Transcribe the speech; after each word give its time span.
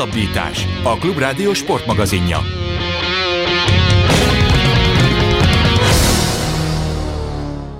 Hosszabbítás, 0.00 0.66
a 0.82 0.96
Klubrádió 0.96 1.52
sportmagazinja. 1.52 2.38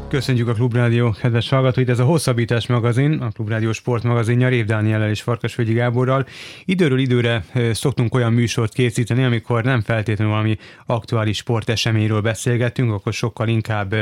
Köszönjük 0.09 0.48
a 0.48 0.53
Klubrádió 0.53 1.14
kedves 1.21 1.48
hallgatóit, 1.48 1.88
ez 1.88 1.98
a 1.98 2.04
Hosszabbítás 2.04 2.67
magazin, 2.67 3.12
a 3.12 3.30
Klubrádió 3.30 3.72
sportmagazinja 3.72 4.48
Rév 4.48 4.64
Dániellel 4.64 5.11
és 5.11 5.22
Farkasvölgyi 5.22 5.72
Gáborral. 5.72 6.27
Időről 6.64 6.98
időre 6.98 7.45
szoktunk 7.73 8.14
olyan 8.14 8.32
műsort 8.32 8.73
készíteni, 8.73 9.25
amikor 9.25 9.64
nem 9.64 9.80
feltétlenül 9.80 10.32
valami 10.32 10.57
aktuális 10.87 11.37
sporteseményről 11.37 12.21
beszélgetünk, 12.21 12.93
akkor 12.93 13.12
sokkal 13.12 13.48
inkább 13.48 13.95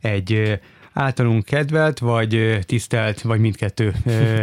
egy 0.00 0.60
általunk 0.94 1.44
kedvelt, 1.44 1.98
vagy 1.98 2.58
tisztelt, 2.66 3.20
vagy 3.20 3.40
mindkettő 3.40 3.94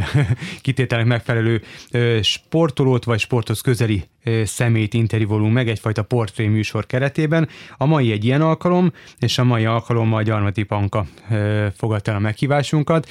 kitételnek 0.61 1.07
megfelelő 1.07 1.61
sportolót, 2.21 3.03
vagy 3.03 3.19
sporthoz 3.19 3.61
közeli 3.61 4.03
szemét 4.43 4.93
interjúvolunk 4.93 5.53
meg 5.53 5.69
egyfajta 5.69 6.03
portré 6.03 6.47
műsor 6.47 6.85
keretében. 6.85 7.49
A 7.77 7.85
mai 7.85 8.11
egy 8.11 8.25
ilyen 8.25 8.41
alkalom, 8.41 8.93
és 9.19 9.37
a 9.37 9.43
mai 9.43 9.65
alkalommal 9.65 10.23
Gyarmati 10.23 10.63
Panka 10.63 11.05
fogadta 11.77 12.15
a 12.15 12.19
meghívásunkat. 12.19 13.09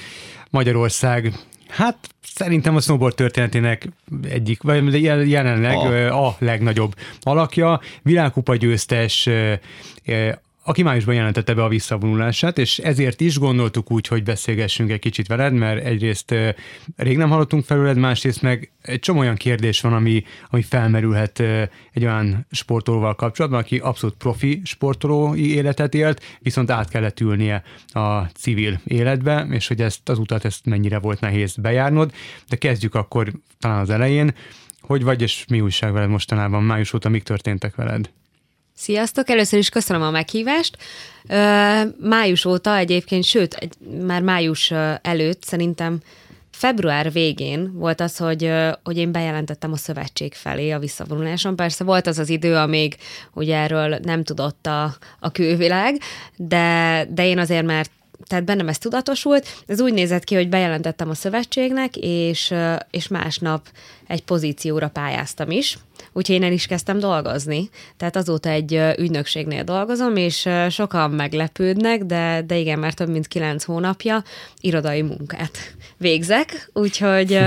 Magyarország 0.49 1.33
Hát 1.71 1.97
szerintem 2.23 2.75
a 2.75 2.79
snowboard 2.79 3.15
történetének 3.15 3.87
egyik, 4.29 4.61
vagy 4.63 5.01
jelenleg 5.29 5.75
a, 5.75 6.27
a 6.27 6.35
legnagyobb 6.39 6.95
alakja, 7.21 7.81
világkupa 8.01 8.55
győztes, 8.55 9.29
aki 10.71 10.83
májusban 10.83 11.15
jelentette 11.15 11.53
be 11.53 11.63
a 11.63 11.67
visszavonulását, 11.67 12.57
és 12.57 12.77
ezért 12.77 13.21
is 13.21 13.37
gondoltuk 13.37 13.91
úgy, 13.91 14.07
hogy 14.07 14.23
beszélgessünk 14.23 14.91
egy 14.91 14.99
kicsit 14.99 15.27
veled, 15.27 15.53
mert 15.53 15.85
egyrészt 15.85 16.35
rég 16.95 17.17
nem 17.17 17.29
hallottunk 17.29 17.65
felőled, 17.65 17.97
másrészt 17.97 18.41
meg 18.41 18.71
egy 18.81 18.99
csomó 18.99 19.19
olyan 19.19 19.35
kérdés 19.35 19.81
van, 19.81 19.93
ami, 19.93 20.23
ami 20.49 20.61
felmerülhet 20.61 21.39
egy 21.91 22.03
olyan 22.03 22.47
sportolóval 22.51 23.15
kapcsolatban, 23.15 23.59
aki 23.59 23.77
abszolút 23.77 24.15
profi 24.15 24.61
sportolói 24.63 25.53
életet 25.53 25.93
élt, 25.93 26.37
viszont 26.39 26.71
át 26.71 26.89
kellett 26.89 27.19
ülnie 27.19 27.63
a 27.87 28.21
civil 28.21 28.81
életbe, 28.83 29.47
és 29.49 29.67
hogy 29.67 29.81
ezt 29.81 30.09
az 30.09 30.19
utat 30.19 30.45
ezt 30.45 30.65
mennyire 30.65 30.99
volt 30.99 31.19
nehéz 31.19 31.55
bejárnod, 31.55 32.11
de 32.49 32.55
kezdjük 32.55 32.95
akkor 32.95 33.31
talán 33.59 33.79
az 33.79 33.89
elején. 33.89 34.33
Hogy 34.81 35.03
vagy, 35.03 35.21
és 35.21 35.45
mi 35.49 35.61
újság 35.61 35.93
veled 35.93 36.09
mostanában? 36.09 36.63
Május 36.63 36.93
óta 36.93 37.09
mik 37.09 37.23
történtek 37.23 37.75
veled? 37.75 38.09
Sziasztok! 38.75 39.29
Először 39.29 39.59
is 39.59 39.69
köszönöm 39.69 40.01
a 40.01 40.11
meghívást. 40.11 40.77
Május 41.99 42.45
óta 42.45 42.77
egyébként, 42.77 43.23
sőt, 43.23 43.69
már 44.05 44.21
május 44.21 44.71
előtt 45.01 45.43
szerintem 45.43 45.99
február 46.51 47.11
végén 47.11 47.71
volt 47.73 48.01
az, 48.01 48.17
hogy, 48.17 48.51
hogy 48.83 48.97
én 48.97 49.11
bejelentettem 49.11 49.71
a 49.71 49.77
szövetség 49.77 50.33
felé 50.33 50.71
a 50.71 50.79
visszavonuláson. 50.79 51.55
Persze 51.55 51.83
volt 51.83 52.07
az 52.07 52.19
az 52.19 52.29
idő, 52.29 52.55
amíg 52.55 52.95
ugye 53.33 53.57
erről 53.57 53.99
nem 54.03 54.23
tudott 54.23 54.67
a, 54.67 54.95
a 55.19 55.31
külvilág, 55.31 55.97
de, 56.35 57.05
de 57.09 57.25
én 57.25 57.39
azért 57.39 57.65
már 57.65 57.85
tehát 58.27 58.45
bennem 58.45 58.67
ez 58.67 58.77
tudatosult. 58.77 59.47
Ez 59.67 59.81
úgy 59.81 59.93
nézett 59.93 60.23
ki, 60.23 60.35
hogy 60.35 60.49
bejelentettem 60.49 61.09
a 61.09 61.13
szövetségnek, 61.13 61.95
és, 61.97 62.53
és 62.91 63.07
másnap 63.07 63.67
egy 64.07 64.23
pozícióra 64.23 64.89
pályáztam 64.89 65.51
is, 65.51 65.77
úgyhogy 66.13 66.35
én 66.35 66.43
el 66.43 66.51
is 66.51 66.65
kezdtem 66.65 66.99
dolgozni. 66.99 67.69
Tehát 67.97 68.15
azóta 68.15 68.49
egy 68.49 68.81
ügynökségnél 68.97 69.63
dolgozom, 69.63 70.15
és 70.15 70.49
sokan 70.69 71.11
meglepődnek, 71.11 72.03
de, 72.03 72.43
de 72.47 72.57
igen, 72.57 72.79
már 72.79 72.93
több 72.93 73.09
mint 73.09 73.27
kilenc 73.27 73.63
hónapja 73.63 74.23
irodai 74.61 75.01
munkát 75.01 75.57
végzek, 75.97 76.69
úgyhogy 76.73 77.39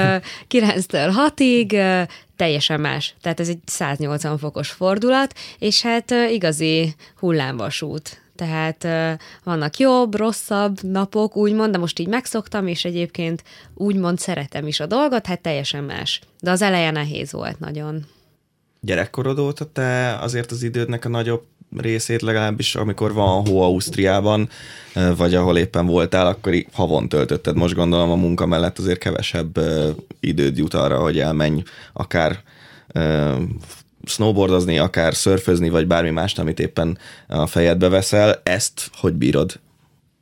9-től 0.50 1.12
6-ig 1.36 2.06
teljesen 2.36 2.80
más. 2.80 3.14
Tehát 3.20 3.40
ez 3.40 3.48
egy 3.48 3.58
180 3.64 4.38
fokos 4.38 4.70
fordulat, 4.70 5.34
és 5.58 5.82
hát 5.82 6.10
igazi 6.30 6.94
hullámvasút 7.18 8.23
tehát 8.44 9.18
vannak 9.44 9.76
jobb, 9.76 10.14
rosszabb 10.14 10.82
napok, 10.82 11.36
úgymond, 11.36 11.72
de 11.72 11.78
most 11.78 11.98
így 11.98 12.08
megszoktam, 12.08 12.66
és 12.66 12.84
egyébként 12.84 13.42
úgymond 13.74 14.18
szeretem 14.18 14.66
is 14.66 14.80
a 14.80 14.86
dolgot, 14.86 15.26
hát 15.26 15.40
teljesen 15.40 15.84
más. 15.84 16.20
De 16.40 16.50
az 16.50 16.62
eleje 16.62 16.90
nehéz 16.90 17.32
volt 17.32 17.58
nagyon. 17.58 18.06
Gyerekkorod 18.80 19.38
óta 19.38 19.72
te 19.72 20.18
azért 20.20 20.50
az 20.50 20.62
idődnek 20.62 21.04
a 21.04 21.08
nagyobb 21.08 21.44
részét 21.76 22.22
legalábbis, 22.22 22.74
amikor 22.74 23.12
van 23.12 23.46
hó 23.46 23.62
Ausztriában, 23.62 24.48
vagy 25.16 25.34
ahol 25.34 25.58
éppen 25.58 25.86
voltál, 25.86 26.26
akkor 26.26 26.54
havon 26.72 27.08
töltötted. 27.08 27.56
Most 27.56 27.74
gondolom 27.74 28.10
a 28.10 28.14
munka 28.14 28.46
mellett 28.46 28.78
azért 28.78 28.98
kevesebb 28.98 29.58
időd 30.20 30.56
jut 30.56 30.74
arra, 30.74 30.98
hogy 30.98 31.18
elmenj 31.18 31.62
akár 31.92 32.42
snowboardozni, 34.06 34.78
akár 34.78 35.14
szörfözni, 35.14 35.68
vagy 35.68 35.86
bármi 35.86 36.10
mást, 36.10 36.38
amit 36.38 36.60
éppen 36.60 36.98
a 37.28 37.46
fejedbe 37.46 37.88
veszel, 37.88 38.40
ezt 38.42 38.90
hogy 38.94 39.12
bírod 39.12 39.60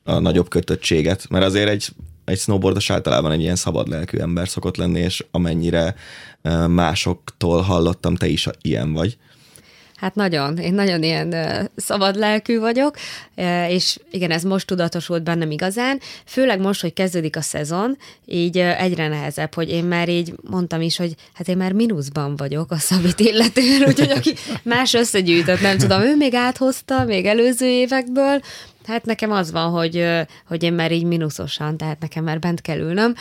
a 0.05 0.19
nagyobb 0.19 0.49
kötöttséget? 0.49 1.29
Mert 1.29 1.45
azért 1.45 1.69
egy, 1.69 1.89
egy 2.25 2.39
snowboardos 2.39 2.91
általában 2.91 3.33
egy 3.33 3.41
ilyen 3.41 3.57
szabad 3.57 3.89
lelkű 3.89 4.19
ember 4.19 4.49
szokott 4.49 4.77
lenni, 4.77 5.01
és 5.01 5.25
amennyire 5.31 5.95
másoktól 6.69 7.61
hallottam, 7.61 8.15
te 8.15 8.27
is 8.27 8.49
ilyen 8.61 8.93
vagy. 8.93 9.19
Hát 10.03 10.15
nagyon, 10.15 10.57
én 10.57 10.75
nagyon 10.75 11.03
ilyen 11.03 11.35
szabad 11.77 12.17
lelkű 12.17 12.59
vagyok, 12.59 12.97
és 13.69 13.99
igen, 14.11 14.31
ez 14.31 14.43
most 14.43 14.67
tudatosult 14.67 15.23
bennem 15.23 15.51
igazán, 15.51 16.01
főleg 16.27 16.61
most, 16.61 16.81
hogy 16.81 16.93
kezdődik 16.93 17.37
a 17.37 17.41
szezon, 17.41 17.97
így 18.27 18.59
egyre 18.59 19.09
nehezebb, 19.09 19.55
hogy 19.55 19.69
én 19.69 19.85
már 19.85 20.09
így 20.09 20.35
mondtam 20.51 20.81
is, 20.81 20.97
hogy 20.97 21.15
hát 21.33 21.49
én 21.49 21.57
már 21.57 21.73
mínuszban 21.73 22.37
vagyok 22.37 22.71
a 22.71 22.79
szabit 22.79 23.21
illetően, 23.21 23.83
úgyhogy 23.87 24.11
aki 24.11 24.35
más 24.75 24.95
összegyűjtött, 24.95 25.61
nem 25.61 25.79
tudom, 25.79 26.01
ő 26.01 26.17
még 26.17 26.35
áthozta, 26.35 27.05
még 27.05 27.27
előző 27.27 27.67
évekből, 27.67 28.41
Hát 28.85 29.05
nekem 29.05 29.33
az 29.33 29.53
van, 29.53 29.71
hogy, 29.71 30.07
hogy 30.47 30.63
én 30.63 30.73
már 30.73 30.93
így 30.93 31.05
minuszosan, 31.05 31.77
tehát 31.77 32.01
nekem 32.01 32.25
már 32.25 32.39
bent 32.39 32.61
kell 32.61 32.79
ülnöm. 32.79 33.15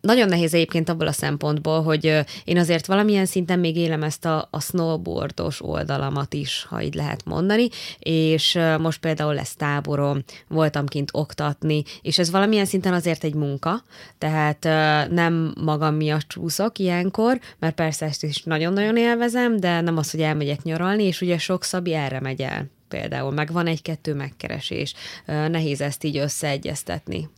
Nagyon 0.00 0.28
nehéz 0.28 0.54
egyébként 0.54 0.88
abból 0.88 1.06
a 1.06 1.12
szempontból, 1.12 1.82
hogy 1.82 2.20
én 2.44 2.58
azért 2.58 2.86
valamilyen 2.86 3.26
szinten 3.26 3.58
még 3.58 3.76
élem 3.76 4.02
ezt 4.02 4.24
a, 4.24 4.48
a 4.50 4.60
snowboardos 4.60 5.62
oldalamat 5.62 6.34
is, 6.34 6.66
ha 6.68 6.82
így 6.82 6.94
lehet 6.94 7.24
mondani, 7.24 7.68
és 7.98 8.58
most 8.78 9.00
például 9.00 9.34
lesz 9.34 9.54
táborom, 9.54 10.24
voltam 10.48 10.86
kint 10.86 11.10
oktatni, 11.12 11.82
és 12.02 12.18
ez 12.18 12.30
valamilyen 12.30 12.64
szinten 12.64 12.92
azért 12.92 13.24
egy 13.24 13.34
munka, 13.34 13.84
tehát 14.18 14.64
nem 15.10 15.54
magam 15.60 15.94
miatt 15.94 16.28
csúszok 16.28 16.78
ilyenkor, 16.78 17.40
mert 17.58 17.74
persze 17.74 18.06
ezt 18.06 18.24
is 18.24 18.42
nagyon-nagyon 18.42 18.96
élvezem, 18.96 19.56
de 19.56 19.80
nem 19.80 19.96
az, 19.96 20.10
hogy 20.10 20.20
elmegyek 20.20 20.62
nyaralni, 20.62 21.02
és 21.02 21.20
ugye 21.20 21.38
sok 21.38 21.64
szabi 21.64 21.94
erre 21.94 22.20
megy 22.20 22.40
el 22.40 22.78
például, 22.90 23.32
meg 23.32 23.52
van 23.52 23.66
egy-kettő 23.66 24.14
megkeresés. 24.14 24.94
Nehéz 25.26 25.80
ezt 25.80 26.04
így 26.04 26.16
összeegyeztetni. 26.16 27.28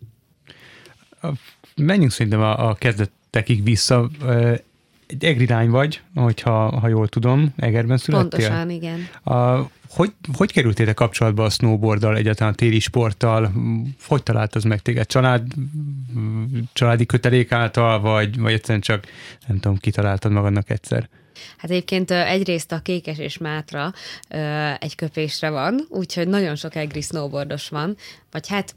Menjünk 1.76 2.10
szerintem 2.12 2.40
a, 2.40 2.68
a 2.68 2.74
kezdetekig 2.74 3.62
vissza. 3.64 4.10
Egy 5.06 5.24
egri 5.24 5.46
lány 5.46 5.70
vagy, 5.70 6.00
hogyha, 6.14 6.78
ha 6.78 6.88
jól 6.88 7.08
tudom, 7.08 7.52
Egerben 7.56 7.96
születtél? 7.96 8.28
Pontosan, 8.28 8.70
igen. 8.70 9.08
A, 9.22 9.68
hogy, 9.88 10.12
hogy 10.32 10.52
kerültél 10.52 10.94
kapcsolatba 10.94 11.44
a 11.44 11.50
snowboarddal, 11.50 12.16
egyáltalán 12.16 12.52
a 12.52 12.56
téli 12.56 12.78
sporttal? 12.78 13.52
Hogy 14.06 14.22
talált 14.22 14.54
az 14.54 14.64
meg 14.64 14.82
téged? 14.82 15.06
Család, 15.06 15.46
családi 16.72 17.06
kötelék 17.06 17.52
által, 17.52 18.00
vagy, 18.00 18.38
vagy 18.38 18.52
egyszerűen 18.52 18.80
csak, 18.80 19.06
nem 19.46 19.60
tudom, 19.60 19.76
kitaláltad 19.76 20.32
magadnak 20.32 20.70
egyszer? 20.70 21.08
Hát 21.56 21.70
egyébként 21.70 22.10
egyrészt 22.10 22.72
a 22.72 22.78
Kékes 22.78 23.19
és 23.19 23.38
Mátra 23.38 23.92
egy 24.78 24.94
köpésre 24.94 25.50
van, 25.50 25.86
úgyhogy 25.88 26.28
nagyon 26.28 26.56
sok 26.56 26.75
egri 26.75 27.00
snowboardos 27.00 27.69
van, 27.69 27.97
vagy 28.30 28.48
hát 28.48 28.75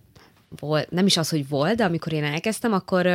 volt, 0.59 0.91
nem 0.91 1.05
is 1.05 1.17
az, 1.17 1.29
hogy 1.29 1.47
volt, 1.47 1.75
de 1.75 1.83
amikor 1.83 2.13
én 2.13 2.23
elkezdtem, 2.23 2.73
akkor 2.73 3.09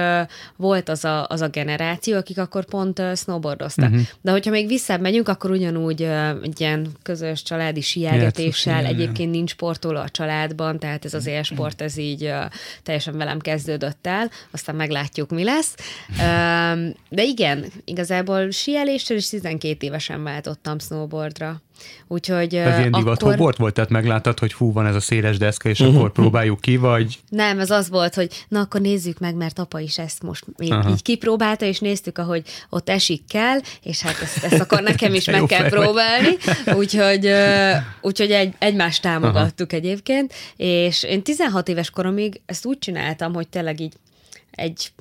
volt 0.56 0.88
az 0.88 1.04
a, 1.04 1.26
az 1.28 1.40
a 1.40 1.48
generáció, 1.48 2.16
akik 2.16 2.38
akkor 2.38 2.64
pont 2.64 3.02
snowboardoztak. 3.16 3.90
Uh-huh. 3.90 4.06
De 4.20 4.30
hogyha 4.30 4.50
még 4.50 4.66
visszább 4.66 5.00
megyünk, 5.00 5.28
akkor 5.28 5.50
ugyanúgy 5.50 6.02
egy 6.42 6.60
ilyen 6.60 6.86
közös 7.02 7.42
családi 7.42 7.80
síelgetéssel, 7.80 8.84
egyébként 8.84 9.30
nincs 9.30 9.50
sportoló 9.50 9.98
a 9.98 10.08
családban, 10.08 10.78
tehát 10.78 11.04
ez 11.04 11.14
az 11.14 11.26
élsport, 11.26 11.80
ez 11.80 11.96
így 11.96 12.32
teljesen 12.82 13.16
velem 13.16 13.38
kezdődött 13.38 14.06
el, 14.06 14.30
aztán 14.50 14.74
meglátjuk, 14.74 15.30
mi 15.30 15.44
lesz. 15.44 15.74
De 17.08 17.22
igen, 17.22 17.64
igazából 17.84 18.50
síeléssel 18.50 19.16
is 19.16 19.28
12 19.28 19.86
évesen 19.86 20.22
váltottam 20.22 20.78
snowboardra. 20.78 21.62
Úgyhogy 22.06 22.54
Ez 22.54 22.78
ilyen 22.78 22.90
divat 22.92 23.22
akkor... 23.22 23.56
volt, 23.56 23.74
tehát 23.74 23.90
megláttad, 23.90 24.38
hogy 24.38 24.52
fú, 24.52 24.72
van 24.72 24.86
ez 24.86 24.94
a 24.94 25.00
széles 25.00 25.38
deszka, 25.38 25.68
és 25.68 25.80
uh-huh. 25.80 25.96
akkor 25.96 26.12
próbáljuk 26.12 26.60
ki, 26.60 26.76
vagy? 26.76 27.18
Nem, 27.28 27.58
ez 27.58 27.70
az 27.70 27.88
volt, 27.88 28.14
hogy 28.14 28.44
na 28.48 28.60
akkor 28.60 28.80
nézzük 28.80 29.18
meg, 29.18 29.34
mert 29.34 29.58
apa 29.58 29.78
is 29.78 29.98
ezt 29.98 30.22
most 30.22 30.44
még 30.56 30.72
uh-huh. 30.72 30.90
így 30.90 31.02
kipróbálta, 31.02 31.64
és 31.64 31.78
néztük, 31.78 32.18
ahogy 32.18 32.42
ott 32.68 32.88
esik 32.88 33.22
kell, 33.28 33.58
és 33.82 34.00
hát 34.00 34.20
ezt, 34.22 34.44
ezt 34.44 34.60
akkor 34.60 34.82
nekem 34.82 35.14
is 35.14 35.24
meg 35.24 35.44
kell 35.44 35.68
próbálni. 35.68 36.36
Úgyhogy, 36.80 37.32
úgyhogy 38.00 38.30
egy, 38.30 38.54
egymást 38.58 39.02
támogattuk 39.02 39.72
uh-huh. 39.72 39.84
egyébként, 39.84 40.32
és 40.56 41.02
én 41.02 41.22
16 41.22 41.68
éves 41.68 41.90
koromig 41.90 42.40
ezt 42.46 42.66
úgy 42.66 42.78
csináltam, 42.78 43.34
hogy 43.34 43.48
tényleg 43.48 43.80
így 43.80 43.94
egy, 44.50 44.92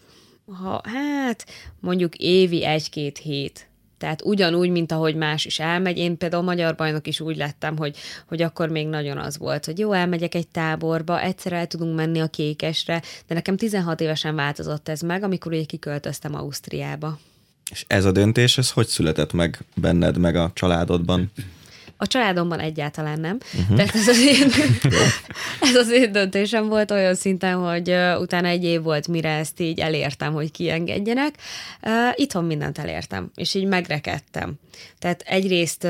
ha, 0.64 0.82
hát 0.84 1.46
mondjuk 1.80 2.16
évi 2.16 2.66
egy-két 2.66 3.18
hét 3.18 3.69
Tehát 4.00 4.22
ugyanúgy, 4.24 4.70
mint 4.70 4.92
ahogy 4.92 5.16
más 5.16 5.46
is 5.46 5.60
elmegy. 5.60 5.98
Én 5.98 6.18
például 6.18 6.44
magyar 6.44 6.76
bajnok 6.76 7.08
is 7.08 7.20
úgy 7.20 7.38
lettem, 7.38 7.78
hogy, 7.78 7.98
hogy 8.28 8.42
akkor 8.42 8.70
még 8.70 8.88
nagyon 8.88 9.18
az 9.18 9.38
volt, 9.38 9.66
hogy 9.66 9.80
jó, 9.80 9.92
elmegyek 9.92 10.36
egy 10.36 10.48
táborba, 10.48 11.22
egyszer 11.22 11.54
el 11.54 11.68
tudunk 11.68 11.96
menni 11.96 12.20
a 12.20 12.28
kékesre, 12.28 13.02
de 13.28 13.34
nekem 13.34 13.58
16 13.58 14.02
évesen 14.02 14.36
változott 14.36 14.90
ez 14.90 15.02
meg, 15.02 15.24
amikor 15.24 15.52
ugye 15.52 15.64
kiköltöztem 15.64 16.36
Ausztriába. 16.36 17.20
És 17.72 17.86
ez 17.88 18.06
a 18.06 18.12
döntés, 18.12 18.58
ez 18.58 18.72
hogy 18.72 18.88
született 18.88 19.34
meg 19.34 19.60
benned, 19.76 20.18
meg 20.18 20.36
a 20.36 20.52
családodban? 20.54 21.32
A 22.02 22.08
családomban 22.08 22.60
egyáltalán 22.60 23.20
nem. 23.20 23.38
Uh-huh. 23.60 23.78
Tehát 23.78 23.96
ez 23.96 24.08
az, 24.08 24.20
én, 24.20 24.50
ez 25.70 25.76
az 25.76 25.92
én 25.92 26.12
döntésem 26.12 26.68
volt 26.68 26.92
olyan 26.92 27.16
szinten, 27.16 27.56
hogy 27.56 27.96
utána 28.20 28.48
egy 28.48 28.64
év 28.64 28.82
volt, 28.82 29.08
mire 29.08 29.30
ezt 29.30 29.60
így 29.60 29.80
elértem, 29.80 30.34
hogy 30.34 30.52
kiengedjenek. 30.52 31.36
Itthon 32.16 32.46
mindent 32.46 32.78
elértem, 32.78 33.32
és 33.36 33.54
így 33.54 33.66
megrekedtem. 33.66 34.54
Tehát 35.00 35.22
egyrészt 35.22 35.88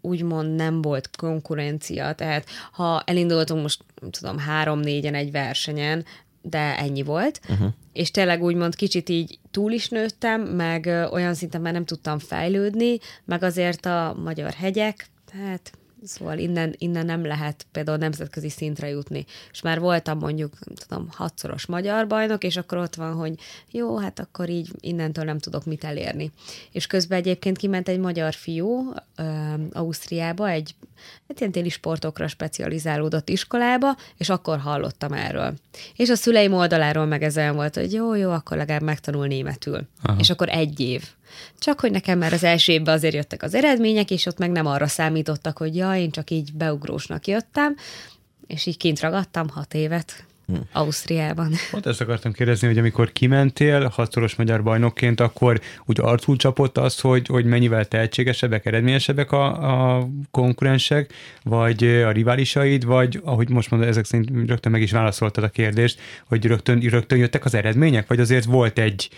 úgymond 0.00 0.54
nem 0.54 0.82
volt 0.82 1.10
konkurencia, 1.16 2.12
tehát 2.12 2.46
ha 2.72 3.02
elindultunk 3.06 3.62
most, 3.62 3.80
nem 4.00 4.10
tudom, 4.10 4.38
három-négyen 4.38 5.14
egy 5.14 5.30
versenyen, 5.30 6.04
de 6.42 6.78
ennyi 6.78 7.02
volt, 7.02 7.40
uh-huh. 7.48 7.68
és 7.92 8.10
tényleg 8.10 8.42
úgymond 8.42 8.74
kicsit 8.74 9.08
így 9.08 9.38
túl 9.50 9.72
is 9.72 9.88
nőttem, 9.88 10.40
meg 10.40 11.08
olyan 11.12 11.34
szinten 11.34 11.60
már 11.60 11.72
nem 11.72 11.84
tudtam 11.84 12.18
fejlődni, 12.18 12.98
meg 13.24 13.42
azért 13.42 13.86
a 13.86 14.16
magyar 14.24 14.52
hegyek, 14.52 15.06
hát 15.42 15.72
Szóval 16.06 16.38
innen, 16.38 16.74
innen 16.78 17.06
nem 17.06 17.26
lehet 17.26 17.66
például 17.72 17.96
nemzetközi 17.96 18.48
szintre 18.48 18.88
jutni. 18.88 19.24
És 19.52 19.62
már 19.62 19.80
voltam 19.80 20.18
mondjuk, 20.18 20.52
nem 20.66 20.74
tudom, 20.74 21.08
hatszoros 21.10 21.66
magyar 21.66 22.06
bajnok, 22.06 22.44
és 22.44 22.56
akkor 22.56 22.78
ott 22.78 22.94
van, 22.94 23.12
hogy 23.14 23.34
jó, 23.70 23.98
hát 23.98 24.18
akkor 24.18 24.48
így 24.48 24.70
innentől 24.80 25.24
nem 25.24 25.38
tudok 25.38 25.64
mit 25.64 25.84
elérni. 25.84 26.32
És 26.72 26.86
közben 26.86 27.18
egyébként 27.18 27.58
kiment 27.58 27.88
egy 27.88 27.98
magyar 27.98 28.34
fiú 28.34 28.92
uh, 29.18 29.60
Ausztriába, 29.72 30.48
egy 30.48 30.74
hát 31.28 31.40
ilyen 31.40 31.52
téli 31.52 31.68
sportokra 31.68 32.28
specializálódott 32.28 33.28
iskolába, 33.28 33.96
és 34.16 34.28
akkor 34.28 34.58
hallottam 34.58 35.12
erről. 35.12 35.54
És 35.96 36.10
a 36.10 36.16
szüleim 36.16 36.52
oldaláról 36.52 37.06
meg 37.06 37.22
ez 37.22 37.36
olyan 37.36 37.54
volt, 37.54 37.74
hogy 37.74 37.92
jó, 37.92 38.14
jó, 38.14 38.30
akkor 38.30 38.56
legalább 38.56 38.82
megtanul 38.82 39.26
németül. 39.26 39.80
Aha. 40.02 40.20
És 40.20 40.30
akkor 40.30 40.48
egy 40.48 40.80
év. 40.80 41.08
Csak 41.58 41.80
hogy 41.80 41.90
nekem 41.90 42.18
már 42.18 42.32
az 42.32 42.44
első 42.44 42.72
évben 42.72 42.94
azért 42.94 43.14
jöttek 43.14 43.42
az 43.42 43.54
eredmények, 43.54 44.10
és 44.10 44.26
ott 44.26 44.38
meg 44.38 44.50
nem 44.50 44.66
arra 44.66 44.86
számítottak, 44.86 45.58
hogy 45.58 45.76
ja, 45.76 45.96
én 45.96 46.10
csak 46.10 46.30
így 46.30 46.52
beugrósnak 46.52 47.26
jöttem, 47.26 47.76
és 48.46 48.66
így 48.66 48.76
kint 48.76 49.00
ragadtam 49.00 49.48
hat 49.48 49.74
évet. 49.74 50.24
Hm. 50.46 50.54
Ausztriában. 50.72 51.52
Pont 51.70 51.86
ezt 51.86 52.00
akartam 52.00 52.32
kérdezni, 52.32 52.66
hogy 52.66 52.78
amikor 52.78 53.12
kimentél 53.12 53.88
hatszoros 53.88 54.34
magyar 54.34 54.62
bajnokként, 54.62 55.20
akkor 55.20 55.60
úgy 55.84 56.00
arcul 56.00 56.36
csapott 56.36 56.78
az, 56.78 57.00
hogy, 57.00 57.26
hogy 57.26 57.44
mennyivel 57.44 57.84
tehetségesebbek, 57.84 58.66
eredményesebbek 58.66 59.32
a, 59.32 59.98
a 59.98 60.08
konkurensek, 60.30 61.12
vagy 61.42 61.84
a 61.84 62.10
riválisaid, 62.10 62.84
vagy 62.84 63.20
ahogy 63.24 63.48
most 63.48 63.70
mondod, 63.70 63.88
ezek 63.88 64.04
szerint 64.04 64.48
rögtön 64.48 64.72
meg 64.72 64.82
is 64.82 64.92
válaszoltad 64.92 65.44
a 65.44 65.48
kérdést, 65.48 66.00
hogy 66.26 66.46
rögtön, 66.46 66.80
rögtön 66.80 67.18
jöttek 67.18 67.44
az 67.44 67.54
eredmények, 67.54 68.06
vagy 68.06 68.20
azért 68.20 68.44
volt 68.44 68.78
egy 68.78 69.10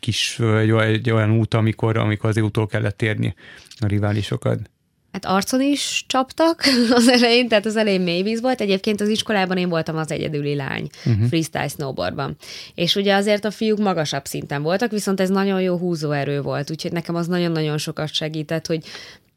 kis 0.00 0.38
egy, 0.38 1.10
olyan 1.10 1.30
út, 1.30 1.54
amikor, 1.54 1.96
amikor 1.96 2.30
azért 2.30 2.46
utól 2.46 2.66
kellett 2.66 2.96
térni 2.96 3.34
a 3.78 3.86
riválisokat? 3.86 4.70
Hát 5.12 5.24
arcon 5.24 5.60
is 5.60 6.04
csaptak 6.06 6.62
az 6.90 7.08
elején, 7.08 7.48
tehát 7.48 7.66
az 7.66 7.76
elején 7.76 8.00
mély 8.00 8.22
víz 8.22 8.40
volt. 8.40 8.60
Egyébként 8.60 9.00
az 9.00 9.08
iskolában 9.08 9.56
én 9.56 9.68
voltam 9.68 9.96
az 9.96 10.10
egyedüli 10.10 10.54
lány 10.54 10.88
uh-huh. 11.04 11.26
freestyle 11.26 11.68
snowboardban. 11.68 12.36
És 12.74 12.94
ugye 12.94 13.14
azért 13.14 13.44
a 13.44 13.50
fiúk 13.50 13.78
magasabb 13.78 14.24
szinten 14.24 14.62
voltak, 14.62 14.90
viszont 14.90 15.20
ez 15.20 15.28
nagyon 15.28 15.60
jó 15.60 15.76
húzóerő 15.76 16.40
volt, 16.40 16.70
úgyhogy 16.70 16.92
nekem 16.92 17.14
az 17.14 17.26
nagyon-nagyon 17.26 17.78
sokat 17.78 18.12
segített, 18.12 18.66
hogy 18.66 18.84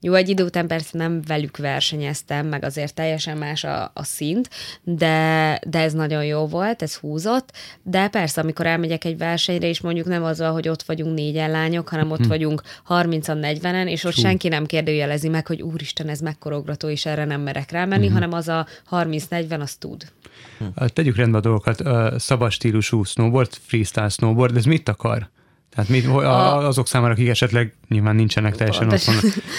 jó, 0.01 0.13
egy 0.13 0.29
idő 0.29 0.43
után 0.43 0.67
persze 0.67 0.97
nem 0.97 1.21
velük 1.27 1.57
versenyeztem, 1.57 2.47
meg 2.47 2.63
azért 2.63 2.93
teljesen 2.93 3.37
más 3.37 3.63
a, 3.63 3.91
a 3.93 4.03
szint, 4.03 4.49
de, 4.83 5.59
de 5.67 5.79
ez 5.79 5.93
nagyon 5.93 6.25
jó 6.25 6.47
volt, 6.47 6.81
ez 6.81 6.95
húzott, 6.95 7.51
de 7.83 8.07
persze, 8.07 8.41
amikor 8.41 8.65
elmegyek 8.65 9.03
egy 9.05 9.17
versenyre, 9.17 9.67
és 9.67 9.81
mondjuk 9.81 10.07
nem 10.07 10.23
azzal, 10.23 10.51
hogy 10.51 10.67
ott 10.67 10.83
vagyunk 10.83 11.15
négyen 11.15 11.51
lányok, 11.51 11.89
hanem 11.89 12.11
ott 12.11 12.21
hm. 12.21 12.27
vagyunk 12.27 12.61
30-an, 12.89 13.57
40-en, 13.61 13.87
és 13.87 14.03
ott 14.03 14.13
Csú. 14.13 14.21
senki 14.21 14.47
nem 14.47 14.65
kérdőjelezi 14.65 15.29
meg, 15.29 15.47
hogy 15.47 15.61
úristen, 15.61 16.09
ez 16.09 16.19
mekkorogrató, 16.19 16.89
és 16.89 17.05
erre 17.05 17.25
nem 17.25 17.41
merek 17.41 17.71
rámenni, 17.71 18.07
hm. 18.07 18.13
hanem 18.13 18.33
az 18.33 18.47
a 18.47 18.67
30-40, 18.91 19.59
azt 19.59 19.79
tud. 19.79 20.11
Hm. 20.57 20.85
Tegyük 20.93 21.15
rendbe 21.15 21.37
a 21.37 21.41
dolgokat. 21.41 21.81
Szabad 22.19 22.51
stílusú 22.51 23.03
snowboard, 23.03 23.53
freestyle 23.53 24.09
snowboard, 24.09 24.57
ez 24.57 24.65
mit 24.65 24.89
akar? 24.89 25.29
Tehát 25.75 25.89
mi, 25.89 26.05
a, 26.05 26.67
azok 26.67 26.87
számára, 26.87 27.13
akik 27.13 27.27
esetleg 27.27 27.73
nyilván 27.89 28.15
nincsenek 28.15 28.55
teljesen 28.55 28.91
ott 28.91 29.03
van 29.03 29.15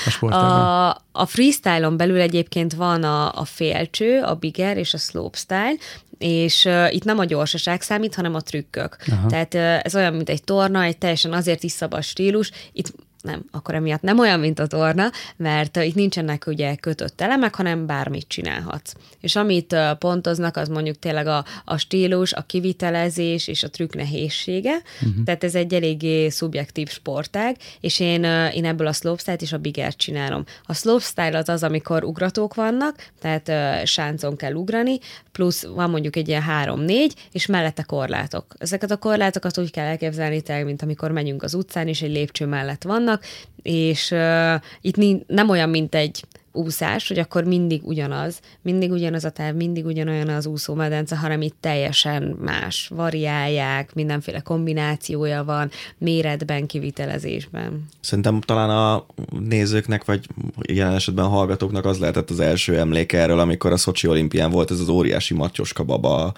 a 0.06 0.10
sportban. 0.10 0.50
A, 0.50 0.88
a 1.12 1.26
freestyle-on 1.26 1.96
belül 1.96 2.20
egyébként 2.20 2.74
van 2.74 3.02
a, 3.02 3.32
a 3.32 3.44
félcső, 3.44 4.22
a 4.22 4.34
bigger 4.34 4.76
és 4.76 4.94
a 4.94 4.98
slopestyle, 4.98 5.74
és 6.18 6.64
uh, 6.64 6.94
itt 6.94 7.04
nem 7.04 7.18
a 7.18 7.24
gyorsaság 7.24 7.82
számít, 7.82 8.14
hanem 8.14 8.34
a 8.34 8.40
trükkök. 8.40 8.96
Aha. 9.10 9.28
Tehát 9.28 9.54
uh, 9.54 9.78
ez 9.82 9.94
olyan, 9.94 10.14
mint 10.14 10.28
egy 10.28 10.44
torna, 10.44 10.82
egy 10.82 10.98
teljesen 10.98 11.32
azért 11.32 11.62
is 11.62 11.72
szabad 11.72 12.02
stílus. 12.02 12.50
Itt 12.72 12.94
nem, 13.26 13.44
akkor 13.50 13.74
emiatt 13.74 14.02
nem 14.02 14.18
olyan, 14.18 14.40
mint 14.40 14.58
a 14.58 14.66
torna, 14.66 15.10
mert 15.36 15.76
itt 15.76 15.94
nincsenek 15.94 16.44
ugye 16.46 16.74
kötött 16.74 17.20
elemek, 17.20 17.54
hanem 17.54 17.86
bármit 17.86 18.28
csinálhatsz. 18.28 18.92
És 19.20 19.36
amit 19.36 19.76
pontoznak, 19.98 20.56
az 20.56 20.68
mondjuk 20.68 20.98
tényleg 20.98 21.26
a, 21.26 21.44
a 21.64 21.76
stílus, 21.76 22.32
a 22.32 22.42
kivitelezés 22.42 23.48
és 23.48 23.62
a 23.62 23.70
trükk 23.70 23.94
nehézsége, 23.94 24.74
uh-huh. 25.02 25.24
tehát 25.24 25.44
ez 25.44 25.54
egy 25.54 25.74
eléggé 25.74 26.28
szubjektív 26.28 26.88
sportág, 26.88 27.56
és 27.80 28.00
én, 28.00 28.24
én 28.52 28.64
ebből 28.64 28.86
a 28.86 28.92
slopestyle 28.92 29.36
és 29.36 29.52
a 29.52 29.58
bigger 29.58 29.96
csinálom. 29.96 30.44
A 30.64 30.74
slopestyle 30.74 31.38
az 31.38 31.48
az, 31.48 31.62
amikor 31.62 32.04
ugratók 32.04 32.54
vannak, 32.54 33.10
tehát 33.20 33.50
sáncon 33.86 34.36
kell 34.36 34.52
ugrani, 34.52 34.98
plusz 35.36 35.64
van 35.64 35.90
mondjuk 35.90 36.16
egy 36.16 36.28
ilyen 36.28 36.42
három-négy, 36.42 37.14
és 37.32 37.46
mellette 37.46 37.82
korlátok. 37.82 38.54
Ezeket 38.58 38.90
a 38.90 38.96
korlátokat 38.96 39.58
úgy 39.58 39.70
kell 39.70 39.86
elképzelni, 39.86 40.42
mint 40.64 40.82
amikor 40.82 41.10
megyünk 41.10 41.42
az 41.42 41.54
utcán, 41.54 41.88
és 41.88 42.02
egy 42.02 42.10
lépcső 42.10 42.46
mellett 42.46 42.82
vannak, 42.82 43.24
és 43.62 44.10
uh, 44.10 44.54
itt 44.80 45.26
nem 45.26 45.48
olyan, 45.48 45.68
mint 45.68 45.94
egy 45.94 46.24
úszás, 46.56 47.08
hogy 47.08 47.18
akkor 47.18 47.44
mindig 47.44 47.80
ugyanaz, 47.84 48.40
mindig 48.62 48.90
ugyanaz 48.90 49.24
a 49.24 49.30
terv, 49.30 49.56
mindig 49.56 49.86
ugyanolyan 49.86 50.28
az 50.28 50.46
úszómedence, 50.46 51.16
hanem 51.16 51.42
itt 51.42 51.56
teljesen 51.60 52.22
más, 52.22 52.90
variálják, 52.94 53.94
mindenféle 53.94 54.40
kombinációja 54.40 55.44
van, 55.44 55.70
méretben, 55.98 56.66
kivitelezésben. 56.66 57.84
Szerintem 58.00 58.40
talán 58.40 58.70
a 58.70 59.06
nézőknek, 59.40 60.04
vagy 60.04 60.26
jelen 60.68 60.94
esetben 60.94 61.24
a 61.24 61.28
hallgatóknak 61.28 61.84
az 61.84 61.98
lehetett 61.98 62.30
az 62.30 62.40
első 62.40 62.78
emléke 62.78 63.18
erről, 63.18 63.38
amikor 63.38 63.72
a 63.72 63.76
Szocsi 63.76 64.08
olimpián 64.08 64.50
volt 64.50 64.70
ez 64.70 64.80
az 64.80 64.88
óriási 64.88 65.34
matyoska 65.34 65.84
baba 65.84 66.32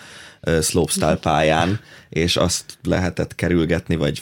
slopestyle 0.63 1.17
pályán, 1.17 1.81
és 2.09 2.37
azt 2.37 2.79
lehetett 2.83 3.35
kerülgetni, 3.35 3.97
vagy 3.97 4.21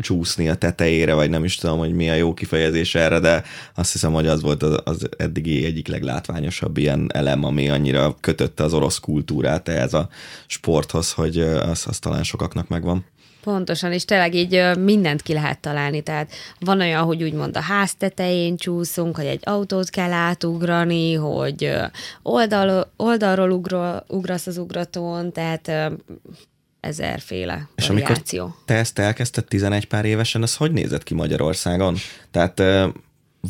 csúszni 0.00 0.48
a 0.48 0.54
tetejére, 0.54 1.14
vagy 1.14 1.30
nem 1.30 1.44
is 1.44 1.56
tudom, 1.56 1.78
hogy 1.78 1.92
mi 1.92 2.10
a 2.10 2.14
jó 2.14 2.34
kifejezés 2.34 2.94
erre, 2.94 3.18
de 3.18 3.44
azt 3.74 3.92
hiszem, 3.92 4.12
hogy 4.12 4.26
az 4.26 4.42
volt 4.42 4.62
az, 4.62 4.80
az 4.84 5.08
eddigi 5.16 5.64
egyik 5.64 5.88
leglátványosabb 5.88 6.76
ilyen 6.76 7.10
elem, 7.12 7.44
ami 7.44 7.68
annyira 7.68 8.16
kötötte 8.20 8.64
az 8.64 8.74
orosz 8.74 8.98
kultúrát 8.98 9.68
ehhez 9.68 9.94
a 9.94 10.08
sporthoz, 10.46 11.12
hogy 11.12 11.38
az, 11.40 11.84
az 11.86 11.98
talán 11.98 12.22
sokaknak 12.22 12.68
megvan. 12.68 13.04
Pontosan, 13.44 13.92
és 13.92 14.04
tényleg 14.04 14.34
így 14.34 14.70
mindent 14.78 15.22
ki 15.22 15.32
lehet 15.32 15.58
találni, 15.58 16.00
tehát 16.00 16.32
van 16.58 16.80
olyan, 16.80 17.04
hogy 17.04 17.22
úgymond 17.22 17.56
a 17.56 17.60
ház 17.60 17.94
tetején 17.94 18.56
csúszunk, 18.56 19.16
hogy 19.16 19.26
egy 19.26 19.40
autót 19.42 19.90
kell 19.90 20.12
átugrani, 20.12 21.14
hogy 21.14 21.72
oldal, 22.22 22.92
oldalról 22.96 23.50
ugro, 23.50 23.96
ugrasz 24.08 24.46
az 24.46 24.58
ugratón, 24.58 25.32
tehát 25.32 25.92
ezerféle 26.80 27.68
És 27.74 27.86
variáció. 27.86 28.42
amikor 28.42 28.62
te 28.64 28.74
ezt 28.74 28.98
elkezdted 28.98 29.44
11 29.44 29.86
pár 29.86 30.04
évesen, 30.04 30.42
az 30.42 30.56
hogy 30.56 30.72
nézett 30.72 31.02
ki 31.02 31.14
Magyarországon? 31.14 31.96
Tehát 32.30 32.62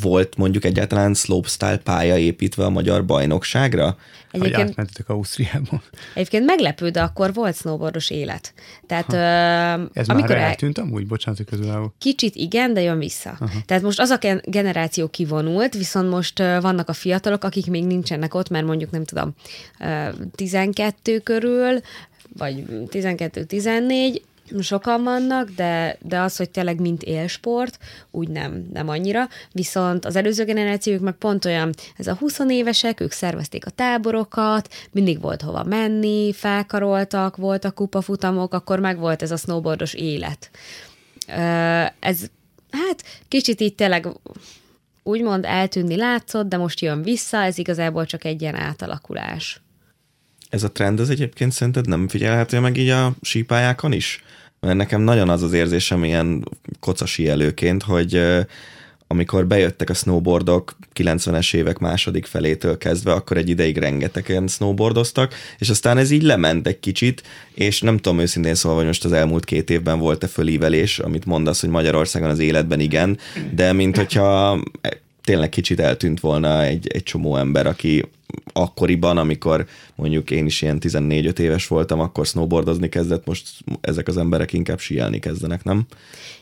volt 0.00 0.36
mondjuk 0.36 0.64
egyáltalán 0.64 1.14
slopestyle 1.14 1.76
pálya 1.78 2.16
építve 2.16 2.64
a 2.64 2.70
magyar 2.70 3.04
bajnokságra? 3.04 3.96
Egyébként, 4.30 4.56
hogy 4.56 4.70
átmentetek 4.70 5.08
Ausztriából. 5.08 5.82
Egyébként 6.14 6.44
meglepő, 6.44 6.88
de 6.88 7.02
akkor 7.02 7.34
volt 7.34 7.56
snowboardos 7.56 8.10
élet. 8.10 8.54
Tehát, 8.86 9.04
ha. 9.04 9.16
ö, 9.16 10.00
Ez 10.00 10.08
amikor 10.08 10.36
már 10.36 10.38
eltűnt 10.38 10.78
amúgy, 10.78 11.06
bocsánat, 11.06 11.44
közül. 11.44 11.92
Kicsit 11.98 12.34
igen, 12.34 12.74
de 12.74 12.80
jön 12.80 12.98
vissza. 12.98 13.36
Aha. 13.40 13.50
Tehát 13.66 13.82
most 13.82 14.00
az 14.00 14.10
a 14.10 14.18
generáció 14.44 15.08
kivonult, 15.08 15.74
viszont 15.74 16.10
most 16.10 16.40
ö, 16.40 16.60
vannak 16.60 16.88
a 16.88 16.92
fiatalok, 16.92 17.44
akik 17.44 17.66
még 17.66 17.84
nincsenek 17.86 18.34
ott, 18.34 18.48
mert 18.48 18.66
mondjuk 18.66 18.90
nem 18.90 19.04
tudom, 19.04 19.34
ö, 19.80 20.08
12 20.34 21.18
körül, 21.18 21.80
vagy 22.36 22.64
12-14, 22.90 24.20
sokan 24.60 25.02
vannak, 25.02 25.50
de, 25.50 25.98
de 26.02 26.20
az, 26.20 26.36
hogy 26.36 26.50
tényleg 26.50 26.80
mint 26.80 27.02
élsport, 27.02 27.78
úgy 28.10 28.28
nem, 28.28 28.68
nem 28.72 28.88
annyira. 28.88 29.28
Viszont 29.52 30.04
az 30.04 30.16
előző 30.16 30.44
generációk 30.44 31.00
meg 31.00 31.14
pont 31.14 31.44
olyan, 31.44 31.74
ez 31.96 32.06
a 32.06 32.14
20 32.14 32.38
évesek, 32.48 33.00
ők 33.00 33.12
szervezték 33.12 33.66
a 33.66 33.70
táborokat, 33.70 34.74
mindig 34.92 35.20
volt 35.20 35.42
hova 35.42 35.62
menni, 35.62 36.32
felkaroltak, 36.32 37.36
voltak 37.36 37.74
kupafutamok, 37.74 38.54
akkor 38.54 38.80
meg 38.80 38.98
volt 38.98 39.22
ez 39.22 39.30
a 39.30 39.36
snowboardos 39.36 39.94
élet. 39.94 40.50
Ez 42.00 42.20
hát 42.70 43.02
kicsit 43.28 43.60
így 43.60 43.74
tényleg 43.74 44.08
úgymond 45.02 45.44
eltűnni 45.44 45.96
látszott, 45.96 46.48
de 46.48 46.56
most 46.56 46.80
jön 46.80 47.02
vissza, 47.02 47.42
ez 47.42 47.58
igazából 47.58 48.06
csak 48.06 48.24
egy 48.24 48.40
ilyen 48.40 48.54
átalakulás. 48.54 49.63
Ez 50.54 50.62
a 50.62 50.72
trend 50.72 51.00
az 51.00 51.10
egyébként 51.10 51.52
szerinted 51.52 51.88
nem 51.88 52.08
figyelhető 52.08 52.58
meg 52.58 52.76
így 52.76 52.88
a 52.88 53.14
sípályákon 53.22 53.92
is? 53.92 54.24
Mert 54.60 54.76
nekem 54.76 55.00
nagyon 55.00 55.28
az 55.28 55.42
az 55.42 55.52
érzésem 55.52 56.04
ilyen 56.04 56.48
kocasi 56.80 57.28
előként, 57.28 57.82
hogy 57.82 58.22
amikor 59.06 59.46
bejöttek 59.46 59.90
a 59.90 59.94
snowboardok 59.94 60.76
90-es 60.94 61.54
évek 61.54 61.78
második 61.78 62.26
felétől 62.26 62.78
kezdve, 62.78 63.12
akkor 63.12 63.36
egy 63.36 63.48
ideig 63.48 63.76
rengetegen 63.76 64.46
snowboardoztak, 64.46 65.34
és 65.58 65.68
aztán 65.68 65.98
ez 65.98 66.10
így 66.10 66.22
lement 66.22 66.66
egy 66.66 66.80
kicsit, 66.80 67.22
és 67.54 67.80
nem 67.80 67.96
tudom 67.96 68.18
őszintén 68.18 68.54
szólva, 68.54 68.78
hogy 68.78 68.86
most 68.86 69.04
az 69.04 69.12
elmúlt 69.12 69.44
két 69.44 69.70
évben 69.70 69.98
volt-e 69.98 70.26
fölívelés, 70.26 70.98
amit 70.98 71.24
mondasz, 71.24 71.60
hogy 71.60 71.70
Magyarországon 71.70 72.30
az 72.30 72.38
életben 72.38 72.80
igen, 72.80 73.18
de 73.54 73.72
mint 73.72 73.96
hogyha 73.96 74.62
tényleg 75.24 75.48
kicsit 75.48 75.80
eltűnt 75.80 76.20
volna 76.20 76.62
egy, 76.62 76.86
egy 76.86 77.02
csomó 77.02 77.36
ember, 77.36 77.66
aki 77.66 78.04
akkoriban, 78.52 79.18
amikor 79.18 79.66
mondjuk 79.94 80.30
én 80.30 80.46
is 80.46 80.62
ilyen 80.62 80.78
14-5 80.80 81.38
éves 81.38 81.66
voltam, 81.66 82.00
akkor 82.00 82.26
snowboardozni 82.26 82.88
kezdett, 82.88 83.26
most 83.26 83.48
ezek 83.80 84.08
az 84.08 84.16
emberek 84.16 84.52
inkább 84.52 84.78
síelni 84.78 85.18
kezdenek, 85.18 85.64
nem? 85.64 85.86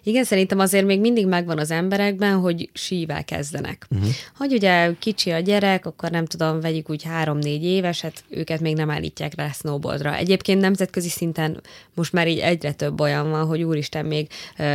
Igen, 0.03 0.25
szerintem 0.25 0.59
azért 0.59 0.87
még 0.87 1.01
mindig 1.01 1.27
megvan 1.27 1.59
az 1.59 1.71
emberekben, 1.71 2.39
hogy 2.39 2.71
sível 2.73 3.25
kezdenek. 3.25 3.87
Uh-huh. 3.91 4.09
Hogy 4.37 4.53
ugye 4.53 4.93
kicsi 4.99 5.31
a 5.31 5.39
gyerek, 5.39 5.87
akkor 5.87 6.11
nem 6.11 6.27
tudom, 6.27 6.61
vegyük 6.61 6.91
úgy 6.91 7.03
három-négy 7.03 7.65
éves, 7.65 8.01
hát 8.01 8.25
őket 8.29 8.61
még 8.61 8.77
nem 8.77 8.91
állítják 8.91 9.35
rá 9.35 9.51
snowboardra. 9.51 10.17
Egyébként 10.17 10.61
nemzetközi 10.61 11.09
szinten 11.09 11.61
most 11.95 12.13
már 12.13 12.29
így 12.29 12.39
egyre 12.39 12.73
több 12.73 13.01
olyan 13.01 13.31
van, 13.31 13.47
hogy 13.47 13.63
úristen 13.63 14.07
még 14.07 14.29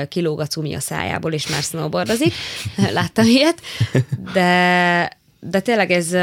kilóg 0.10 0.40
a 0.40 0.48
cumi 0.48 0.74
a 0.74 0.80
szájából, 0.80 1.34
és 1.34 1.48
már 1.48 1.62
snowboardozik. 1.62 2.34
Láttam 2.94 3.26
ilyet. 3.26 3.62
De 4.34 5.26
de 5.40 5.60
tényleg 5.60 5.92
ez 5.92 6.16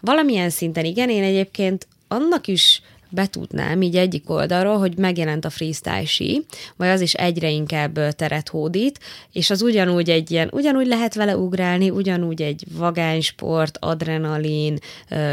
valamilyen 0.00 0.50
szinten 0.50 0.84
igen, 0.84 1.10
én 1.10 1.22
egyébként 1.22 1.86
annak 2.08 2.46
is 2.46 2.82
betudnám 3.10 3.82
így 3.82 3.96
egyik 3.96 4.30
oldalról, 4.30 4.78
hogy 4.78 4.98
megjelent 4.98 5.44
a 5.44 5.50
freestyle 5.50 6.04
sí, 6.04 6.44
vagy 6.76 6.88
az 6.88 7.00
is 7.00 7.14
egyre 7.14 7.50
inkább 7.50 8.14
teret 8.14 8.48
hódít, 8.48 9.00
és 9.32 9.50
az 9.50 9.62
ugyanúgy 9.62 10.10
egy 10.10 10.30
ilyen, 10.30 10.48
ugyanúgy 10.52 10.86
lehet 10.86 11.14
vele 11.14 11.36
ugrálni, 11.36 11.90
ugyanúgy 11.90 12.42
egy 12.42 12.64
vagánysport, 12.72 13.78
adrenalin, 13.80 14.78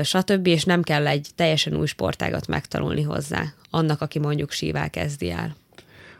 stb., 0.03 0.47
és 0.47 0.63
nem 0.63 0.83
kell 0.83 1.07
egy 1.07 1.27
teljesen 1.35 1.75
új 1.75 1.87
sportágat 1.87 2.47
megtanulni 2.47 3.01
hozzá, 3.01 3.43
annak, 3.69 4.01
aki 4.01 4.19
mondjuk 4.19 4.51
sível 4.51 4.89
kezdi 4.89 5.31
el. 5.31 5.55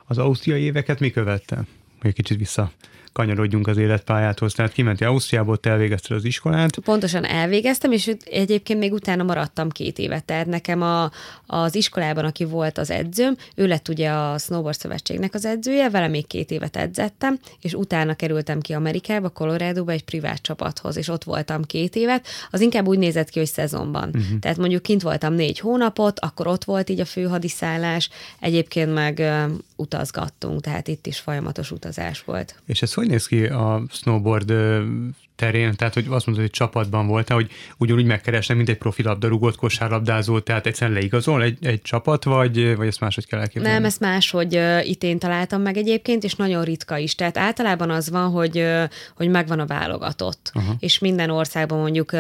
Az 0.06 0.18
ausztriai 0.18 0.62
éveket 0.62 1.00
mi 1.00 1.10
követte? 1.10 1.64
Egy 2.02 2.14
kicsit 2.14 2.38
vissza 2.38 2.72
kanyarodjunk 3.14 3.68
az 3.68 3.78
életpályáthoz. 3.78 4.54
Tehát 4.54 4.72
kimenti 4.72 5.04
Ausztriából, 5.04 5.58
te 5.58 5.70
elvégezted 5.70 6.18
az 6.18 6.26
iskolát. 6.26 6.78
Pontosan 6.80 7.26
elvégeztem, 7.26 7.92
és 7.92 8.12
egyébként 8.26 8.80
még 8.80 8.94
utána 8.94 9.24
maradtam 9.24 9.70
két 9.70 10.00
évet. 10.00 10.26
Tehát 10.26 10.46
nekem 10.46 10.82
a, 10.82 11.12
az 11.46 11.76
iskolában, 11.76 12.26
aki 12.26 12.44
volt 12.44 12.78
az 12.78 12.90
edzőm, 12.90 13.36
ő 13.56 13.68
lett 13.68 13.90
ugye 13.90 14.10
a 14.10 14.38
Snowboard 14.38 14.78
Szövetségnek 14.78 15.34
az 15.34 15.46
edzője, 15.46 15.90
vele 15.90 16.08
még 16.08 16.28
két 16.28 16.52
évet 16.52 16.76
edzettem, 16.76 17.40
és 17.62 17.74
utána 17.74 18.14
kerültem 18.14 18.60
ki 18.60 18.74
Amerikába, 18.74 19.30
Coloradoba 19.30 19.92
egy 19.92 20.04
privát 20.04 20.42
csapathoz, 20.42 20.98
és 20.98 21.08
ott 21.08 21.24
voltam 21.24 21.64
két 21.64 21.96
évet. 21.96 22.28
Az 22.52 22.62
inkább 22.62 22.88
úgy 22.88 22.98
nézett 22.98 23.30
ki, 23.30 23.40
hogy 23.40 23.48
szezonban. 23.48 24.08
Uh-huh. 24.08 24.40
Tehát 24.40 24.58
mondjuk 24.58 24.82
kint 24.82 25.02
voltam 25.02 25.34
négy 25.34 25.60
hónapot, 25.60 26.20
akkor 26.20 26.48
ott 26.48 26.64
volt 26.64 26.90
így 26.90 27.00
a 27.00 27.06
főhadiszállás, 27.06 28.10
egyébként 28.40 28.94
meg 28.94 29.18
uh, 29.20 29.52
utazgattunk, 29.76 30.62
tehát 30.62 30.88
itt 30.88 31.08
is 31.08 31.20
folyamatos 31.20 31.72
utazás 31.72 32.24
volt. 32.24 32.56
És 32.66 32.82
ez 32.82 32.94
hogy 32.94 33.03
néz 33.08 33.28
ki 33.28 33.46
a 33.46 33.84
snowboard 33.90 34.54
terén, 35.36 35.76
tehát 35.76 35.94
hogy 35.94 36.06
azt 36.10 36.26
mondod, 36.26 36.44
hogy 36.44 36.54
csapatban 36.54 37.08
voltál, 37.08 37.38
hogy 37.38 37.52
ugyanúgy 37.78 38.06
megkeresnek, 38.06 38.58
mint 38.58 38.70
egy 38.70 38.78
profi 38.78 39.04
labdarúgót, 39.04 39.56
kosárlabdázó, 39.56 40.40
tehát 40.40 40.66
egyszerűen 40.66 40.98
leigazol 40.98 41.44
egy, 41.44 41.66
egy 41.66 41.82
csapat, 41.82 42.24
vagy, 42.24 42.76
vagy 42.76 42.88
ezt 42.88 43.00
máshogy 43.00 43.28
kell 43.28 43.40
elképzelni? 43.40 43.78
Nem, 43.78 43.86
ezt 43.86 44.00
máshogy 44.00 44.60
itt 44.84 45.04
én 45.04 45.20
találtam 45.20 45.62
meg 45.62 45.78
egyébként, 45.78 46.24
és 46.24 46.36
nagyon 46.36 46.64
ritka 46.64 46.98
is. 46.98 47.16
Tehát 47.16 47.38
általában 47.38 47.90
az 47.90 48.10
van, 48.10 48.30
hogy, 48.30 48.66
hogy 49.16 49.30
megvan 49.30 49.60
a 49.60 49.66
válogatott, 49.66 50.52
uh-huh. 50.54 50.76
és 50.80 51.00
minden 51.00 51.30
országban 51.30 51.80
mondjuk 51.80 52.12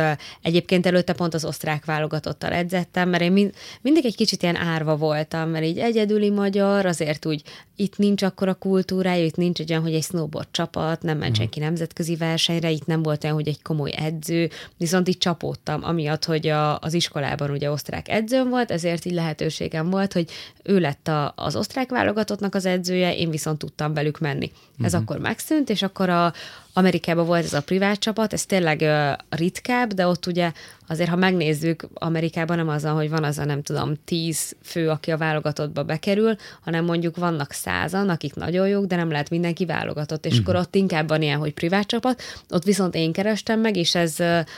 egyébként 0.42 0.86
előtte 0.86 1.14
pont 1.14 1.34
az 1.34 1.46
osztrák 1.46 1.86
válogatottal 1.86 2.52
edzettem, 2.52 3.10
mert 3.10 3.24
én 3.24 3.32
mind, 3.32 3.54
mindig 3.82 4.06
egy 4.06 4.16
kicsit 4.16 4.44
ilyen 4.44 4.58
árva 4.58 4.96
voltam, 4.96 5.50
mert 5.50 5.66
így 5.66 5.78
egyedüli 5.78 6.30
magyar, 6.30 6.86
azért 6.86 7.26
úgy 7.26 7.44
itt 7.76 7.98
nincs 7.98 8.24
akkor 8.24 8.48
a 8.48 8.54
kultúrája, 8.54 9.26
itt 9.26 9.36
nincs 9.36 9.60
egy 9.60 9.72
olyan, 9.72 9.82
hogy 9.84 9.94
egy 9.94 10.04
snowboard 10.04 10.48
csapat, 10.52 11.02
nem 11.02 11.18
ment 11.18 11.32
uh-huh. 11.32 11.36
senki 11.38 11.60
nemzetközi 11.60 12.16
versenyre, 12.16 12.70
itt 12.70 12.86
nem 12.86 13.04
volt 13.04 13.24
olyan, 13.24 13.36
hogy 13.36 13.48
egy 13.48 13.62
komoly 13.62 13.92
edző, 13.96 14.50
viszont 14.78 15.08
így 15.08 15.18
csapódtam, 15.18 15.84
amiatt, 15.84 16.26
hogy 16.26 16.48
a, 16.48 16.80
az 16.80 16.94
iskolában 16.94 17.50
ugye 17.50 17.72
osztrák 17.72 18.10
edzőm 18.10 18.50
volt, 18.50 18.72
ezért 18.72 19.06
így 19.06 19.14
lehetőségem 19.14 19.90
volt, 19.90 20.14
hogy 20.14 20.30
ő 20.64 20.80
lett 20.80 21.08
a, 21.08 21.34
az 21.36 21.56
osztrák 21.56 21.90
válogatottnak 21.90 22.56
az 22.56 22.66
edzője, 22.66 23.16
én 23.16 23.30
viszont 23.30 23.58
tudtam 23.58 23.94
velük 23.94 24.20
menni. 24.20 24.52
Ez 24.80 24.86
uh-huh. 24.86 25.02
akkor 25.02 25.18
megszűnt, 25.18 25.70
és 25.70 25.82
akkor 25.82 26.10
a, 26.10 26.34
Amerikában 26.74 27.26
volt 27.26 27.44
ez 27.44 27.54
a 27.54 27.62
privát 27.62 28.00
csapat, 28.00 28.34
ez 28.34 28.46
tényleg 28.46 28.80
uh, 28.82 29.14
ritkább, 29.30 29.94
de 29.94 30.08
ott 30.08 30.26
ugye 30.26 30.52
azért, 30.88 31.10
ha 31.10 31.16
megnézzük, 31.16 31.88
Amerikában 31.94 32.58
nem 32.58 32.70
az, 32.70 32.84
hogy 32.84 33.10
van 33.10 33.24
az 33.24 33.38
a 33.38 33.46
nem 33.46 33.62
tudom, 33.62 33.94
tíz 34.06 34.56
fő, 34.64 34.90
aki 34.90 35.12
a 35.12 35.18
válogatottba 35.18 35.84
bekerül, 35.84 36.36
hanem 36.62 36.86
mondjuk 36.86 37.18
vannak 37.18 37.52
százan, 37.52 38.10
akik 38.10 38.36
nagyon 38.36 38.68
jók, 38.68 38.86
de 38.86 38.96
nem 38.96 39.12
lehet 39.12 39.30
mindenki 39.30 39.66
válogatott, 39.66 40.26
és 40.26 40.32
uh-huh. 40.32 40.48
akkor 40.48 40.60
ott 40.60 40.76
inkább 40.76 41.08
van 41.08 41.22
ilyen, 41.22 41.40
hogy 41.40 41.54
privát 41.54 41.88
csapat, 41.88 42.22
ott 42.50 42.64
viszont 42.64 42.96
én 42.96 43.12
kerestem 43.12 43.60
meg, 43.60 43.76
és 43.76 43.96
ez 43.96 44.16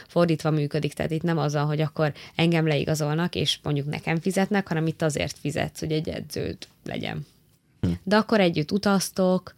fordítva 0.07 0.49
működik, 0.49 0.93
tehát 0.93 1.11
itt 1.11 1.23
nem 1.23 1.37
az, 1.37 1.55
hogy 1.55 1.81
akkor 1.81 2.13
engem 2.35 2.67
leigazolnak, 2.67 3.35
és 3.35 3.59
mondjuk 3.63 3.89
nekem 3.89 4.19
fizetnek, 4.19 4.67
hanem 4.67 4.87
itt 4.87 5.01
azért 5.01 5.37
fizetsz, 5.41 5.79
hogy 5.79 5.91
egy 5.91 6.09
edződ 6.09 6.57
legyen. 6.85 7.25
Uh-huh. 7.81 7.97
De 8.03 8.15
akkor 8.15 8.39
együtt 8.39 8.71
utaztok, 8.71 9.53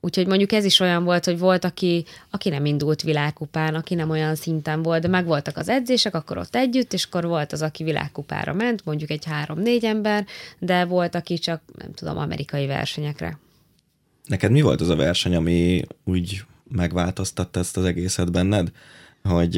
Úgyhogy 0.00 0.26
mondjuk 0.26 0.52
ez 0.52 0.64
is 0.64 0.80
olyan 0.80 1.04
volt, 1.04 1.24
hogy 1.24 1.38
volt, 1.38 1.64
aki, 1.64 2.04
aki 2.30 2.48
nem 2.48 2.64
indult 2.64 3.02
világkupán, 3.02 3.74
aki 3.74 3.94
nem 3.94 4.10
olyan 4.10 4.34
szinten 4.34 4.82
volt, 4.82 5.02
de 5.02 5.08
megvoltak 5.08 5.56
az 5.56 5.68
edzések, 5.68 6.14
akkor 6.14 6.38
ott 6.38 6.56
együtt, 6.56 6.92
és 6.92 7.04
akkor 7.04 7.26
volt 7.26 7.52
az, 7.52 7.62
aki 7.62 7.84
világkupára 7.84 8.52
ment, 8.52 8.84
mondjuk 8.84 9.10
egy 9.10 9.24
három-négy 9.24 9.84
ember, 9.84 10.26
de 10.58 10.84
volt, 10.84 11.14
aki 11.14 11.38
csak, 11.38 11.62
nem 11.76 11.92
tudom, 11.94 12.18
amerikai 12.18 12.66
versenyekre. 12.66 13.38
Neked 14.26 14.50
mi 14.50 14.60
volt 14.60 14.80
az 14.80 14.88
a 14.88 14.96
verseny, 14.96 15.34
ami 15.34 15.84
úgy 16.04 16.44
megváltoztatta 16.68 17.60
ezt 17.60 17.76
az 17.76 17.84
egészet 17.84 18.32
benned? 18.32 18.70
Hogy 19.22 19.56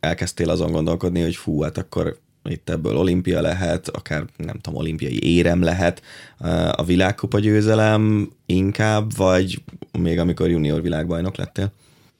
elkezdtél 0.00 0.50
azon 0.50 0.72
gondolkodni, 0.72 1.22
hogy 1.22 1.36
fú, 1.36 1.60
hát 1.62 1.78
akkor 1.78 2.18
itt 2.50 2.70
ebből 2.70 2.96
olimpia 2.96 3.40
lehet, 3.40 3.88
akár 3.88 4.24
nem 4.36 4.58
tudom, 4.58 4.78
olimpiai 4.78 5.36
érem 5.36 5.62
lehet, 5.62 6.02
a 6.72 6.84
világkupa 6.84 7.38
győzelem 7.38 8.30
inkább, 8.46 9.16
vagy 9.16 9.62
még 9.98 10.18
amikor 10.18 10.50
junior 10.50 10.82
világbajnok 10.82 11.36
lettél? 11.36 11.72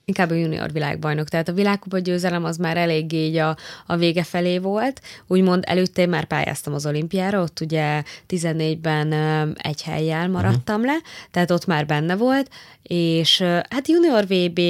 Inkább 0.04 0.30
a 0.30 0.34
junior 0.34 0.72
világbajnok. 0.72 1.28
Tehát 1.28 1.48
a 1.48 1.52
világkupa 1.52 1.98
győzelem 1.98 2.44
az 2.44 2.56
már 2.56 2.76
eléggé 2.76 3.24
így 3.24 3.36
a, 3.36 3.56
a 3.86 3.96
vége 3.96 4.22
felé 4.22 4.58
volt. 4.58 5.00
Úgymond 5.26 5.64
előtte 5.66 6.02
én 6.02 6.08
már 6.08 6.24
pályáztam 6.24 6.74
az 6.74 6.86
olimpiára, 6.86 7.42
ott 7.42 7.60
ugye 7.60 8.02
14-ben 8.28 9.12
egy 9.56 9.82
helyjel 9.82 10.28
maradtam 10.28 10.80
uh-huh. 10.80 10.94
le, 10.94 11.00
tehát 11.30 11.50
ott 11.50 11.66
már 11.66 11.86
benne 11.86 12.16
volt, 12.16 12.50
és 12.82 13.40
hát 13.40 13.88
junior 13.88 14.26
VB 14.26 14.60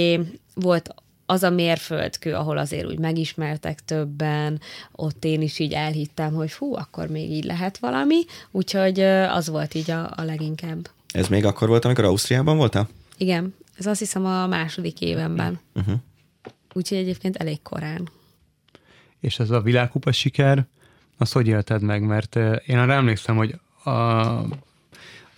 volt 0.54 0.94
az 1.30 1.42
a 1.42 1.50
mérföldkő, 1.50 2.34
ahol 2.34 2.58
azért 2.58 2.86
úgy 2.86 2.98
megismertek 2.98 3.84
többen, 3.84 4.60
ott 4.92 5.24
én 5.24 5.42
is 5.42 5.58
így 5.58 5.72
elhittem, 5.72 6.34
hogy 6.34 6.50
fú, 6.50 6.74
akkor 6.74 7.08
még 7.08 7.30
így 7.30 7.44
lehet 7.44 7.78
valami, 7.78 8.16
úgyhogy 8.50 9.00
az 9.00 9.48
volt 9.48 9.74
így 9.74 9.90
a, 9.90 10.12
a 10.16 10.22
leginkább. 10.22 10.90
Ez 11.12 11.28
még 11.28 11.44
akkor 11.44 11.68
volt, 11.68 11.84
amikor 11.84 12.04
Ausztriában 12.04 12.56
voltál? 12.56 12.88
Igen, 13.16 13.54
ez 13.78 13.86
azt 13.86 13.98
hiszem 13.98 14.26
a 14.26 14.46
második 14.46 15.00
évenben. 15.00 15.60
Uh-huh. 15.74 15.94
Úgyhogy 16.72 16.98
egyébként 16.98 17.36
elég 17.36 17.62
korán. 17.62 18.08
És 19.20 19.38
ez 19.38 19.50
a 19.50 19.60
világkupa 19.60 20.12
siker, 20.12 20.66
azt 21.18 21.32
hogy 21.32 21.46
élted 21.46 21.82
meg? 21.82 22.02
Mert 22.02 22.36
én 22.66 22.78
arra 22.78 22.92
emlékszem, 22.92 23.36
hogy 23.36 23.54
a, 23.84 23.90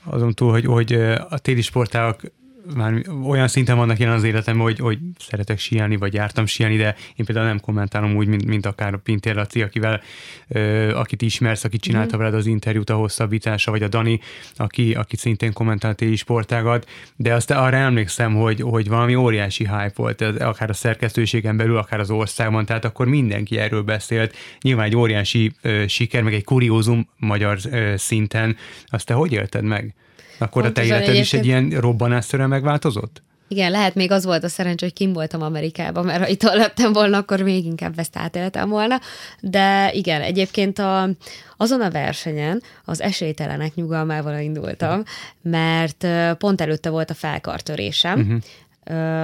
azon 0.05 0.35
túl, 0.35 0.51
hogy, 0.51 0.65
hogy 0.65 0.93
a 1.29 1.39
téli 1.39 1.63
sportágak 1.63 2.33
már 2.75 3.03
olyan 3.25 3.49
szinten 3.49 3.77
vannak 3.77 3.99
jelen 3.99 4.15
az 4.15 4.25
életemben, 4.25 4.65
hogy, 4.65 4.79
hogy 4.79 4.99
szeretek 5.19 5.59
síelni, 5.59 5.97
vagy 5.97 6.15
jártam 6.15 6.47
síelni, 6.47 6.77
de 6.77 6.97
én 7.17 7.25
például 7.25 7.47
nem 7.47 7.61
kommentálom 7.61 8.17
úgy, 8.17 8.27
mint, 8.27 8.45
mint 8.45 8.67
akár 8.67 8.95
a 8.95 8.99
Pintér 8.99 9.35
Laci, 9.35 9.63
akivel, 9.63 10.01
ö, 10.49 10.95
akit 10.95 11.23
ismersz, 11.23 11.65
aki 11.65 11.79
csinálta 11.79 12.17
mm. 12.17 12.19
veled 12.19 12.35
az 12.35 12.47
interjút 12.47 12.91
a 12.91 12.95
hosszabbítása, 12.95 13.71
vagy 13.71 13.83
a 13.83 13.89
Dani, 13.89 14.21
aki, 14.57 14.95
aki 14.95 15.17
szintén 15.17 15.53
kommentált 15.53 16.01
éjjel 16.01 16.17
sportágat, 16.17 16.89
de 17.17 17.35
azt 17.35 17.51
arra 17.51 17.77
emlékszem, 17.77 18.35
hogy, 18.35 18.61
hogy 18.61 18.89
valami 18.89 19.15
óriási 19.15 19.65
hype 19.65 19.93
volt, 19.95 20.21
ez, 20.21 20.37
akár 20.37 20.71
a 20.71 20.73
szerkesztőségen 20.73 21.57
belül, 21.57 21.77
akár 21.77 22.01
az 22.01 22.11
országban, 22.11 22.67
tehát 22.67 22.85
akkor 22.85 23.07
mindenki 23.07 23.59
erről 23.59 23.83
beszélt. 23.83 24.37
Nyilván 24.61 24.87
egy 24.87 24.97
óriási 24.97 25.53
ö, 25.63 25.85
siker, 25.87 26.23
meg 26.23 26.35
egy 26.35 26.45
kuriózum 26.45 27.09
magyar 27.17 27.59
ö, 27.71 27.95
szinten. 27.97 28.57
Azt 28.87 29.07
te 29.07 29.15
hogy 29.15 29.33
élted 29.33 29.65
meg? 29.65 29.95
Akkor 30.41 30.63
Pontosan 30.63 30.93
a 30.93 30.99
te 30.99 31.03
életed 31.03 31.23
is 31.23 31.33
egy 31.33 31.47
ilyen 31.47 31.71
robbanásszerűen 31.71 32.49
megváltozott? 32.49 33.23
Igen, 33.49 33.71
lehet 33.71 33.95
még 33.95 34.11
az 34.11 34.25
volt 34.25 34.45
a 34.45 34.49
szerencsé, 34.49 34.85
hogy 34.85 34.95
kim 34.95 35.13
voltam 35.13 35.43
Amerikában, 35.43 36.05
mert 36.05 36.21
ha 36.23 36.29
itt 36.29 36.43
lettem 36.43 36.93
volna, 36.93 37.19
akkor 37.19 37.41
még 37.41 37.65
inkább 37.65 37.99
ezt 37.99 38.17
átéltem 38.17 38.69
volna. 38.69 39.01
De 39.41 39.91
igen, 39.93 40.23
egyébként 40.23 40.79
a, 40.79 41.09
azon 41.57 41.81
a 41.81 41.91
versenyen 41.91 42.63
az 42.85 43.01
esélytelenek 43.01 43.75
nyugalmával 43.75 44.39
indultam, 44.39 45.03
mert 45.43 46.07
pont 46.39 46.61
előtte 46.61 46.91
volt 46.91 47.11
a 47.11 47.15
felkartörésem, 47.15 48.21
uh-huh 48.21 48.39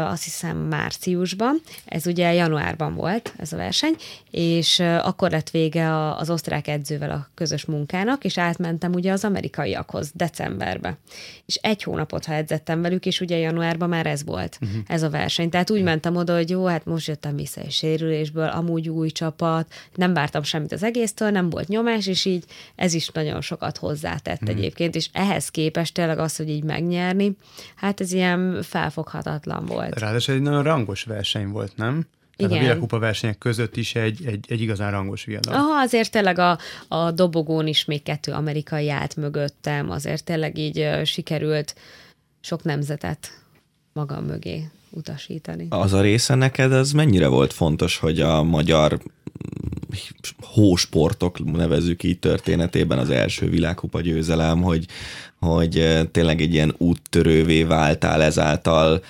azt 0.04 0.24
hiszem 0.24 0.56
márciusban, 0.56 1.60
ez 1.84 2.06
ugye 2.06 2.32
januárban 2.32 2.94
volt 2.94 3.34
ez 3.36 3.52
a 3.52 3.56
verseny, 3.56 3.94
és 4.30 4.80
akkor 4.80 5.30
lett 5.30 5.50
vége 5.50 6.14
az 6.16 6.30
osztrák 6.30 6.68
edzővel 6.68 7.10
a 7.10 7.28
közös 7.34 7.64
munkának, 7.64 8.24
és 8.24 8.38
átmentem 8.38 8.92
ugye 8.92 9.12
az 9.12 9.24
amerikaiakhoz 9.24 10.10
decemberbe. 10.14 10.98
És 11.46 11.54
egy 11.54 11.82
hónapot, 11.82 12.24
ha 12.24 12.32
edzettem 12.32 12.82
velük, 12.82 13.06
és 13.06 13.20
ugye 13.20 13.36
januárban 13.36 13.88
már 13.88 14.06
ez 14.06 14.24
volt, 14.24 14.58
uh-huh. 14.60 14.80
ez 14.86 15.02
a 15.02 15.10
verseny. 15.10 15.50
Tehát 15.50 15.70
úgy 15.70 15.82
mentem 15.82 16.16
oda, 16.16 16.34
hogy 16.34 16.50
jó, 16.50 16.64
hát 16.64 16.84
most 16.84 17.06
jöttem 17.06 17.36
vissza 17.36 17.60
egy 17.60 17.70
sérülésből, 17.70 18.48
amúgy 18.48 18.88
új 18.88 19.10
csapat, 19.10 19.72
nem 19.94 20.14
vártam 20.14 20.42
semmit 20.42 20.72
az 20.72 20.82
egésztől, 20.82 21.30
nem 21.30 21.50
volt 21.50 21.68
nyomás, 21.68 22.06
és 22.06 22.24
így 22.24 22.44
ez 22.76 22.94
is 22.94 23.08
nagyon 23.08 23.40
sokat 23.40 23.76
hozzátett 23.76 24.42
uh-huh. 24.42 24.58
egyébként, 24.58 24.94
és 24.94 25.08
ehhez 25.12 25.48
képest 25.48 25.94
tényleg 25.94 26.18
az, 26.18 26.36
hogy 26.36 26.48
így 26.48 26.64
megnyerni, 26.64 27.36
hát 27.74 28.00
ez 28.00 28.12
ilyen 28.12 28.62
felfoghatatlan 28.62 29.44
volt. 29.66 29.98
Ráadásul 29.98 30.34
egy 30.34 30.40
nagyon 30.40 30.62
rangos 30.62 31.04
verseny 31.04 31.48
volt, 31.48 31.76
nem? 31.76 32.06
Tehát 32.36 32.52
Igen. 32.52 32.64
a 32.64 32.66
világkupa 32.66 32.98
versenyek 32.98 33.38
között 33.38 33.76
is 33.76 33.94
egy, 33.94 34.26
egy, 34.26 34.44
egy 34.48 34.60
igazán 34.60 34.90
rangos 34.90 35.24
viadal. 35.24 35.54
Aha, 35.54 35.80
azért 35.80 36.10
tényleg 36.10 36.38
a, 36.38 36.58
a 36.88 37.10
dobogón 37.10 37.66
is 37.66 37.84
még 37.84 38.02
kettő 38.02 38.32
amerikai 38.32 38.90
állt 38.90 39.16
mögöttem, 39.16 39.90
azért 39.90 40.24
tényleg 40.24 40.58
így 40.58 40.88
sikerült 41.04 41.74
sok 42.40 42.62
nemzetet 42.62 43.40
magam 43.92 44.24
mögé 44.24 44.70
utasítani. 44.90 45.66
Az 45.70 45.92
a 45.92 46.00
része 46.00 46.34
neked, 46.34 46.72
ez 46.72 46.92
mennyire 46.92 47.26
volt 47.26 47.52
fontos, 47.52 47.98
hogy 47.98 48.20
a 48.20 48.42
magyar 48.42 48.98
hósportok, 50.40 51.52
nevezük 51.52 52.02
így 52.02 52.18
történetében 52.18 52.98
az 52.98 53.10
első 53.10 53.48
világkupa 53.48 54.00
győzelem, 54.00 54.62
hogy, 54.62 54.86
hogy 55.40 56.06
tényleg 56.12 56.40
egy 56.40 56.52
ilyen 56.52 56.74
úttörővé 56.78 57.62
váltál 57.62 58.22
ezáltal, 58.22 59.02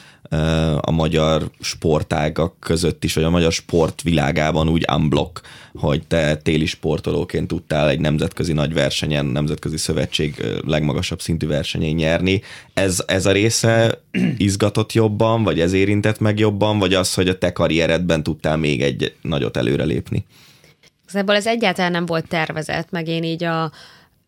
a 0.81 0.91
magyar 0.91 1.51
sportágak 1.61 2.57
között 2.61 3.05
is, 3.05 3.15
vagy 3.15 3.25
a 3.25 3.31
magyar 3.31 3.53
sportvilágában 3.53 4.69
úgy 4.69 4.85
unblock, 4.97 5.41
hogy 5.75 6.07
te 6.07 6.37
téli 6.37 6.67
sportolóként 6.67 7.49
tudtál 7.49 7.89
egy 7.89 8.01
nemzetközi 8.01 8.53
nagy 8.53 8.75
versenyen, 8.75 9.27
nemzetközi 9.27 9.77
szövetség 9.77 10.45
legmagasabb 10.67 11.21
szintű 11.21 11.47
versenyén 11.47 11.95
nyerni. 11.95 12.43
Ez, 12.75 13.03
ez 13.07 13.27
a 13.27 13.33
része 13.33 14.01
izgatott 14.37 14.93
jobban, 14.93 15.43
vagy 15.43 15.61
ez 15.61 15.73
érintett 15.73 16.21
meg 16.21 16.39
jobban, 16.39 16.79
vagy 16.79 16.95
az, 16.95 17.15
hogy 17.15 17.29
a 17.29 17.39
te 17.39 17.53
karrieredben 17.53 18.23
tudtál 18.23 18.57
még 18.57 18.83
egy 18.83 19.15
nagyot 19.23 19.57
előrelépni? 19.57 20.25
Igazából 21.17 21.41
ez 21.41 21.47
egyáltalán 21.47 21.91
nem 21.91 22.07
volt 22.07 22.29
tervezett, 22.29 22.91
meg 22.91 23.09
én 23.09 23.23
így 23.23 23.45
a, 23.45 23.73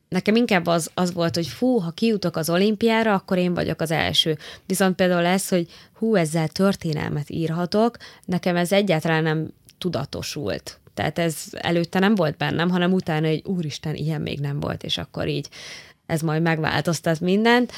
nekem 0.09 0.37
inkább 0.37 0.67
az, 0.67 0.91
az 0.95 1.13
volt, 1.13 1.35
hogy 1.35 1.47
fú, 1.47 1.79
ha 1.79 1.91
kijutok 1.91 2.37
az 2.37 2.51
olimpiára, 2.51 3.15
akkor 3.15 3.39
én 3.39 3.55
vagyok 3.55 3.81
az 3.81 3.91
első. 3.91 4.39
Viszont 4.67 4.95
például 4.95 5.25
ez, 5.25 5.49
hogy 5.49 5.67
hú, 5.99 6.15
ezzel 6.15 6.49
történelmet 6.49 7.31
írhatok, 7.31 7.97
nekem 8.25 8.57
ez 8.57 8.73
egyáltalán 8.73 9.23
nem 9.23 9.51
tudatosult. 9.79 10.79
Tehát 10.95 11.19
ez 11.19 11.37
előtte 11.53 11.99
nem 11.99 12.15
volt 12.15 12.37
bennem, 12.37 12.71
hanem 12.71 12.93
utána, 12.93 13.29
hogy 13.29 13.43
úristen, 13.45 13.95
ilyen 13.95 14.21
még 14.21 14.41
nem 14.41 14.61
volt, 14.61 14.83
és 14.83 14.99
akkor 14.99 15.29
így 15.29 15.49
ez 16.07 16.21
majd 16.21 16.43
megváltoztat 16.43 17.21
mindent 17.21 17.73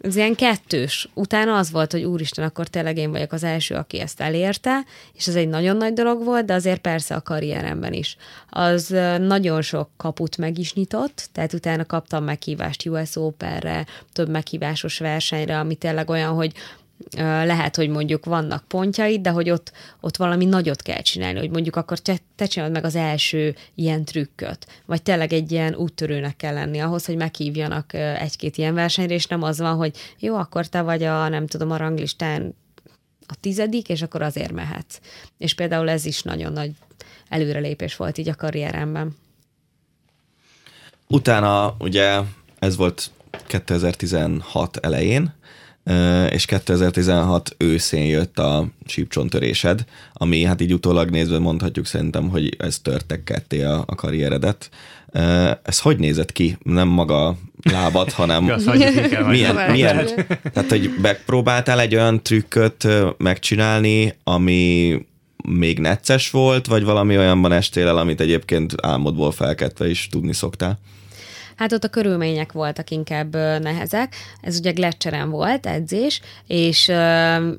ez 0.00 0.16
ilyen 0.16 0.34
kettős. 0.34 1.08
Utána 1.14 1.56
az 1.56 1.70
volt, 1.70 1.92
hogy 1.92 2.04
úristen, 2.04 2.44
akkor 2.44 2.66
tényleg 2.66 2.96
én 2.96 3.10
vagyok 3.10 3.32
az 3.32 3.42
első, 3.42 3.74
aki 3.74 4.00
ezt 4.00 4.20
elérte, 4.20 4.84
és 5.14 5.26
ez 5.26 5.34
egy 5.34 5.48
nagyon 5.48 5.76
nagy 5.76 5.92
dolog 5.92 6.24
volt, 6.24 6.44
de 6.44 6.54
azért 6.54 6.80
persze 6.80 7.14
a 7.14 7.22
karrieremben 7.22 7.92
is. 7.92 8.16
Az 8.50 8.88
nagyon 9.18 9.62
sok 9.62 9.88
kaput 9.96 10.36
meg 10.36 10.58
is 10.58 10.74
nyitott, 10.74 11.28
tehát 11.32 11.52
utána 11.52 11.84
kaptam 11.84 12.24
meghívást 12.24 12.86
US 12.86 13.16
Open-re, 13.16 13.86
több 14.12 14.28
meghívásos 14.28 14.98
versenyre, 14.98 15.58
ami 15.58 15.74
tényleg 15.74 16.10
olyan, 16.10 16.34
hogy 16.34 16.52
lehet, 17.16 17.76
hogy 17.76 17.88
mondjuk 17.88 18.24
vannak 18.24 18.64
pontjaid, 18.68 19.20
de 19.20 19.30
hogy 19.30 19.50
ott, 19.50 19.72
ott 20.00 20.16
valami 20.16 20.44
nagyot 20.44 20.82
kell 20.82 21.00
csinálni, 21.00 21.38
hogy 21.38 21.50
mondjuk 21.50 21.76
akkor 21.76 21.98
te, 21.98 22.18
te 22.36 22.46
csinálod 22.46 22.74
meg 22.74 22.84
az 22.84 22.94
első 22.94 23.54
ilyen 23.74 24.04
trükköt, 24.04 24.66
vagy 24.86 25.02
tényleg 25.02 25.32
egy 25.32 25.52
ilyen 25.52 25.74
úttörőnek 25.74 26.36
kell 26.36 26.54
lenni 26.54 26.78
ahhoz, 26.78 27.06
hogy 27.06 27.16
meghívjanak 27.16 27.94
egy-két 27.94 28.56
ilyen 28.56 28.74
versenyre, 28.74 29.14
és 29.14 29.26
nem 29.26 29.42
az 29.42 29.58
van, 29.58 29.76
hogy 29.76 29.96
jó, 30.18 30.36
akkor 30.36 30.66
te 30.66 30.80
vagy 30.80 31.02
a, 31.02 31.28
nem 31.28 31.46
tudom, 31.46 31.70
a 31.70 31.76
ranglistán 31.76 32.54
a 33.26 33.34
tizedik, 33.40 33.88
és 33.88 34.02
akkor 34.02 34.22
azért 34.22 34.52
mehetsz. 34.52 35.00
És 35.38 35.54
például 35.54 35.90
ez 35.90 36.04
is 36.04 36.22
nagyon 36.22 36.52
nagy 36.52 36.70
előrelépés 37.28 37.96
volt 37.96 38.18
így 38.18 38.28
a 38.28 38.34
karrieremben. 38.34 39.16
Utána 41.06 41.74
ugye 41.78 42.20
ez 42.58 42.76
volt 42.76 43.10
2016 43.46 44.76
elején, 44.76 45.34
és 46.30 46.44
2016 46.44 47.54
őszén 47.58 48.04
jött 48.04 48.38
a 48.38 48.66
sípcsontörésed, 48.86 49.84
ami 50.12 50.42
hát 50.42 50.60
így 50.60 50.72
utólag 50.72 51.10
nézve 51.10 51.38
mondhatjuk 51.38 51.86
szerintem, 51.86 52.28
hogy 52.28 52.56
ez 52.58 52.78
törtek 52.78 53.24
ketté 53.24 53.62
a, 53.62 53.84
a 53.86 53.94
karrieredet. 53.94 54.70
Ez 55.62 55.80
hogy 55.80 55.98
nézett 55.98 56.32
ki? 56.32 56.58
Nem 56.62 56.88
maga 56.88 57.36
lábad, 57.62 58.12
hanem 58.12 58.44
milyen, 59.28 59.70
milyen, 59.70 60.06
tehát 60.52 60.70
hogy 60.70 60.90
megpróbáltál 61.02 61.80
egy 61.80 61.94
olyan 61.94 62.22
trükköt 62.22 62.86
megcsinálni, 63.16 64.14
ami 64.24 64.94
még 65.44 65.78
necces 65.78 66.30
volt, 66.30 66.66
vagy 66.66 66.84
valami 66.84 67.18
olyanban 67.18 67.52
estél 67.52 67.86
el, 67.86 67.96
amit 67.96 68.20
egyébként 68.20 68.74
álmodból 68.82 69.32
felkedve 69.32 69.90
is 69.90 70.08
tudni 70.10 70.32
szoktál? 70.32 70.78
Hát 71.58 71.72
ott 71.72 71.84
a 71.84 71.88
körülmények 71.88 72.52
voltak 72.52 72.90
inkább 72.90 73.34
nehezek. 73.36 74.14
Ez 74.40 74.58
ugye 74.58 74.70
Gletscheren 74.70 75.30
volt 75.30 75.66
edzés, 75.66 76.20
és 76.46 76.92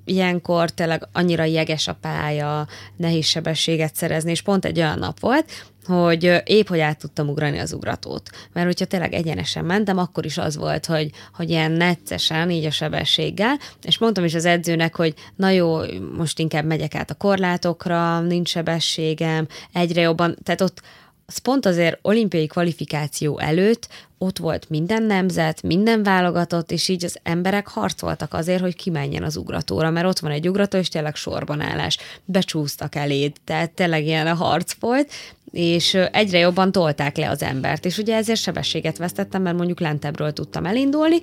ilyenkor 0.05 0.69
tényleg 0.69 1.07
annyira 1.11 1.43
jeges 1.43 1.87
a 1.87 1.97
pálya, 2.01 2.67
nehéz 2.95 3.25
sebességet 3.25 3.95
szerezni, 3.95 4.31
és 4.31 4.41
pont 4.41 4.65
egy 4.65 4.77
olyan 4.77 4.99
nap 4.99 5.19
volt, 5.19 5.45
hogy 5.85 6.41
épp 6.45 6.67
hogy 6.67 6.79
át 6.79 6.97
tudtam 6.97 7.29
ugrani 7.29 7.57
az 7.57 7.73
ugratót. 7.73 8.29
Mert 8.53 8.65
hogyha 8.65 8.85
tényleg 8.85 9.13
egyenesen 9.13 9.65
mentem, 9.65 9.97
akkor 9.97 10.25
is 10.25 10.37
az 10.37 10.57
volt, 10.57 10.85
hogy, 10.85 11.09
hogy 11.33 11.49
ilyen 11.49 11.71
neccesen, 11.71 12.49
így 12.49 12.65
a 12.65 12.71
sebességgel, 12.71 13.59
és 13.81 13.97
mondtam 13.97 14.23
is 14.23 14.33
az 14.33 14.45
edzőnek, 14.45 14.95
hogy 14.95 15.13
na 15.35 15.49
jó, 15.49 15.77
most 16.17 16.39
inkább 16.39 16.65
megyek 16.65 16.95
át 16.95 17.09
a 17.09 17.15
korlátokra, 17.15 18.19
nincs 18.19 18.49
sebességem, 18.49 19.47
egyre 19.73 20.01
jobban, 20.01 20.37
tehát 20.43 20.61
ott 20.61 20.81
az 21.29 21.37
pont 21.37 21.65
azért 21.65 21.99
olimpiai 22.01 22.47
kvalifikáció 22.47 23.39
előtt 23.39 23.87
ott 24.17 24.37
volt 24.37 24.69
minden 24.69 25.03
nemzet, 25.03 25.61
minden 25.61 26.03
válogatott, 26.03 26.71
és 26.71 26.87
így 26.87 27.05
az 27.05 27.17
emberek 27.23 27.67
harcoltak 27.67 28.33
azért, 28.33 28.61
hogy 28.61 28.75
kimenjen 28.75 29.23
az 29.23 29.35
ugratóra, 29.37 29.89
mert 29.89 30.07
ott 30.07 30.19
van 30.19 30.31
egy 30.31 30.49
ugrató, 30.49 30.77
és 30.77 30.87
tényleg 30.87 31.15
sorban 31.15 31.61
állás. 31.61 31.97
Becsúsztak 32.25 32.95
eléd, 32.95 33.33
tehát 33.43 33.71
tényleg 33.71 34.05
ilyen 34.05 34.27
a 34.27 34.33
harc 34.33 34.73
volt, 34.79 35.11
és 35.51 35.93
egyre 35.93 36.37
jobban 36.37 36.71
tolták 36.71 37.17
le 37.17 37.29
az 37.29 37.41
embert, 37.41 37.85
és 37.85 37.97
ugye 37.97 38.15
ezért 38.15 38.39
sebességet 38.39 38.97
vesztettem, 38.97 39.41
mert 39.41 39.57
mondjuk 39.57 39.79
lentebbről 39.79 40.33
tudtam 40.33 40.65
elindulni, 40.65 41.17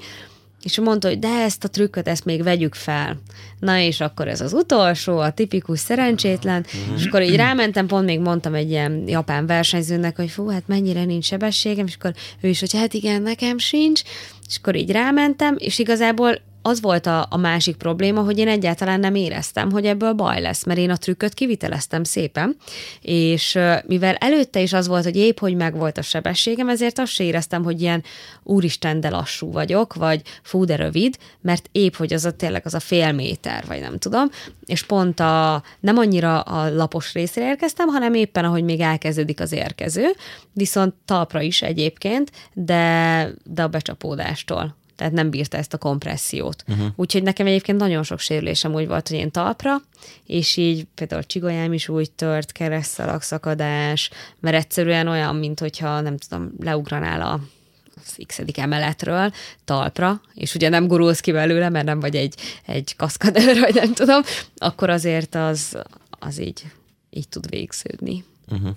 és 0.66 0.80
mondta, 0.80 1.08
hogy 1.08 1.18
de 1.18 1.28
ezt 1.28 1.64
a 1.64 1.68
trükköt, 1.68 2.08
ezt 2.08 2.24
még 2.24 2.42
vegyük 2.42 2.74
fel. 2.74 3.20
Na 3.60 3.78
és 3.78 4.00
akkor 4.00 4.28
ez 4.28 4.40
az 4.40 4.52
utolsó, 4.52 5.18
a 5.18 5.32
tipikus 5.32 5.78
szerencsétlen, 5.78 6.66
és 6.96 7.06
akkor 7.06 7.22
így 7.22 7.36
rámentem, 7.36 7.86
pont 7.86 8.04
még 8.04 8.20
mondtam 8.20 8.54
egy 8.54 8.70
ilyen 8.70 9.02
japán 9.06 9.46
versenyzőnek, 9.46 10.16
hogy 10.16 10.30
fú, 10.30 10.48
hát 10.48 10.62
mennyire 10.66 11.04
nincs 11.04 11.24
sebességem, 11.24 11.86
és 11.86 11.94
akkor 11.94 12.14
ő 12.40 12.48
is, 12.48 12.60
hogy 12.60 12.72
hát 12.72 12.94
igen, 12.94 13.22
nekem 13.22 13.58
sincs, 13.58 14.02
és 14.48 14.56
akkor 14.56 14.74
így 14.74 14.90
rámentem, 14.90 15.54
és 15.58 15.78
igazából 15.78 16.40
az 16.66 16.80
volt 16.80 17.06
a, 17.06 17.26
a 17.30 17.36
másik 17.36 17.76
probléma, 17.76 18.22
hogy 18.22 18.38
én 18.38 18.48
egyáltalán 18.48 19.00
nem 19.00 19.14
éreztem, 19.14 19.70
hogy 19.70 19.86
ebből 19.86 20.12
baj 20.12 20.40
lesz, 20.40 20.64
mert 20.64 20.78
én 20.78 20.90
a 20.90 20.96
trükköt 20.96 21.34
kiviteleztem 21.34 22.04
szépen, 22.04 22.56
és 23.00 23.58
mivel 23.86 24.14
előtte 24.14 24.60
is 24.60 24.72
az 24.72 24.86
volt, 24.86 25.04
hogy 25.04 25.16
épp 25.16 25.38
hogy 25.38 25.56
megvolt 25.56 25.98
a 25.98 26.02
sebességem, 26.02 26.68
ezért 26.68 26.98
azt 26.98 27.12
se 27.12 27.24
éreztem, 27.24 27.64
hogy 27.64 27.80
ilyen 27.80 28.04
úristen, 28.42 29.00
de 29.00 29.08
lassú 29.08 29.52
vagyok, 29.52 29.94
vagy 29.94 30.22
fú, 30.42 30.64
de 30.64 30.76
rövid, 30.76 31.16
mert 31.40 31.68
épp 31.72 31.94
hogy 31.94 32.12
az 32.12 32.24
a 32.24 32.30
tényleg 32.30 32.62
az 32.64 32.74
a 32.74 32.80
fél 32.80 33.12
méter, 33.12 33.64
vagy 33.66 33.80
nem 33.80 33.98
tudom, 33.98 34.28
és 34.64 34.82
pont 34.82 35.20
a, 35.20 35.62
nem 35.80 35.98
annyira 35.98 36.40
a 36.40 36.74
lapos 36.74 37.12
részre 37.12 37.48
érkeztem, 37.48 37.88
hanem 37.88 38.14
éppen 38.14 38.44
ahogy 38.44 38.64
még 38.64 38.80
elkezdődik 38.80 39.40
az 39.40 39.52
érkező, 39.52 40.06
viszont 40.52 40.94
talpra 41.04 41.40
is 41.40 41.62
egyébként, 41.62 42.30
de, 42.52 43.28
de 43.44 43.62
a 43.62 43.68
becsapódástól 43.68 44.76
tehát 44.96 45.12
nem 45.12 45.30
bírta 45.30 45.56
ezt 45.56 45.74
a 45.74 45.78
kompressziót. 45.78 46.64
Uh-huh. 46.68 46.86
Úgyhogy 46.96 47.22
nekem 47.22 47.46
egyébként 47.46 47.78
nagyon 47.78 48.02
sok 48.02 48.18
sérülésem 48.18 48.74
úgy 48.74 48.86
volt, 48.86 49.08
hogy 49.08 49.16
én 49.16 49.30
talpra, 49.30 49.76
és 50.26 50.56
így 50.56 50.86
például 50.94 51.20
a 51.20 51.24
csigolyám 51.24 51.72
is 51.72 51.88
úgy 51.88 52.10
tört, 52.10 52.52
keresztalak 52.52 53.22
szakadás, 53.22 54.10
mert 54.40 54.56
egyszerűen 54.56 55.08
olyan, 55.08 55.36
mint 55.36 55.60
hogyha 55.60 56.00
nem 56.00 56.16
tudom, 56.16 56.52
leugranál 56.60 57.20
a 57.20 57.40
az 57.96 58.16
x 58.26 58.40
emeletről 58.54 59.32
talpra, 59.64 60.20
és 60.34 60.54
ugye 60.54 60.68
nem 60.68 60.86
gurulsz 60.86 61.20
ki 61.20 61.32
belőle, 61.32 61.68
mert 61.68 61.84
nem 61.84 62.00
vagy 62.00 62.16
egy, 62.16 62.34
egy 62.66 62.96
kaszkadőr, 62.96 63.58
vagy 63.64 63.74
nem 63.74 63.92
tudom, 63.92 64.22
akkor 64.56 64.90
azért 64.90 65.34
az, 65.34 65.78
az 66.10 66.40
így, 66.40 66.64
így 67.10 67.28
tud 67.28 67.50
végződni. 67.50 68.24
Uh-huh. 68.48 68.70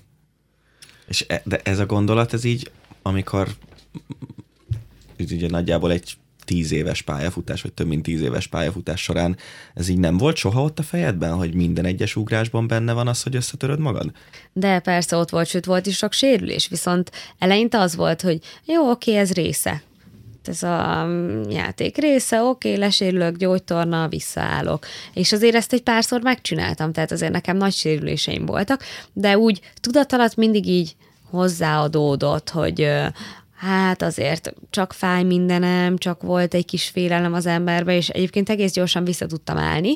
És 1.08 1.26
e, 1.28 1.42
de 1.46 1.60
ez 1.64 1.80
a 1.80 1.86
gondolat, 1.86 2.34
ez 2.34 2.44
így, 2.44 2.72
amikor 3.02 3.48
ugye 5.20 5.48
nagyjából 5.50 5.92
egy 5.92 6.18
tíz 6.50 6.72
éves 6.72 7.02
pályafutás, 7.02 7.62
vagy 7.62 7.74
több 7.74 7.88
mint 7.88 8.04
tíz 8.04 8.22
éves 8.22 8.48
pályafutás 8.48 9.02
során, 9.02 9.38
ez 9.74 9.88
így 9.88 9.98
nem 9.98 10.18
volt 10.18 10.36
soha 10.36 10.64
ott 10.64 10.80
a 10.80 10.84
fejedben, 10.84 11.34
hogy 11.34 11.54
minden 11.54 11.86
egyes 11.86 12.16
ugrásban 12.16 12.68
benne 12.68 12.94
van 12.94 13.08
az, 13.08 13.24
hogy 13.24 13.36
összetöröd 13.36 13.80
magad? 13.80 14.12
De 14.54 14.80
persze 14.80 15.16
ott 15.16 15.30
volt, 15.30 15.48
sőt 15.48 15.66
volt 15.66 15.86
is 15.86 15.98
sok 15.98 16.14
sérülés, 16.14 16.68
viszont 16.68 17.12
eleinte 17.40 17.80
az 17.80 17.96
volt, 17.96 18.22
hogy 18.22 18.40
jó, 18.66 18.90
oké, 18.90 19.16
ez 19.16 19.32
része, 19.32 19.84
ez 20.44 20.64
a 20.64 21.06
mm, 21.06 21.50
játék 21.50 21.98
része, 21.98 22.42
oké, 22.42 22.76
lesérülök, 22.76 23.38
gyógytorna, 23.38 24.08
visszaállok. 24.08 24.86
És 25.14 25.32
azért 25.32 25.56
ezt 25.56 25.74
egy 25.74 25.84
párszor 25.84 26.22
megcsináltam, 26.22 26.92
tehát 26.92 27.12
azért 27.12 27.32
nekem 27.32 27.58
nagy 27.58 27.74
sérüléseim 27.74 28.46
voltak, 28.46 28.84
de 29.14 29.38
úgy 29.38 29.62
tudatalat 29.82 30.36
mindig 30.36 30.68
így 30.68 30.96
hozzáadódott, 31.30 32.50
hogy 32.50 32.92
hát 33.60 34.02
azért 34.02 34.54
csak 34.70 34.94
fáj 34.94 35.24
mindenem, 35.24 35.98
csak 35.98 36.22
volt 36.22 36.54
egy 36.54 36.66
kis 36.66 36.88
félelem 36.88 37.34
az 37.34 37.46
emberbe, 37.46 37.96
és 37.96 38.10
egyébként 38.10 38.50
egész 38.50 38.72
gyorsan 38.72 39.04
vissza 39.04 39.26
tudtam 39.26 39.58
állni, 39.58 39.96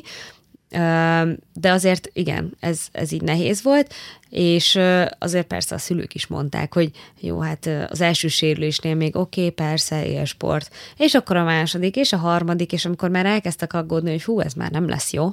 de 1.52 1.70
azért 1.70 2.10
igen, 2.12 2.56
ez, 2.60 2.80
ez 2.92 3.12
így 3.12 3.22
nehéz 3.22 3.62
volt, 3.62 3.94
és 4.28 4.78
azért 5.18 5.46
persze 5.46 5.74
a 5.74 5.78
szülők 5.78 6.14
is 6.14 6.26
mondták, 6.26 6.74
hogy 6.74 6.90
jó, 7.20 7.40
hát 7.40 7.70
az 7.88 8.00
első 8.00 8.28
sérülésnél 8.28 8.94
még 8.94 9.16
oké, 9.16 9.40
okay, 9.40 9.52
persze, 9.52 10.06
élsport, 10.06 10.70
és 10.96 11.14
akkor 11.14 11.36
a 11.36 11.44
második, 11.44 11.96
és 11.96 12.12
a 12.12 12.16
harmadik, 12.16 12.72
és 12.72 12.84
amikor 12.84 13.10
már 13.10 13.26
elkezdtek 13.26 13.72
aggódni, 13.72 14.10
hogy 14.10 14.24
hú, 14.24 14.40
ez 14.40 14.52
már 14.52 14.70
nem 14.70 14.88
lesz 14.88 15.12
jó, 15.12 15.32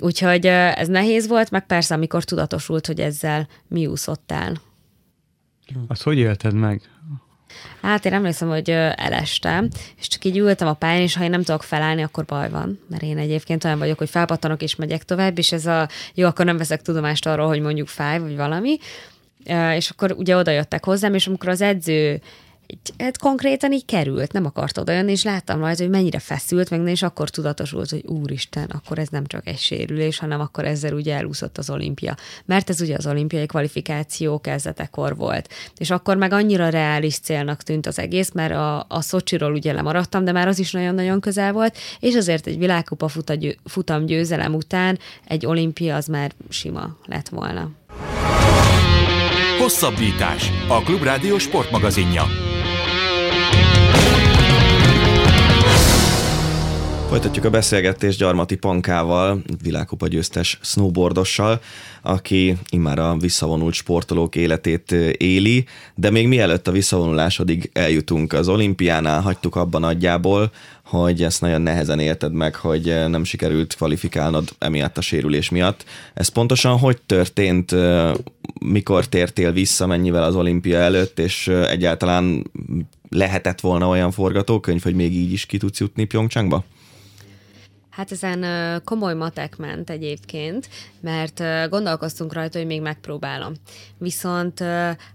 Úgyhogy 0.00 0.46
ez 0.46 0.88
nehéz 0.88 1.26
volt, 1.26 1.50
meg 1.50 1.66
persze, 1.66 1.94
amikor 1.94 2.24
tudatosult, 2.24 2.86
hogy 2.86 3.00
ezzel 3.00 3.48
mi 3.68 3.86
úszottál. 3.86 4.60
Azt 5.88 6.02
hogy 6.02 6.18
élted 6.18 6.54
meg? 6.54 6.82
Hát 7.82 8.04
én 8.04 8.12
emlékszem, 8.12 8.48
hogy 8.48 8.70
elestem, 8.96 9.68
és 9.98 10.08
csak 10.08 10.24
így 10.24 10.38
ültem 10.38 10.68
a 10.68 10.72
pályán, 10.72 11.00
és 11.00 11.16
ha 11.16 11.24
én 11.24 11.30
nem 11.30 11.42
tudok 11.42 11.62
felállni, 11.62 12.02
akkor 12.02 12.24
baj 12.24 12.50
van. 12.50 12.78
Mert 12.90 13.02
én 13.02 13.18
egyébként 13.18 13.64
olyan 13.64 13.78
vagyok, 13.78 13.98
hogy 13.98 14.10
felpattanok 14.10 14.62
és 14.62 14.76
megyek 14.76 15.02
tovább, 15.02 15.38
és 15.38 15.52
ez 15.52 15.66
a 15.66 15.88
jó, 16.14 16.26
akkor 16.26 16.44
nem 16.44 16.56
veszek 16.56 16.82
tudomást 16.82 17.26
arról, 17.26 17.46
hogy 17.46 17.60
mondjuk 17.60 17.88
fáj, 17.88 18.18
vagy 18.18 18.36
valami. 18.36 18.78
És 19.76 19.90
akkor 19.90 20.12
ugye 20.12 20.36
oda 20.36 20.50
jöttek 20.50 20.84
hozzám, 20.84 21.14
és 21.14 21.26
amikor 21.26 21.48
az 21.48 21.60
edző 21.60 22.20
hát 22.98 23.18
konkrétan 23.18 23.72
így 23.72 23.84
került, 23.84 24.32
nem 24.32 24.44
akart 24.44 24.78
oda 24.78 24.92
jönni, 24.92 25.10
és 25.10 25.24
láttam 25.24 25.60
rajta, 25.60 25.82
hogy 25.82 25.90
mennyire 25.90 26.18
feszült, 26.18 26.70
meg 26.70 26.88
és 26.88 27.02
akkor 27.02 27.30
tudatosult, 27.30 27.90
hogy 27.90 28.04
úristen, 28.06 28.70
akkor 28.70 28.98
ez 28.98 29.08
nem 29.08 29.26
csak 29.26 29.46
egy 29.46 29.58
sérülés, 29.58 30.18
hanem 30.18 30.40
akkor 30.40 30.64
ezzel 30.64 30.92
ugye 30.92 31.14
elúszott 31.14 31.58
az 31.58 31.70
olimpia. 31.70 32.16
Mert 32.44 32.70
ez 32.70 32.80
ugye 32.80 32.96
az 32.96 33.06
olimpiai 33.06 33.46
kvalifikáció 33.46 34.40
kezdetekor 34.40 35.16
volt. 35.16 35.48
És 35.76 35.90
akkor 35.90 36.16
meg 36.16 36.32
annyira 36.32 36.68
reális 36.68 37.18
célnak 37.18 37.62
tűnt 37.62 37.86
az 37.86 37.98
egész, 37.98 38.30
mert 38.32 38.52
a, 38.52 38.86
a 38.88 39.00
Szocsiról 39.00 39.52
ugye 39.52 39.72
lemaradtam, 39.72 40.24
de 40.24 40.32
már 40.32 40.48
az 40.48 40.58
is 40.58 40.72
nagyon-nagyon 40.72 41.20
közel 41.20 41.52
volt, 41.52 41.76
és 42.00 42.14
azért 42.14 42.46
egy 42.46 42.58
világkupa 42.58 43.08
futam 43.64 44.06
győzelem 44.06 44.54
után 44.54 44.98
egy 45.24 45.46
olimpia 45.46 45.96
az 45.96 46.06
már 46.06 46.32
sima 46.48 46.96
lett 47.06 47.28
volna. 47.28 47.70
Hosszabbítás. 49.58 50.50
A 50.68 50.82
Klubrádió 50.82 51.38
sportmagazinja. 51.38 52.51
Folytatjuk 57.12 57.44
a 57.44 57.50
beszélgetést 57.50 58.18
Gyarmati 58.18 58.56
Pankával, 58.56 59.42
világkupa 59.62 60.08
győztes 60.08 60.58
snowboardossal, 60.62 61.60
aki 62.02 62.56
immár 62.68 62.98
a 62.98 63.16
visszavonult 63.16 63.74
sportolók 63.74 64.36
életét 64.36 64.92
éli, 65.16 65.64
de 65.94 66.10
még 66.10 66.28
mielőtt 66.28 66.68
a 66.68 66.72
visszavonulásodig 66.72 67.70
eljutunk 67.72 68.32
az 68.32 68.48
olimpiánál, 68.48 69.20
hagytuk 69.20 69.56
abban 69.56 69.80
nagyjából, 69.80 70.52
hogy 70.84 71.22
ezt 71.22 71.40
nagyon 71.40 71.60
nehezen 71.60 71.98
élted 71.98 72.32
meg, 72.32 72.54
hogy 72.54 72.84
nem 73.08 73.24
sikerült 73.24 73.74
kvalifikálnod 73.74 74.48
emiatt 74.58 74.98
a 74.98 75.00
sérülés 75.00 75.48
miatt. 75.48 75.84
Ez 76.14 76.28
pontosan 76.28 76.78
hogy 76.78 77.00
történt, 77.06 77.74
mikor 78.60 79.06
tértél 79.06 79.52
vissza, 79.52 79.86
mennyivel 79.86 80.22
az 80.22 80.34
olimpia 80.34 80.78
előtt, 80.78 81.18
és 81.18 81.48
egyáltalán 81.48 82.50
lehetett 83.08 83.60
volna 83.60 83.88
olyan 83.88 84.10
forgatókönyv, 84.10 84.82
hogy 84.82 84.94
még 84.94 85.14
így 85.14 85.32
is 85.32 85.46
ki 85.46 85.56
tudsz 85.56 85.80
jutni 85.80 86.04
Pyeongchangba? 86.04 86.64
Hát 87.92 88.12
ezen 88.12 88.44
komoly 88.84 89.14
matek 89.14 89.56
ment 89.56 89.90
egyébként, 89.90 90.68
mert 91.00 91.42
gondolkoztunk 91.68 92.32
rajta, 92.32 92.58
hogy 92.58 92.66
még 92.66 92.80
megpróbálom. 92.80 93.52
Viszont 93.98 94.60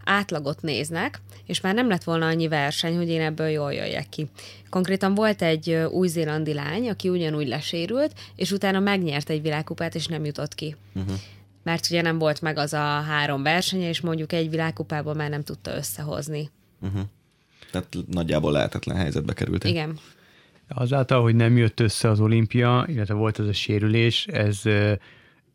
átlagot 0.04 0.62
néznek, 0.62 1.22
és 1.46 1.62
már 1.62 1.74
nem 1.74 1.88
lett 1.90 2.04
volna 2.04 2.26
annyi 2.26 2.48
verseny, 2.48 2.96
hogy 2.96 3.10
én 3.10 3.22
ebből 3.22 3.48
jól 3.48 3.74
jöjjek 3.74 4.10
ki. 4.10 4.30
Konkrétan 4.70 5.16
volt 5.16 5.42
egy 5.42 5.74
új-zélandi 5.74 6.54
lány, 6.54 6.90
aki 6.90 7.10
ugyanúgy 7.10 7.48
lesérült, 7.48 8.14
és 8.36 8.52
utána 8.52 8.80
megnyert 8.80 9.30
egy 9.30 9.42
világkupát, 9.42 9.96
és 9.96 10.08
nem 10.08 10.26
jutott 10.26 10.56
ki. 10.56 10.76
Uh-huh. 10.96 11.16
Mert 11.64 11.86
ugye 11.90 12.02
nem 12.02 12.18
volt 12.18 12.42
meg 12.42 12.58
az 12.58 12.74
a 12.74 13.02
három 13.02 13.44
verseny, 13.44 13.82
és 13.82 14.02
mondjuk 14.02 14.34
egy 14.34 14.50
világkupában 14.50 15.16
már 15.16 15.30
nem 15.30 15.44
tudta 15.44 15.76
összehozni. 15.76 16.50
Uh-huh. 16.82 17.02
Tehát 17.72 17.98
nagyjából 18.08 18.52
lehetetlen 18.52 18.98
helyzetbe 18.98 19.34
került. 19.34 19.64
Igen. 19.64 20.00
Azáltal, 20.68 21.22
hogy 21.22 21.36
nem 21.36 21.58
jött 21.58 21.80
össze 21.80 22.10
az 22.10 22.20
olimpia, 22.20 22.86
illetve 22.88 23.14
volt 23.14 23.40
ez 23.40 23.48
a 23.48 23.54
sérülés, 23.54 24.28
ez 24.28 24.62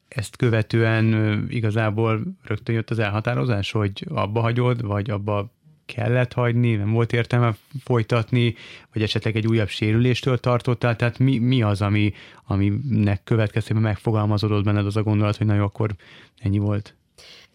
ezt 0.08 0.36
követően 0.36 1.46
igazából 1.48 2.22
rögtön 2.42 2.74
jött 2.74 2.90
az 2.90 2.98
elhatározás, 2.98 3.70
hogy 3.70 4.06
abba 4.08 4.40
hagyod, 4.40 4.82
vagy 4.82 5.10
abba 5.10 5.52
kellett 5.86 6.32
hagyni, 6.32 6.74
nem 6.74 6.92
volt 6.92 7.12
értelme 7.12 7.54
folytatni, 7.84 8.54
vagy 8.92 9.02
esetleg 9.02 9.36
egy 9.36 9.46
újabb 9.46 9.68
sérüléstől 9.68 10.38
tartottál, 10.38 10.96
tehát 10.96 11.18
mi, 11.18 11.38
mi 11.38 11.62
az, 11.62 11.82
ami, 11.82 12.12
aminek 12.44 13.24
következtében 13.24 13.82
megfogalmazódott 13.82 14.64
benned 14.64 14.86
az 14.86 14.96
a 14.96 15.02
gondolat, 15.02 15.36
hogy 15.36 15.46
na 15.46 15.54
jó, 15.54 15.64
akkor 15.64 15.94
ennyi 16.38 16.58
volt? 16.58 16.94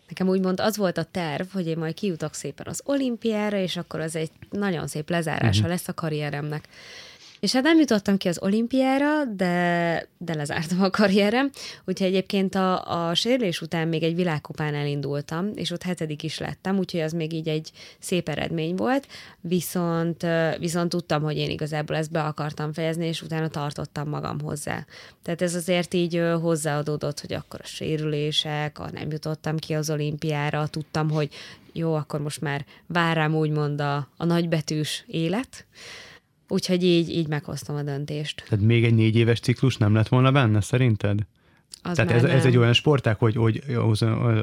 Nekem 0.08 0.28
úgymond 0.28 0.60
az 0.60 0.78
volt 0.78 0.98
a 0.98 1.04
terv, 1.04 1.48
hogy 1.54 1.68
én 1.68 1.78
majd 1.78 1.94
kijutok 1.94 2.34
szépen 2.34 2.66
az 2.70 2.82
olimpiára, 2.86 3.58
és 3.58 3.78
akkor 3.78 4.00
az 4.00 4.16
egy 4.16 4.32
nagyon 4.50 4.88
szép 4.88 5.10
lezárása 5.10 5.58
uh-huh. 5.58 5.70
lesz 5.70 5.88
a 5.88 5.94
karrieremnek. 5.94 6.68
És 7.40 7.54
hát 7.54 7.64
nem 7.64 7.80
jutottam 7.80 8.18
ki 8.18 8.28
az 8.28 8.42
olimpiára, 8.42 9.26
de, 9.26 10.08
de 10.18 10.36
lezártam 10.36 10.82
a 10.82 10.90
karrierem, 10.90 11.50
úgyhogy 11.86 12.08
egyébként 12.08 12.56
a, 12.56 13.08
a 13.08 13.14
sérülés 13.14 13.62
után 13.62 13.88
még 13.88 14.04
egy 14.04 14.16
világkupán 14.16 14.76
elindultam, 14.76 15.52
és 15.56 15.72
ott 15.72 15.84
hetedik 15.84 16.24
is 16.24 16.38
lettem, 16.38 16.78
úgyhogy 16.78 17.02
az 17.02 17.12
még 17.12 17.34
így 17.34 17.48
egy 17.48 17.72
szép 18.00 18.30
eredmény 18.30 18.76
volt, 18.76 19.08
viszont, 19.42 20.26
viszont 20.60 20.90
tudtam, 20.90 21.24
hogy 21.24 21.38
én 21.38 21.50
igazából 21.50 21.96
ezt 21.96 22.12
be 22.12 22.24
akartam 22.24 22.74
fejezni, 22.74 23.06
és 23.06 23.22
utána 23.22 23.48
tartottam 23.48 24.10
magam 24.10 24.42
hozzá. 24.42 24.86
Tehát 25.24 25.42
ez 25.42 25.56
azért 25.56 25.94
így 25.94 26.22
hozzáadódott, 26.42 27.20
hogy 27.20 27.34
akkor 27.34 27.60
a 27.64 27.68
sérülések, 27.68 28.80
a 28.80 28.90
nem 28.92 29.12
jutottam 29.12 29.58
ki 29.58 29.74
az 29.74 29.90
olimpiára, 29.90 30.68
tudtam, 30.68 31.10
hogy 31.10 31.30
jó, 31.74 31.94
akkor 31.94 32.22
most 32.22 32.42
már 32.42 32.66
vár 32.86 33.16
rám 33.16 33.36
úgymond 33.36 33.82
a, 33.82 34.08
a 34.18 34.26
nagybetűs 34.26 35.04
élet, 35.08 35.66
Úgyhogy 36.48 36.84
így, 36.84 37.10
így 37.10 37.28
meghoztam 37.28 37.76
a 37.76 37.84
döntést. 37.84 38.44
Tehát 38.50 38.66
még 38.66 38.84
egy 38.84 38.94
négy 38.94 39.16
éves 39.16 39.40
ciklus 39.40 39.78
nem 39.78 39.94
lett 39.94 40.08
volna 40.08 40.32
benne, 40.32 40.62
szerinted? 40.62 41.20
Az 41.82 41.96
Tehát 41.96 42.12
ez, 42.12 42.24
ez 42.24 42.46
egy 42.46 42.58
olyan 42.58 42.74
sporták, 42.74 43.20
hogy, 43.20 43.36
hogy 43.36 43.64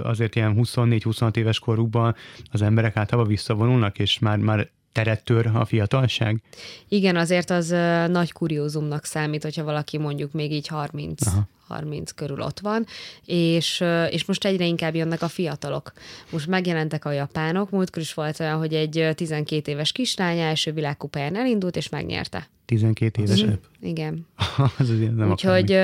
azért 0.03 0.35
ilyen 0.37 0.55
24-26 0.59 1.37
éves 1.37 1.59
korukban 1.59 2.15
az 2.51 2.63
emberek 2.63 2.97
általában 2.97 3.31
visszavonulnak, 3.31 3.99
és 3.99 4.19
már, 4.19 4.39
már 4.39 4.71
teret 4.93 5.25
tör 5.25 5.47
a 5.47 5.65
fiatalság? 5.65 6.43
Igen, 6.89 7.17
azért 7.17 7.51
az 7.51 7.69
nagy 8.09 8.33
kuriózumnak 8.33 9.05
számít, 9.05 9.43
hogyha 9.43 9.65
valaki 9.65 9.99
mondjuk 9.99 10.33
még 10.33 10.53
így 10.53 10.67
30, 10.67 11.27
Aha. 11.27 11.49
30 11.75 12.13
körül 12.13 12.41
ott 12.41 12.61
van, 12.61 12.87
és, 13.25 13.85
és 14.11 14.25
most 14.25 14.45
egyre 14.45 14.65
inkább 14.65 14.95
jönnek 14.95 15.23
a 15.23 15.29
fiatalok. 15.29 15.93
Most 16.31 16.47
megjelentek 16.47 17.05
a 17.05 17.13
japánok, 17.13 17.71
múltkor 17.71 18.03
is 18.03 18.15
volt 18.15 18.41
olyan, 18.41 18.59
hogy 18.59 18.75
egy 18.75 19.09
12 19.15 19.73
éves 19.73 19.93
kislány 19.93 20.39
első 20.39 20.73
világkupáján 20.73 21.37
elindult, 21.37 21.77
és 21.77 21.89
megnyerte. 21.89 22.49
12 22.65 23.23
éves? 23.23 23.45
Mm, 23.45 23.53
igen. 23.81 24.27
az 24.79 24.89
nem 25.17 25.31
Úgyhogy 25.31 25.79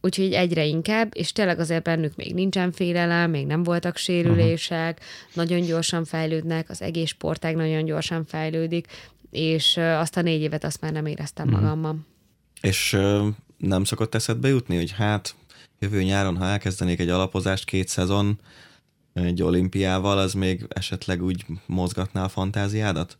úgyhogy 0.00 0.32
egyre 0.32 0.64
inkább, 0.64 1.10
és 1.14 1.32
tényleg 1.32 1.58
azért 1.58 1.82
bennük 1.82 2.16
még 2.16 2.34
nincsen 2.34 2.72
félelem, 2.72 3.30
még 3.30 3.46
nem 3.46 3.62
voltak 3.62 3.96
sérülések, 3.96 4.98
uh-huh. 4.98 5.34
nagyon 5.34 5.66
gyorsan 5.66 6.04
fejlődnek, 6.04 6.70
az 6.70 6.82
egész 6.82 7.08
sportág 7.08 7.56
nagyon 7.56 7.84
gyorsan 7.84 8.24
fejlődik, 8.24 8.86
és 9.30 9.76
azt 9.76 10.16
a 10.16 10.22
négy 10.22 10.40
évet 10.40 10.64
azt 10.64 10.80
már 10.80 10.92
nem 10.92 11.06
éreztem 11.06 11.46
uh-huh. 11.46 11.62
magammal. 11.62 11.96
És 12.60 12.92
uh, 12.92 13.26
nem 13.58 13.84
szokott 13.84 14.14
eszedbe 14.14 14.48
jutni, 14.48 14.76
hogy 14.76 14.90
hát 14.90 15.34
jövő 15.78 16.02
nyáron, 16.02 16.36
ha 16.36 16.44
elkezdenék 16.44 17.00
egy 17.00 17.08
alapozást 17.08 17.64
két 17.64 17.88
szezon 17.88 18.40
egy 19.12 19.42
olimpiával, 19.42 20.18
az 20.18 20.32
még 20.32 20.66
esetleg 20.68 21.22
úgy 21.22 21.44
mozgatná 21.66 22.24
a 22.24 22.28
fantáziádat? 22.28 23.18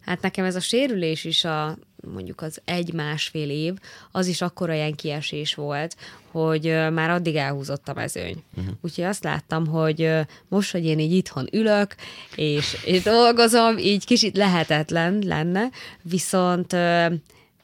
Hát 0.00 0.22
nekem 0.22 0.44
ez 0.44 0.56
a 0.56 0.60
sérülés 0.60 1.24
is 1.24 1.44
a 1.44 1.78
mondjuk 2.12 2.40
az 2.42 2.60
egy-másfél 2.64 3.50
év, 3.50 3.74
az 4.12 4.26
is 4.26 4.40
akkora 4.40 4.74
ilyen 4.74 4.94
kiesés 4.94 5.54
volt, 5.54 5.96
hogy 6.30 6.64
már 6.92 7.10
addig 7.10 7.36
elhúzott 7.36 7.88
a 7.88 7.94
mezőny. 7.94 8.42
Uh-huh. 8.56 8.74
Úgyhogy 8.80 9.04
azt 9.04 9.24
láttam, 9.24 9.66
hogy 9.66 10.10
most, 10.48 10.72
hogy 10.72 10.84
én 10.84 10.98
így 10.98 11.12
itthon 11.12 11.48
ülök, 11.52 11.94
és, 12.34 12.76
és 12.84 13.02
dolgozom, 13.02 13.78
így 13.78 14.04
kicsit 14.04 14.36
lehetetlen 14.36 15.18
lenne, 15.24 15.70
viszont 16.02 16.76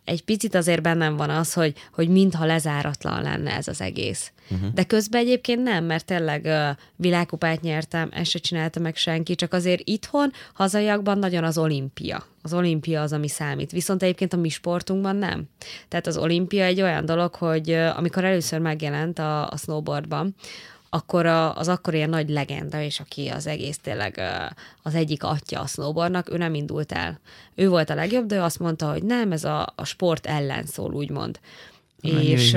egy 0.05 0.25
picit 0.25 0.55
azért 0.55 0.83
bennem 0.83 1.17
van 1.17 1.31
az, 1.31 1.53
hogy, 1.53 1.75
hogy 1.93 2.09
mintha 2.09 2.45
lezáratlan 2.45 3.23
lenne 3.23 3.57
ez 3.57 3.69
az 3.69 3.81
egész. 3.81 4.33
Uh-huh. 4.51 4.73
De 4.75 4.85
közben 4.85 5.21
egyébként 5.21 5.63
nem, 5.63 5.85
mert 5.85 6.05
tényleg 6.05 6.45
uh, 6.45 6.69
világkupát 6.97 7.61
nyertem, 7.61 8.09
ezt 8.13 8.31
se 8.31 8.39
csinálta 8.39 8.81
meg 8.81 8.97
senki, 8.97 9.35
csak 9.35 9.53
azért 9.53 9.81
itthon, 9.85 10.33
hazaiakban 10.55 11.19
nagyon 11.19 11.45
az 11.45 11.59
olimpia. 11.59 12.25
Az 12.43 12.55
olimpia 12.55 13.03
az, 13.03 13.13
ami 13.13 13.29
számít. 13.29 13.71
Viszont 13.71 14.03
egyébként 14.03 14.33
a 14.33 14.37
mi 14.37 14.49
sportunkban 14.49 15.17
nem. 15.17 15.45
Tehát 15.89 16.07
az 16.07 16.17
olimpia 16.17 16.65
egy 16.65 16.83
olyan 16.83 17.05
dolog, 17.05 17.35
hogy 17.35 17.71
uh, 17.71 17.99
amikor 17.99 18.25
először 18.25 18.59
megjelent 18.59 19.19
a, 19.19 19.49
a 19.49 19.57
snowboardban, 19.57 20.35
akkor 20.95 21.27
a, 21.27 21.57
az 21.57 21.69
akkor 21.69 21.95
ilyen 21.95 22.09
nagy 22.09 22.29
legenda, 22.29 22.81
és 22.81 23.01
aki 23.01 23.29
az 23.29 23.47
egész 23.47 23.79
tényleg 23.79 24.21
az 24.83 24.95
egyik 24.95 25.23
atya 25.23 25.61
a 25.61 25.67
snowboardnak, 25.67 26.33
ő 26.33 26.37
nem 26.37 26.55
indult 26.55 26.93
el. 26.93 27.21
Ő 27.55 27.69
volt 27.69 27.91
a 27.91 27.95
legjobb, 27.95 28.27
de 28.27 28.37
ő 28.37 28.41
azt 28.41 28.59
mondta, 28.59 28.91
hogy 28.91 29.03
nem, 29.03 29.33
ez 29.33 29.45
a, 29.45 29.73
a 29.77 29.85
sport 29.85 30.27
ellen 30.27 30.67
szól, 30.67 30.93
úgymond. 30.93 31.39
És, 32.01 32.57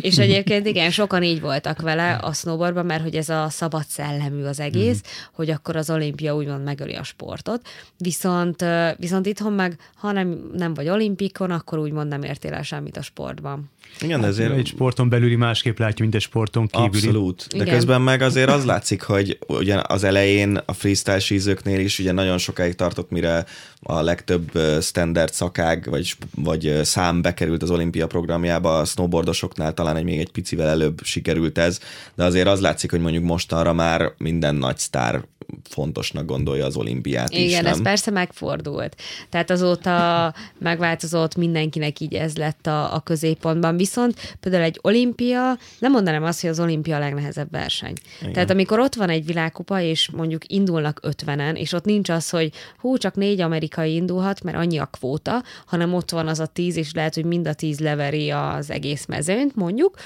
és 0.00 0.18
egyébként 0.18 0.66
igen, 0.66 0.90
sokan 0.90 1.22
így 1.22 1.40
voltak 1.40 1.80
vele 1.80 2.14
a 2.14 2.32
snowboardban, 2.32 2.86
mert 2.86 3.02
hogy 3.02 3.16
ez 3.16 3.28
a 3.28 3.48
szabad 3.48 3.84
szellemű 3.86 4.44
az 4.44 4.60
egész, 4.60 4.98
mm. 4.98 5.32
hogy 5.32 5.50
akkor 5.50 5.76
az 5.76 5.90
olimpia 5.90 6.34
úgymond 6.34 6.64
megöli 6.64 6.94
a 6.94 7.02
sportot. 7.02 7.66
Viszont, 7.98 8.64
viszont 8.96 9.26
itthon 9.26 9.52
meg, 9.52 9.78
ha 9.94 10.12
nem, 10.12 10.50
nem 10.56 10.74
vagy 10.74 10.88
olimpikon, 10.88 11.50
akkor 11.50 11.78
úgymond 11.78 12.08
nem 12.08 12.22
értél 12.22 12.52
el 12.52 12.62
semmit 12.62 12.96
a 12.96 13.02
sportban. 13.02 13.70
Igen, 14.00 14.20
hát, 14.20 14.28
ezért... 14.28 14.56
Egy 14.56 14.66
sporton 14.66 15.08
belüli 15.08 15.36
másképp 15.36 15.78
látja, 15.78 15.96
mint 16.04 16.14
egy 16.14 16.20
sporton 16.20 16.66
kívüli. 16.66 17.06
Abszolút. 17.06 17.46
De 17.50 17.62
Igen. 17.62 17.74
közben 17.74 18.00
meg 18.00 18.22
azért 18.22 18.50
az 18.50 18.64
látszik, 18.64 19.02
hogy 19.02 19.38
ugye 19.46 19.80
az 19.82 20.04
elején 20.04 20.60
a 20.64 20.72
freestyle 20.72 21.18
sízőknél 21.18 21.80
is 21.80 21.98
ugye 21.98 22.12
nagyon 22.12 22.38
sokáig 22.38 22.74
tartott, 22.74 23.10
mire 23.10 23.44
a 23.82 24.00
legtöbb 24.00 24.50
standard 24.80 25.32
szakág 25.32 25.86
vagy, 25.90 26.14
vagy 26.34 26.80
szám 26.82 27.22
bekerült 27.22 27.62
az 27.62 27.70
olimpia 27.70 28.06
programjába, 28.06 28.78
a 28.78 28.84
snowboardosoknál 28.84 29.74
talán 29.74 29.96
egy 29.96 30.04
még 30.04 30.18
egy 30.18 30.30
picivel 30.30 30.68
előbb 30.68 31.00
sikerült 31.02 31.58
ez, 31.58 31.80
de 32.14 32.24
azért 32.24 32.48
az 32.48 32.60
látszik, 32.60 32.90
hogy 32.90 33.00
mondjuk 33.00 33.24
mostanra 33.24 33.72
már 33.72 34.12
minden 34.18 34.54
nagy 34.54 34.78
sztár 34.78 35.24
fontosnak 35.68 36.26
gondolja 36.26 36.66
az 36.66 36.76
olimpiát 36.76 37.30
Igen, 37.30 37.44
is, 37.44 37.54
nem? 37.54 37.66
ez 37.66 37.82
persze 37.82 38.10
megfordult. 38.10 38.96
Tehát 39.28 39.50
azóta 39.50 40.34
megváltozott, 40.58 41.36
mindenkinek 41.36 42.00
így 42.00 42.14
ez 42.14 42.36
lett 42.36 42.66
a, 42.66 42.94
a 42.94 43.00
középpontban. 43.00 43.76
Viszont 43.80 44.36
például 44.40 44.62
egy 44.62 44.78
olimpia, 44.82 45.58
nem 45.78 45.92
mondanám 45.92 46.22
azt, 46.22 46.40
hogy 46.40 46.50
az 46.50 46.60
olimpia 46.60 46.96
a 46.96 46.98
legnehezebb 46.98 47.50
verseny. 47.50 47.92
Igen. 48.20 48.32
Tehát 48.32 48.50
amikor 48.50 48.78
ott 48.78 48.94
van 48.94 49.08
egy 49.08 49.26
világkupa, 49.26 49.80
és 49.80 50.10
mondjuk 50.10 50.42
indulnak 50.46 51.00
ötvenen, 51.02 51.56
és 51.56 51.72
ott 51.72 51.84
nincs 51.84 52.08
az, 52.08 52.30
hogy 52.30 52.52
hú, 52.78 52.96
csak 52.96 53.14
négy 53.14 53.40
amerikai 53.40 53.94
indulhat, 53.94 54.42
mert 54.42 54.56
annyi 54.56 54.78
a 54.78 54.86
kvóta, 54.86 55.42
hanem 55.66 55.94
ott 55.94 56.10
van 56.10 56.28
az 56.28 56.40
a 56.40 56.46
tíz, 56.46 56.76
és 56.76 56.92
lehet, 56.92 57.14
hogy 57.14 57.24
mind 57.24 57.48
a 57.48 57.54
tíz 57.54 57.78
leveri 57.78 58.30
az 58.30 58.70
egész 58.70 59.06
mezőnyt, 59.06 59.56
mondjuk, 59.56 59.96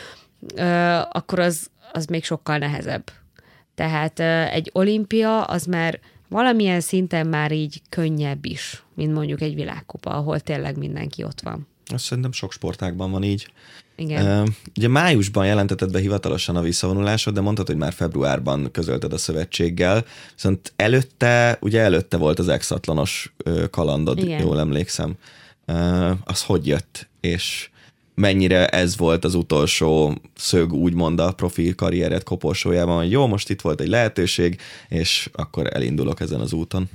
akkor 1.10 1.38
az, 1.38 1.66
az 1.92 2.06
még 2.06 2.24
sokkal 2.24 2.58
nehezebb 2.58 3.10
tehát 3.74 4.20
egy 4.50 4.70
olimpia 4.72 5.44
az 5.44 5.64
már 5.64 6.00
valamilyen 6.28 6.80
szinten 6.80 7.26
már 7.26 7.52
így 7.52 7.82
könnyebb 7.88 8.44
is, 8.44 8.84
mint 8.94 9.14
mondjuk 9.14 9.40
egy 9.40 9.54
világkupa, 9.54 10.10
ahol 10.10 10.40
tényleg 10.40 10.76
mindenki 10.76 11.24
ott 11.24 11.40
van. 11.40 11.66
Azt 11.86 12.04
szerintem 12.04 12.32
sok 12.32 12.52
sportágban 12.52 13.10
van 13.10 13.22
így. 13.22 13.48
Igen. 13.96 14.54
Ugye 14.76 14.88
májusban 14.88 15.46
jelentetted 15.46 15.90
be 15.90 15.98
hivatalosan 15.98 16.56
a 16.56 16.60
visszavonulásod, 16.60 17.34
de 17.34 17.40
mondtad, 17.40 17.66
hogy 17.66 17.76
már 17.76 17.92
februárban 17.92 18.70
közölted 18.70 19.12
a 19.12 19.18
szövetséggel, 19.18 20.04
viszont 20.34 20.72
előtte, 20.76 21.58
ugye 21.60 21.80
előtte 21.80 22.16
volt 22.16 22.38
az 22.38 22.48
exatlanos 22.48 23.34
kalandod, 23.70 24.18
Igen. 24.18 24.40
jól 24.40 24.58
emlékszem. 24.58 25.14
Az 26.24 26.42
hogy 26.42 26.66
jött? 26.66 27.08
És 27.20 27.68
mennyire 28.14 28.66
ez 28.66 28.96
volt 28.96 29.24
az 29.24 29.34
utolsó 29.34 30.20
szög, 30.36 30.72
úgymond 30.72 31.20
a 31.20 31.32
profi 31.32 31.74
karriered 31.74 32.22
koporsójában, 32.22 32.96
hogy 32.96 33.10
jó, 33.10 33.26
most 33.26 33.50
itt 33.50 33.60
volt 33.60 33.80
egy 33.80 33.88
lehetőség, 33.88 34.60
és 34.88 35.30
akkor 35.32 35.74
elindulok 35.74 36.20
ezen 36.20 36.40
az 36.40 36.52
úton. 36.52 36.88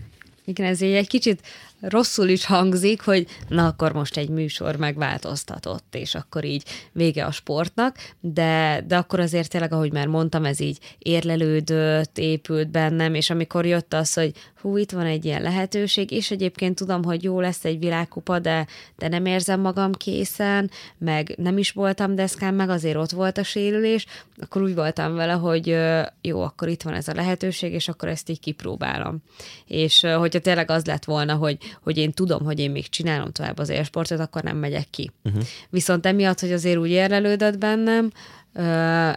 Igen, 0.45 0.65
ez 0.65 0.81
egy 0.81 1.07
kicsit 1.07 1.41
rosszul 1.81 2.27
is 2.27 2.45
hangzik, 2.45 3.01
hogy 3.01 3.27
na 3.47 3.67
akkor 3.67 3.93
most 3.93 4.17
egy 4.17 4.29
műsor 4.29 4.75
megváltoztatott, 4.75 5.95
és 5.95 6.15
akkor 6.15 6.45
így 6.45 6.63
vége 6.91 7.25
a 7.25 7.31
sportnak, 7.31 7.97
de, 8.19 8.83
de 8.87 8.97
akkor 8.97 9.19
azért 9.19 9.49
tényleg, 9.49 9.73
ahogy 9.73 9.93
már 9.93 10.07
mondtam, 10.07 10.45
ez 10.45 10.59
így 10.59 10.77
érlelődött, 10.97 12.17
épült 12.17 12.69
bennem, 12.69 13.13
és 13.13 13.29
amikor 13.29 13.65
jött 13.65 13.93
az, 13.93 14.13
hogy 14.13 14.31
hú, 14.61 14.77
itt 14.77 14.91
van 14.91 15.05
egy 15.05 15.25
ilyen 15.25 15.41
lehetőség, 15.41 16.11
és 16.11 16.31
egyébként 16.31 16.75
tudom, 16.75 17.03
hogy 17.03 17.23
jó 17.23 17.39
lesz 17.39 17.65
egy 17.65 17.79
világkupa, 17.79 18.39
de, 18.39 18.67
de 18.97 19.07
nem 19.07 19.25
érzem 19.25 19.59
magam 19.59 19.91
készen, 19.93 20.71
meg 20.97 21.33
nem 21.37 21.57
is 21.57 21.71
voltam 21.71 22.15
deszkán, 22.15 22.53
meg 22.53 22.69
azért 22.69 22.95
ott 22.95 23.11
volt 23.11 23.37
a 23.37 23.43
sérülés, 23.43 24.05
akkor 24.41 24.61
úgy 24.61 24.75
voltam 24.75 25.15
vele, 25.15 25.33
hogy 25.33 25.77
jó, 26.21 26.41
akkor 26.41 26.67
itt 26.67 26.81
van 26.81 26.93
ez 26.93 27.07
a 27.07 27.13
lehetőség, 27.13 27.73
és 27.73 27.87
akkor 27.87 28.09
ezt 28.09 28.29
így 28.29 28.39
kipróbálom. 28.39 29.17
És 29.65 30.01
hogyha 30.01 30.39
tényleg 30.39 30.71
az 30.71 30.85
lett 30.85 31.05
volna, 31.05 31.35
hogy, 31.35 31.57
hogy 31.81 31.97
én 31.97 32.11
tudom, 32.11 32.43
hogy 32.43 32.59
én 32.59 32.71
még 32.71 32.89
csinálom 32.89 33.31
tovább 33.31 33.57
az 33.57 33.69
élsportot, 33.69 34.19
akkor 34.19 34.43
nem 34.43 34.57
megyek 34.57 34.89
ki. 34.89 35.11
Uh-huh. 35.23 35.43
Viszont 35.69 36.05
emiatt, 36.05 36.39
hogy 36.39 36.51
azért 36.51 36.77
úgy 36.77 36.89
érlelődött 36.89 37.57
bennem, 37.57 38.11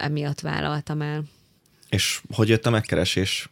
emiatt 0.01 0.39
vállaltam 0.39 1.01
el. 1.01 1.23
És 1.89 2.21
hogy 2.33 2.49
jött 2.49 2.65
a 2.65 2.69
megkeresés? 2.69 3.49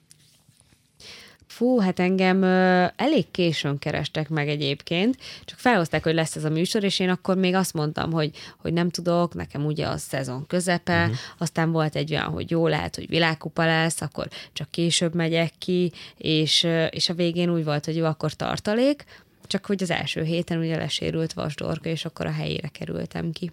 Fú, 1.51 1.79
hát 1.79 1.99
engem 1.99 2.41
ö, 2.41 2.85
elég 2.95 3.31
későn 3.31 3.79
kerestek 3.79 4.29
meg 4.29 4.49
egyébként, 4.49 5.17
csak 5.45 5.59
felhozták, 5.59 6.03
hogy 6.03 6.13
lesz 6.13 6.35
ez 6.35 6.43
a 6.43 6.49
műsor, 6.49 6.83
és 6.83 6.99
én 6.99 7.09
akkor 7.09 7.37
még 7.37 7.53
azt 7.53 7.73
mondtam, 7.73 8.11
hogy, 8.11 8.31
hogy 8.57 8.73
nem 8.73 8.89
tudok, 8.89 9.33
nekem 9.33 9.65
ugye 9.65 9.87
a 9.87 9.97
szezon 9.97 10.47
közepe, 10.47 11.01
uh-huh. 11.01 11.15
aztán 11.37 11.71
volt 11.71 11.95
egy 11.95 12.11
olyan, 12.11 12.25
hogy 12.25 12.51
jó 12.51 12.67
lehet, 12.67 12.95
hogy 12.95 13.07
világkupa 13.07 13.65
lesz, 13.65 14.01
akkor 14.01 14.27
csak 14.53 14.69
később 14.69 15.13
megyek 15.13 15.53
ki, 15.57 15.91
és, 16.17 16.67
és 16.89 17.09
a 17.09 17.13
végén 17.13 17.49
úgy 17.49 17.63
volt, 17.63 17.85
hogy 17.85 17.95
jó, 17.95 18.05
akkor 18.05 18.33
tartalék, 18.33 19.05
csak 19.47 19.65
hogy 19.65 19.83
az 19.83 19.89
első 19.89 20.23
héten 20.23 20.59
ugye 20.59 20.77
lesérült 20.77 21.33
vasdorka, 21.33 21.89
és 21.89 22.05
akkor 22.05 22.25
a 22.25 22.31
helyére 22.31 22.67
kerültem 22.67 23.31
ki. 23.31 23.51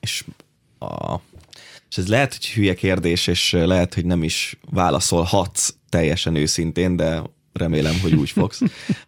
És 0.00 0.24
a 0.78 1.16
és 1.90 1.96
ez 1.96 2.08
lehet, 2.08 2.34
hogy 2.34 2.46
hülye 2.46 2.74
kérdés, 2.74 3.26
és 3.26 3.52
lehet, 3.52 3.94
hogy 3.94 4.04
nem 4.04 4.22
is 4.22 4.58
válaszolhatsz 4.70 5.74
teljesen 5.88 6.34
őszintén, 6.34 6.96
de 6.96 7.22
remélem, 7.56 8.00
hogy 8.02 8.14
úgy 8.14 8.30
fogsz, 8.30 8.60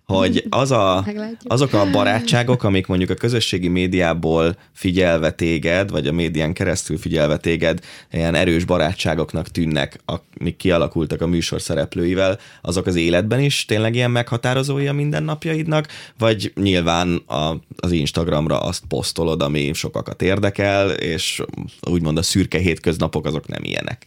hogy 0.04 0.46
az 0.48 0.70
a, 0.70 1.06
azok 1.42 1.72
a 1.72 1.90
barátságok, 1.90 2.62
amik 2.62 2.87
mondjuk 2.87 3.11
a 3.11 3.14
közösségi 3.14 3.68
médiából 3.68 4.56
figyelve 4.72 5.30
téged, 5.30 5.90
vagy 5.90 6.06
a 6.06 6.12
médián 6.12 6.52
keresztül 6.52 6.98
figyelve 6.98 7.37
téged, 7.37 7.80
ilyen 8.12 8.34
erős 8.34 8.64
barátságoknak 8.64 9.48
tűnnek, 9.48 10.00
amik 10.04 10.56
kialakultak 10.56 11.20
a 11.20 11.26
műsor 11.26 11.61
szereplőivel, 11.61 12.38
azok 12.62 12.87
az 12.87 12.96
életben 12.96 13.40
is 13.40 13.64
tényleg 13.64 13.94
ilyen 13.94 14.11
meghatározói 14.11 14.87
a 14.87 14.92
mindennapjaidnak, 14.92 15.88
vagy 16.18 16.52
nyilván 16.54 17.16
a, 17.26 17.56
az 17.76 17.92
Instagramra 17.92 18.61
azt 18.61 18.82
posztolod, 18.88 19.42
ami 19.42 19.72
sokakat 19.72 20.22
érdekel, 20.22 20.90
és 20.90 21.42
úgymond 21.80 22.18
a 22.18 22.22
szürke 22.22 22.58
hétköznapok 22.58 23.26
azok 23.26 23.48
nem 23.48 23.64
ilyenek. 23.64 24.06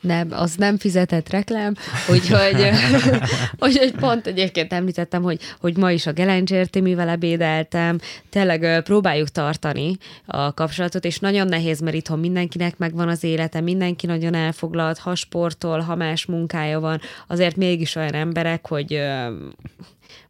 Nem, 0.00 0.28
az 0.30 0.54
nem 0.54 0.78
fizetett 0.78 1.30
reklám, 1.30 1.74
úgyhogy, 2.10 2.68
úgyhogy 3.66 3.92
pont 3.92 4.26
egyébként 4.26 4.72
említettem, 4.72 5.22
hogy, 5.22 5.40
hogy 5.60 5.76
ma 5.76 5.90
is 5.90 6.06
a 6.06 6.12
Gelencsértémivel 6.12 7.08
ebédeltem, 7.08 7.98
tényleg 8.30 8.82
próbáljuk 8.82 9.28
tartani 9.28 9.96
a 10.26 10.54
kapcsolatot, 10.54 11.04
és 11.04 11.18
nagyon 11.18 11.46
nehéz, 11.46 11.80
mert 11.80 11.96
itthon 11.96 12.18
mindenkinek 12.18 12.78
megvan 12.78 13.08
az 13.08 13.24
élete, 13.24 13.60
mindenki 13.60 14.06
nagyon 14.06 14.34
elfoglalt, 14.34 14.98
ha 14.98 15.14
sportol, 15.14 15.80
ha 15.80 15.94
más 15.94 16.26
munkája 16.26 16.80
van, 16.80 17.00
azért 17.26 17.56
mégis 17.56 17.94
olyan 17.94 18.14
emberek, 18.14 18.66
hogy 18.66 19.00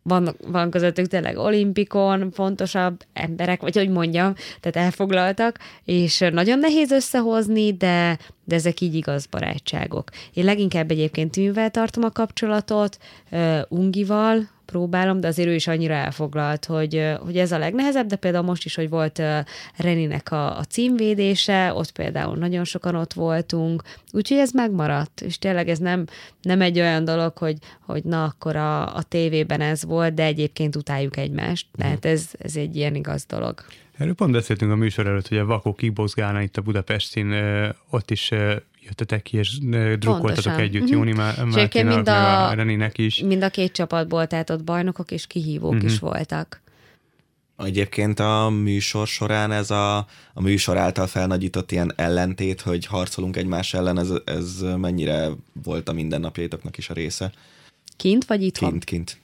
van, 0.08 0.36
van 0.46 0.70
közöttük 0.70 1.06
tényleg 1.06 1.36
olimpikon 1.36 2.30
fontosabb 2.30 3.00
emberek, 3.12 3.60
vagy 3.60 3.76
hogy 3.76 3.88
mondjam, 3.88 4.34
tehát 4.60 4.86
elfoglaltak, 4.86 5.58
és 5.84 6.24
nagyon 6.32 6.58
nehéz 6.58 6.90
összehozni, 6.90 7.72
de, 7.72 8.18
de 8.44 8.54
ezek 8.54 8.80
így 8.80 8.94
igaz 8.94 9.26
barátságok. 9.26 10.10
Én 10.32 10.44
leginkább 10.44 10.90
egyébként 10.90 11.30
tűnvel 11.30 11.70
tartom 11.70 12.04
a 12.04 12.10
kapcsolatot, 12.10 12.98
uh, 13.30 13.58
Ungival, 13.68 14.48
próbálom, 14.76 15.20
de 15.20 15.28
azért 15.28 15.48
ő 15.48 15.54
is 15.54 15.66
annyira 15.66 15.94
elfoglalt, 15.94 16.64
hogy, 16.64 17.14
hogy 17.20 17.36
ez 17.36 17.52
a 17.52 17.58
legnehezebb, 17.58 18.06
de 18.06 18.16
például 18.16 18.44
most 18.44 18.64
is, 18.64 18.74
hogy 18.74 18.88
volt 18.88 19.22
Reninek 19.76 20.32
a, 20.32 20.58
a 20.58 20.64
címvédése, 20.64 21.72
ott 21.74 21.92
például 21.92 22.36
nagyon 22.36 22.64
sokan 22.64 22.94
ott 22.94 23.12
voltunk, 23.12 23.82
úgyhogy 24.12 24.38
ez 24.38 24.50
megmaradt, 24.52 25.20
és 25.20 25.38
tényleg 25.38 25.68
ez 25.68 25.78
nem, 25.78 26.04
nem 26.42 26.60
egy 26.60 26.78
olyan 26.78 27.04
dolog, 27.04 27.38
hogy, 27.38 27.56
hogy 27.80 28.04
na, 28.04 28.24
akkor 28.24 28.56
a, 28.56 28.96
a 28.96 29.02
tévében 29.02 29.60
ez 29.60 29.84
volt, 29.84 30.14
de 30.14 30.24
egyébként 30.24 30.76
utáljuk 30.76 31.16
egymást, 31.16 31.66
tehát 31.76 32.04
ez, 32.04 32.30
ez 32.38 32.56
egy 32.56 32.76
ilyen 32.76 32.94
igaz 32.94 33.24
dolog. 33.24 33.64
Erről 33.98 34.14
pont 34.14 34.32
beszéltünk 34.32 34.72
a 34.72 34.76
műsor 34.76 35.06
előtt, 35.06 35.28
hogy 35.28 35.38
a 35.38 35.44
Vakó 35.44 35.74
kibozgálna 35.74 36.40
itt 36.40 36.56
a 36.56 36.62
Budapestin, 36.62 37.34
ott 37.90 38.10
is 38.10 38.30
jöttetek 38.86 39.22
ki, 39.22 39.36
és 39.36 39.58
drukkoltatok 39.58 40.20
Pontosan. 40.20 40.58
együtt 40.58 40.82
uh-huh. 40.82 40.96
Jóni 40.96 41.12
Mártinak, 41.12 41.94
mind 41.94 42.08
a, 42.08 42.48
a 42.48 42.54
Reninek 42.54 42.98
is. 42.98 43.18
Mind 43.18 43.42
a 43.42 43.48
két 43.48 43.72
csapatból, 43.72 44.26
tehát 44.26 44.50
ott 44.50 44.64
bajnokok 44.64 45.10
és 45.10 45.26
kihívók 45.26 45.72
uh-huh. 45.72 45.90
is 45.90 45.98
voltak. 45.98 46.64
Egyébként 47.58 48.20
a 48.20 48.48
műsor 48.50 49.06
során 49.06 49.52
ez 49.52 49.70
a, 49.70 49.96
a 50.32 50.40
műsor 50.40 50.76
által 50.76 51.06
felnagyított 51.06 51.72
ilyen 51.72 51.92
ellentét, 51.96 52.60
hogy 52.60 52.86
harcolunk 52.86 53.36
egymás 53.36 53.74
ellen, 53.74 53.98
ez, 53.98 54.12
ez 54.24 54.60
mennyire 54.76 55.28
volt 55.64 55.88
a 55.88 55.92
mindennapjaitoknak 55.92 56.78
is 56.78 56.90
a 56.90 56.94
része? 56.94 57.32
Kint 57.96 58.24
vagy 58.24 58.42
itthon? 58.42 58.70
Kint, 58.70 58.84
kint. 58.84 59.18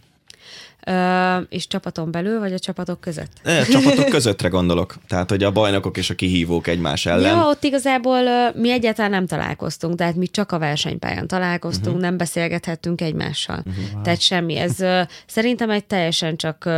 És 1.48 1.66
csapaton 1.66 2.10
belül, 2.10 2.38
vagy 2.38 2.52
a 2.52 2.58
csapatok 2.58 3.00
között? 3.00 3.30
A 3.44 3.66
csapatok 3.70 4.08
közöttre 4.16 4.48
gondolok. 4.48 4.94
Tehát, 5.08 5.30
hogy 5.30 5.42
a 5.42 5.50
bajnokok 5.50 5.96
és 5.96 6.10
a 6.10 6.14
kihívók 6.14 6.66
egymás 6.66 7.06
ellen. 7.06 7.36
Ja, 7.36 7.48
ott 7.48 7.64
igazából 7.64 8.20
mi 8.54 8.70
egyáltalán 8.70 9.10
nem 9.10 9.26
találkoztunk, 9.26 9.94
tehát 9.96 10.14
mi 10.14 10.26
csak 10.26 10.52
a 10.52 10.58
versenypályán 10.58 11.26
találkoztunk, 11.26 11.86
uh-huh. 11.86 12.02
nem 12.02 12.16
beszélgethettünk 12.16 13.00
egymással. 13.00 13.62
Uh-huh. 13.66 14.02
Tehát 14.02 14.20
semmi. 14.20 14.56
Ez 14.56 14.76
szerintem 15.26 15.70
egy 15.70 15.84
teljesen 15.84 16.36
csak 16.36 16.68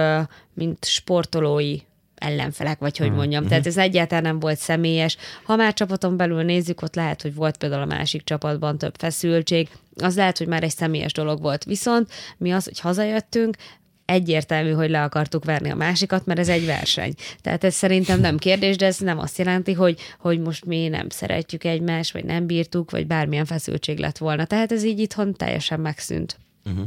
mint 0.55 0.85
sportolói 0.85 1.77
ellenfelek, 2.15 2.79
vagy 2.79 2.97
hogy 2.97 3.13
mondjam. 3.13 3.33
Uh-huh. 3.33 3.49
Tehát 3.49 3.67
ez 3.67 3.77
egyáltalán 3.77 4.23
nem 4.23 4.39
volt 4.39 4.59
személyes. 4.59 5.17
Ha 5.45 5.57
már 5.57 5.73
csapaton 5.73 6.17
belül 6.17 6.43
nézzük, 6.43 6.83
ott 6.83 6.95
lehet, 6.95 7.23
hogy 7.23 7.35
volt 7.35 7.57
például 7.57 7.83
a 7.83 7.95
másik 7.97 8.25
csapatban 8.25 8.79
több 8.79 8.95
feszültség, 8.99 9.69
az 9.97 10.17
lehet, 10.17 10.39
hogy 10.39 10.47
már 10.47 10.63
egy 10.63 10.75
személyes 10.77 11.13
dolog 11.13 11.41
volt. 11.41 11.65
Viszont 11.65 12.11
mi 12.37 12.53
az, 12.53 12.65
hogy 12.65 12.81
hazajöttünk, 12.81 13.57
egyértelmű, 14.05 14.71
hogy 14.71 14.91
le 14.91 15.03
akartuk 15.03 15.45
verni 15.45 15.71
a 15.71 15.75
másikat, 15.75 16.27
mert 16.27 16.39
ez 16.39 16.49
egy 16.49 16.67
verseny. 16.67 17.15
Tehát 17.41 17.65
ez 17.65 17.75
szerintem 17.75 18.21
nem 18.21 18.37
kérdés, 18.37 18.77
de 18.77 18.87
ez 18.87 18.99
nem 18.99 19.19
azt 19.19 19.39
jelenti, 19.39 19.73
hogy, 19.73 20.01
hogy 20.19 20.41
most 20.41 20.65
mi 20.65 20.89
nem 20.89 21.09
szeretjük 21.09 21.65
egymást, 21.65 22.13
vagy 22.13 22.25
nem 22.25 22.47
bírtuk, 22.47 22.91
vagy 22.91 23.07
bármilyen 23.07 23.45
feszültség 23.45 23.99
lett 23.99 24.19
volna. 24.19 24.45
Tehát 24.45 24.73
ez 24.73 24.85
így 24.85 24.99
itthon 24.99 25.35
teljesen 25.35 25.81
megszűnt. 25.81 26.39
Uh-huh. 26.65 26.85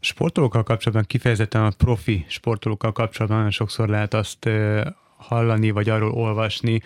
Sportolókkal 0.00 0.62
kapcsolatban, 0.62 1.06
kifejezetten 1.06 1.64
a 1.64 1.70
profi 1.70 2.24
sportolókkal 2.28 2.92
kapcsolatban 2.92 3.50
sokszor 3.50 3.88
lehet 3.88 4.14
azt 4.14 4.48
hallani, 5.16 5.70
vagy 5.70 5.88
arról 5.88 6.12
olvasni, 6.12 6.82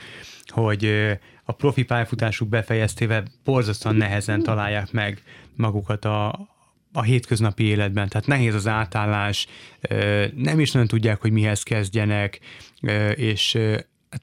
hogy 0.47 0.93
a 1.51 1.53
profi 1.53 1.83
pályafutásuk 1.83 2.49
befejeztével 2.49 3.25
borzasztóan 3.45 3.97
nehezen 3.97 4.43
találják 4.43 4.93
meg 4.93 5.23
magukat 5.57 6.05
a, 6.05 6.49
a 6.93 7.03
hétköznapi 7.03 7.65
életben, 7.65 8.09
tehát 8.09 8.27
nehéz 8.27 8.55
az 8.55 8.67
átállás, 8.67 9.47
nem 10.35 10.61
is 10.61 10.71
nagyon 10.73 10.89
tudják, 10.89 11.21
hogy 11.21 11.33
mihez 11.33 11.63
kezdjenek, 11.63 12.41
és 13.15 13.59
hát, 14.11 14.23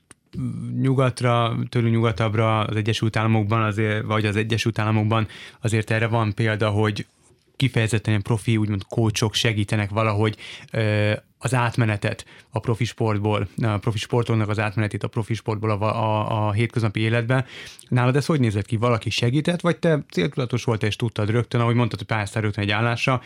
nyugatra, 0.81 1.57
tőlünk 1.69 1.93
nyugatabbra, 1.93 2.59
az 2.59 2.75
Egyesült 2.75 3.17
Államokban 3.17 3.61
azért, 3.61 4.05
vagy 4.05 4.25
az 4.25 4.35
Egyesült 4.35 4.79
Államokban 4.79 5.27
azért 5.61 5.91
erre 5.91 6.07
van 6.07 6.33
példa, 6.33 6.69
hogy 6.69 7.05
kifejezetten 7.57 8.09
ilyen 8.09 8.21
profi, 8.21 8.57
úgymond 8.57 8.83
kócsok 8.89 9.33
segítenek 9.33 9.89
valahogy 9.89 10.35
az 11.37 11.53
átmenetet 11.53 12.25
a 12.49 12.59
profi 12.59 12.85
sportból, 12.85 13.47
a 13.61 13.77
profi 13.77 13.97
sportolnak 13.97 14.49
az 14.49 14.59
átmenetét 14.59 15.03
a 15.03 15.07
profi 15.07 15.33
sportból 15.33 15.69
a, 15.71 15.81
a, 15.81 16.47
a 16.47 16.51
hétköznapi 16.51 16.99
életbe. 16.99 17.45
Nálad 17.87 18.15
ez 18.15 18.25
hogy 18.25 18.39
nézett 18.39 18.65
ki? 18.65 18.75
Valaki 18.75 19.09
segített, 19.09 19.61
vagy 19.61 19.77
te 19.77 20.05
céltudatos 20.11 20.63
volt 20.63 20.83
és 20.83 20.95
tudtad 20.95 21.29
rögtön, 21.29 21.61
ahogy 21.61 21.75
mondtad, 21.75 21.99
hogy 21.99 22.07
pályáztál 22.07 22.41
rögtön 22.41 22.63
egy 22.63 22.71
állásra, 22.71 23.21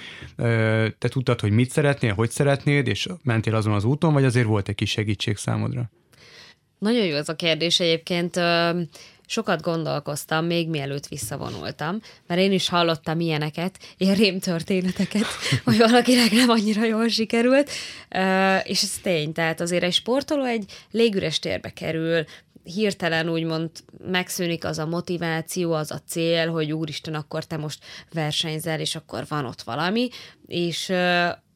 te 0.98 1.08
tudtad, 1.10 1.40
hogy 1.40 1.52
mit 1.52 1.70
szeretnél, 1.70 2.14
hogy 2.14 2.30
szeretnéd, 2.30 2.88
és 2.88 3.08
mentél 3.24 3.56
azon 3.56 3.74
az 3.74 3.84
úton, 3.84 4.14
vagy 4.14 4.26
azért 4.26 4.48
volt 4.48 4.70
egy 4.70 4.76
kis 4.76 4.90
segítség 4.90 5.38
számodra? 5.38 5.90
Nagyon 6.80 7.06
jó 7.06 7.16
ez 7.16 7.30
a 7.30 7.36
kérdés 7.36 7.80
egyébként 7.80 8.36
sokat 9.32 9.62
gondolkoztam, 9.62 10.46
még 10.46 10.70
mielőtt 10.70 11.08
visszavonultam, 11.08 12.00
mert 12.28 12.42
én 12.42 12.52
is 12.52 12.70
hallottam 12.70 13.20
ilyeneket, 13.20 13.80
ilyen 13.98 14.16
rémtörténeteket, 14.16 15.26
hogy 15.66 15.78
valakinek 15.78 16.32
nem 16.32 16.50
annyira 16.50 16.84
jól 16.86 17.08
sikerült, 17.08 17.70
és 18.64 18.82
ez 18.84 19.00
tény, 19.02 19.32
tehát 19.32 19.62
azért 19.62 19.84
egy 19.84 19.94
sportoló 19.94 20.44
egy 20.44 20.66
légüres 20.92 21.40
térbe 21.40 21.70
kerül, 21.70 22.24
hirtelen 22.64 23.30
úgymond 23.30 23.70
megszűnik 24.08 24.66
az 24.66 24.80
a 24.80 24.86
motiváció, 24.86 25.74
az 25.74 25.92
a 25.92 26.02
cél, 26.08 26.52
hogy 26.52 26.72
úristen, 26.72 27.14
akkor 27.14 27.46
te 27.46 27.58
most 27.58 27.84
versenyzel, 28.14 28.80
és 28.80 28.96
akkor 28.96 29.24
van 29.28 29.46
ott 29.46 29.62
valami, 29.62 30.10
és 30.48 30.92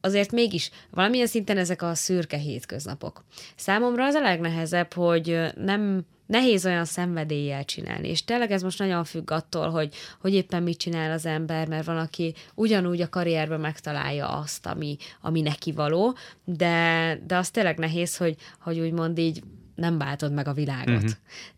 azért 0.00 0.32
mégis 0.32 0.70
valamilyen 0.90 1.26
szinten 1.26 1.58
ezek 1.58 1.82
a 1.82 1.94
szürke 1.94 2.36
hétköznapok. 2.36 3.24
Számomra 3.56 4.04
az 4.04 4.14
a 4.14 4.20
legnehezebb, 4.20 4.92
hogy 4.92 5.38
nem 5.54 6.06
nehéz 6.26 6.66
olyan 6.66 6.84
szenvedéllyel 6.84 7.64
csinálni. 7.64 8.08
És 8.08 8.24
tényleg 8.24 8.50
ez 8.50 8.62
most 8.62 8.78
nagyon 8.78 9.04
függ 9.04 9.30
attól, 9.30 9.70
hogy, 9.70 9.94
hogy 10.20 10.34
éppen 10.34 10.62
mit 10.62 10.78
csinál 10.78 11.10
az 11.10 11.26
ember, 11.26 11.68
mert 11.68 11.86
van, 11.86 11.98
aki 11.98 12.34
ugyanúgy 12.54 13.00
a 13.00 13.08
karrierben 13.08 13.60
megtalálja 13.60 14.28
azt, 14.28 14.66
ami, 14.66 14.96
ami 15.20 15.40
neki 15.40 15.72
való, 15.72 16.16
de, 16.44 17.18
de 17.26 17.36
az 17.36 17.50
tényleg 17.50 17.78
nehéz, 17.78 18.16
hogy, 18.16 18.36
hogy 18.60 18.78
úgymond 18.78 19.18
így 19.18 19.42
nem 19.76 19.98
váltod 19.98 20.32
meg 20.32 20.48
a 20.48 20.52
világot. 20.52 20.94
Uh-huh. 20.94 21.10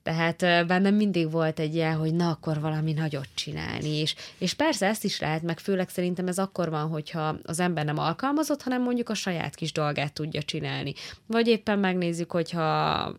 Tehát 0.03 0.67
bennem 0.67 0.95
mindig 0.95 1.31
volt 1.31 1.59
egy 1.59 1.75
ilyen, 1.75 1.97
hogy 1.97 2.15
na, 2.15 2.31
akkor 2.31 2.61
valami 2.61 2.93
nagyot 2.93 3.29
csinálni, 3.35 3.89
és, 3.89 4.15
és 4.39 4.55
persze 4.55 4.87
ezt 4.87 5.05
is 5.05 5.21
lehet, 5.21 5.43
meg 5.43 5.59
főleg 5.59 5.89
szerintem 5.89 6.27
ez 6.27 6.39
akkor 6.39 6.71
van, 6.71 6.89
hogyha 6.89 7.37
az 7.43 7.61
ember 7.61 7.85
nem 7.85 7.99
alkalmazott, 7.99 8.63
hanem 8.63 8.83
mondjuk 8.83 9.09
a 9.09 9.15
saját 9.15 9.55
kis 9.55 9.73
dolgát 9.73 10.13
tudja 10.13 10.43
csinálni. 10.43 10.95
Vagy 11.27 11.47
éppen 11.47 11.79
megnézzük, 11.79 12.31
hogyha 12.31 13.15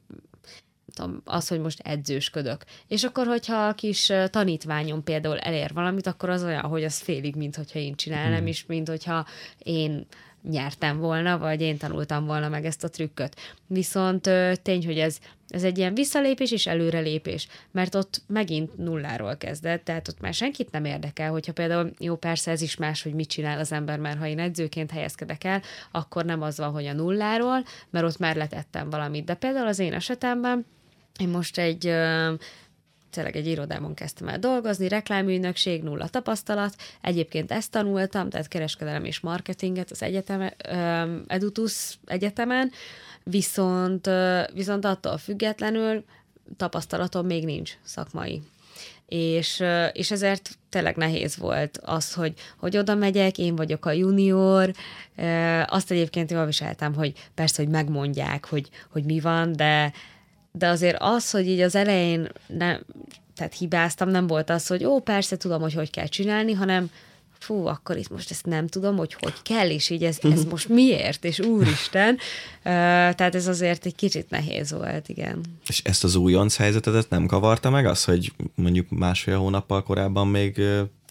tudom, 0.99 1.21
az, 1.25 1.47
hogy 1.47 1.59
most 1.59 1.79
edzősködök. 1.79 2.63
És 2.87 3.03
akkor, 3.03 3.27
hogyha 3.27 3.67
a 3.67 3.73
kis 3.73 4.11
tanítványom 4.29 5.03
például 5.03 5.37
elér 5.37 5.73
valamit, 5.73 6.07
akkor 6.07 6.29
az 6.29 6.43
olyan, 6.43 6.63
hogy 6.63 6.83
az 6.83 6.99
félig, 6.99 7.35
mint 7.35 7.55
hogyha 7.55 7.79
én 7.79 7.95
csinálnám, 7.95 8.37
hmm. 8.37 8.47
és 8.47 8.65
mint 8.65 8.87
hogyha 8.87 9.25
én 9.57 10.07
nyertem 10.43 10.99
volna, 10.99 11.37
vagy 11.37 11.61
én 11.61 11.77
tanultam 11.77 12.25
volna 12.25 12.49
meg 12.49 12.65
ezt 12.65 12.83
a 12.83 12.89
trükköt. 12.89 13.35
Viszont 13.67 14.29
tény, 14.61 14.85
hogy 14.85 14.97
ez, 14.97 15.17
ez 15.47 15.63
egy 15.63 15.77
ilyen 15.77 15.93
visszalépés 15.93 16.51
és 16.51 16.67
előrelépés, 16.67 17.47
mert 17.71 17.95
ott 17.95 18.21
megint 18.27 18.77
nulláról 18.77 19.37
kezdett, 19.37 19.83
tehát 19.83 20.07
ott 20.07 20.19
már 20.19 20.33
senkit 20.33 20.71
nem 20.71 20.85
érdekel, 20.85 21.31
hogyha 21.31 21.53
például, 21.53 21.91
jó, 21.99 22.15
persze 22.15 22.51
ez 22.51 22.61
is 22.61 22.75
más, 22.75 23.03
hogy 23.03 23.13
mit 23.13 23.29
csinál 23.29 23.59
az 23.59 23.71
ember, 23.71 23.99
mert 23.99 24.17
ha 24.17 24.27
én 24.27 24.39
edzőként 24.39 24.91
helyezkedek 24.91 25.43
el, 25.43 25.61
akkor 25.91 26.25
nem 26.25 26.41
az 26.41 26.57
van, 26.57 26.71
hogy 26.71 26.85
a 26.85 26.93
nulláról, 26.93 27.63
mert 27.89 28.05
ott 28.05 28.17
már 28.17 28.35
letettem 28.35 28.89
valamit. 28.89 29.25
De 29.25 29.33
például 29.33 29.67
az 29.67 29.79
én 29.79 29.93
esetemben 29.93 30.65
én 31.19 31.29
most 31.29 31.57
egy 31.57 31.93
tényleg 33.09 33.35
egy 33.35 33.47
irodában 33.47 33.93
kezdtem 33.93 34.27
el 34.27 34.39
dolgozni, 34.39 34.87
reklámügynökség, 34.87 35.83
nulla 35.83 36.07
tapasztalat. 36.07 36.75
Egyébként 37.01 37.51
ezt 37.51 37.71
tanultam, 37.71 38.29
tehát 38.29 38.47
kereskedelem 38.47 39.05
és 39.05 39.19
marketinget 39.19 39.91
az 39.91 40.03
egyetem, 40.03 40.49
Edutus 41.27 41.99
egyetemen, 42.05 42.71
viszont, 43.23 44.09
viszont 44.53 44.85
attól 44.85 45.17
függetlenül 45.17 46.03
tapasztalatom 46.57 47.25
még 47.25 47.45
nincs 47.45 47.71
szakmai. 47.83 48.41
És, 49.05 49.63
és 49.93 50.11
ezért 50.11 50.57
tényleg 50.69 50.95
nehéz 50.95 51.37
volt 51.37 51.79
az, 51.83 52.13
hogy, 52.13 52.33
hogy 52.57 52.77
oda 52.77 52.95
megyek, 52.95 53.37
én 53.37 53.55
vagyok 53.55 53.85
a 53.85 53.91
junior, 53.91 54.71
azt 55.65 55.91
egyébként 55.91 56.31
jól 56.31 56.45
viseltem, 56.45 56.93
hogy 56.93 57.13
persze, 57.35 57.63
hogy 57.63 57.71
megmondják, 57.71 58.45
hogy, 58.45 58.69
hogy 58.89 59.03
mi 59.03 59.19
van, 59.19 59.51
de, 59.51 59.93
de 60.51 60.67
azért 60.67 60.97
az, 60.99 61.31
hogy 61.31 61.47
így 61.47 61.59
az 61.59 61.75
elején 61.75 62.27
nem, 62.47 62.85
tehát 63.35 63.53
hibáztam, 63.57 64.09
nem 64.09 64.27
volt 64.27 64.49
az, 64.49 64.67
hogy 64.67 64.85
ó, 64.85 64.99
persze 64.99 65.37
tudom, 65.37 65.61
hogy 65.61 65.73
hogy 65.73 65.89
kell 65.89 66.07
csinálni, 66.07 66.53
hanem 66.53 66.89
fú, 67.39 67.65
akkor 67.65 67.97
itt 67.97 68.09
most 68.09 68.31
ezt 68.31 68.45
nem 68.45 68.67
tudom, 68.67 68.97
hogy 68.97 69.13
hogy 69.19 69.33
kell, 69.41 69.69
és 69.69 69.89
így 69.89 70.03
ez, 70.03 70.17
ez 70.21 70.45
most 70.45 70.69
miért, 70.69 71.25
és 71.25 71.39
úristen. 71.39 72.17
Tehát 73.17 73.35
ez 73.35 73.47
azért 73.47 73.85
egy 73.85 73.95
kicsit 73.95 74.29
nehéz 74.29 74.71
volt, 74.71 75.09
igen. 75.09 75.41
És 75.67 75.81
ezt 75.83 76.03
az 76.03 76.15
újonc 76.15 76.55
helyzetet 76.55 77.09
nem 77.09 77.25
kavarta 77.25 77.69
meg 77.69 77.85
az, 77.85 78.03
hogy 78.03 78.33
mondjuk 78.55 78.89
másfél 78.89 79.37
hónappal 79.37 79.83
korábban 79.83 80.27
még 80.27 80.61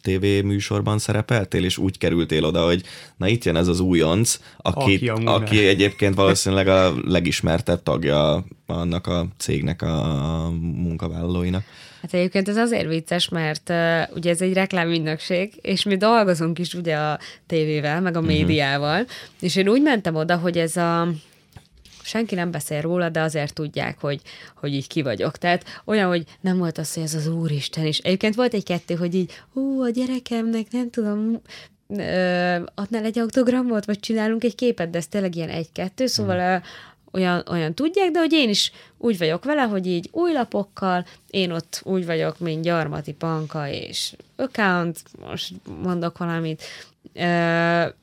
TV 0.01 0.45
műsorban 0.45 0.99
szerepeltél, 0.99 1.65
és 1.65 1.79
úgy 1.79 1.99
kerültél 1.99 2.45
oda, 2.45 2.65
hogy 2.65 2.83
na 3.17 3.29
itt 3.29 3.45
jön 3.45 3.57
ez 3.57 3.69
az 3.69 3.81
újonc, 3.81 4.39
aki, 4.57 4.81
Aki 4.81 4.95
aki, 4.95 5.09
amúgy 5.09 5.43
aki 5.43 5.67
egyébként 5.67 6.15
valószínűleg 6.15 6.69
a 6.69 6.95
legismertebb 7.05 7.83
tagja 7.83 8.45
annak 8.67 9.07
a 9.07 9.27
cégnek 9.37 9.83
a 9.83 10.51
munkavállalóinak. 10.61 11.65
Hát 12.03 12.15
egyébként 12.15 12.49
ez 12.49 12.57
azért 12.57 12.89
vicces, 12.89 13.29
mert 13.29 13.71
uh, 13.71 14.17
ugye 14.17 14.31
ez 14.31 14.41
egy 14.41 14.53
reklámügynökség, 14.53 15.53
és 15.63 15.83
mi 15.83 15.97
dolgozunk 15.97 16.59
is 16.59 16.75
ugye 16.75 16.97
a 16.97 17.19
tévével, 17.47 18.01
meg 18.01 18.17
a 18.17 18.21
médiával, 18.21 19.01
uh-huh. 19.01 19.11
és 19.41 19.57
én 19.57 19.69
úgy 19.69 19.83
mentem 19.83 20.15
oda, 20.15 20.37
hogy 20.37 20.59
ez 20.59 20.77
a 20.77 21.09
senki 22.09 22.35
nem 22.35 22.51
beszél 22.51 22.81
róla, 22.81 23.09
de 23.09 23.21
azért 23.21 23.55
tudják, 23.55 24.01
hogy, 24.01 24.21
hogy 24.57 24.75
így 24.75 24.87
ki 24.87 25.03
vagyok. 25.03 25.37
Tehát 25.37 25.65
olyan, 25.85 26.09
hogy 26.09 26.25
nem 26.41 26.59
volt 26.59 26.79
az, 26.79 26.95
hogy 26.95 27.03
ez 27.03 27.15
az 27.15 27.27
úristen, 27.27 27.85
és 27.85 27.99
egyébként 27.99 28.35
volt 28.35 28.55
egy-kettő, 28.55 28.95
hogy 28.95 29.15
így, 29.15 29.43
ó, 29.55 29.83
a 29.83 29.91
gyerekemnek 29.91 30.67
nem 30.71 30.91
tudom, 30.91 31.41
ö, 31.89 32.57
adnál 32.75 33.05
egy 33.05 33.19
autogramot, 33.19 33.85
vagy 33.85 34.01
csinálunk 34.01 34.45
egy 34.45 34.55
képet, 34.55 34.91
de 34.91 34.99
ez 34.99 35.07
tényleg 35.07 35.35
ilyen 35.35 35.49
egy-kettő, 35.49 36.07
szóval 36.07 36.59
mm. 36.59 36.61
olyan, 37.13 37.45
olyan 37.51 37.75
tudják, 37.75 38.11
de 38.11 38.19
hogy 38.19 38.33
én 38.33 38.49
is 38.49 38.73
úgy 38.99 39.19
vagyok 39.19 39.45
vele, 39.45 39.63
hogy 39.63 39.87
így 39.87 40.09
új 40.13 40.33
lapokkal, 40.33 41.07
én 41.31 41.51
ott 41.51 41.81
úgy 41.85 42.07
vagyok, 42.07 42.39
mint 42.39 42.63
Gyarmati 42.63 43.13
Panka 43.13 43.69
és 43.69 44.13
account, 44.37 45.03
most 45.21 45.53
mondok 45.83 46.19
valamit, 46.19 46.63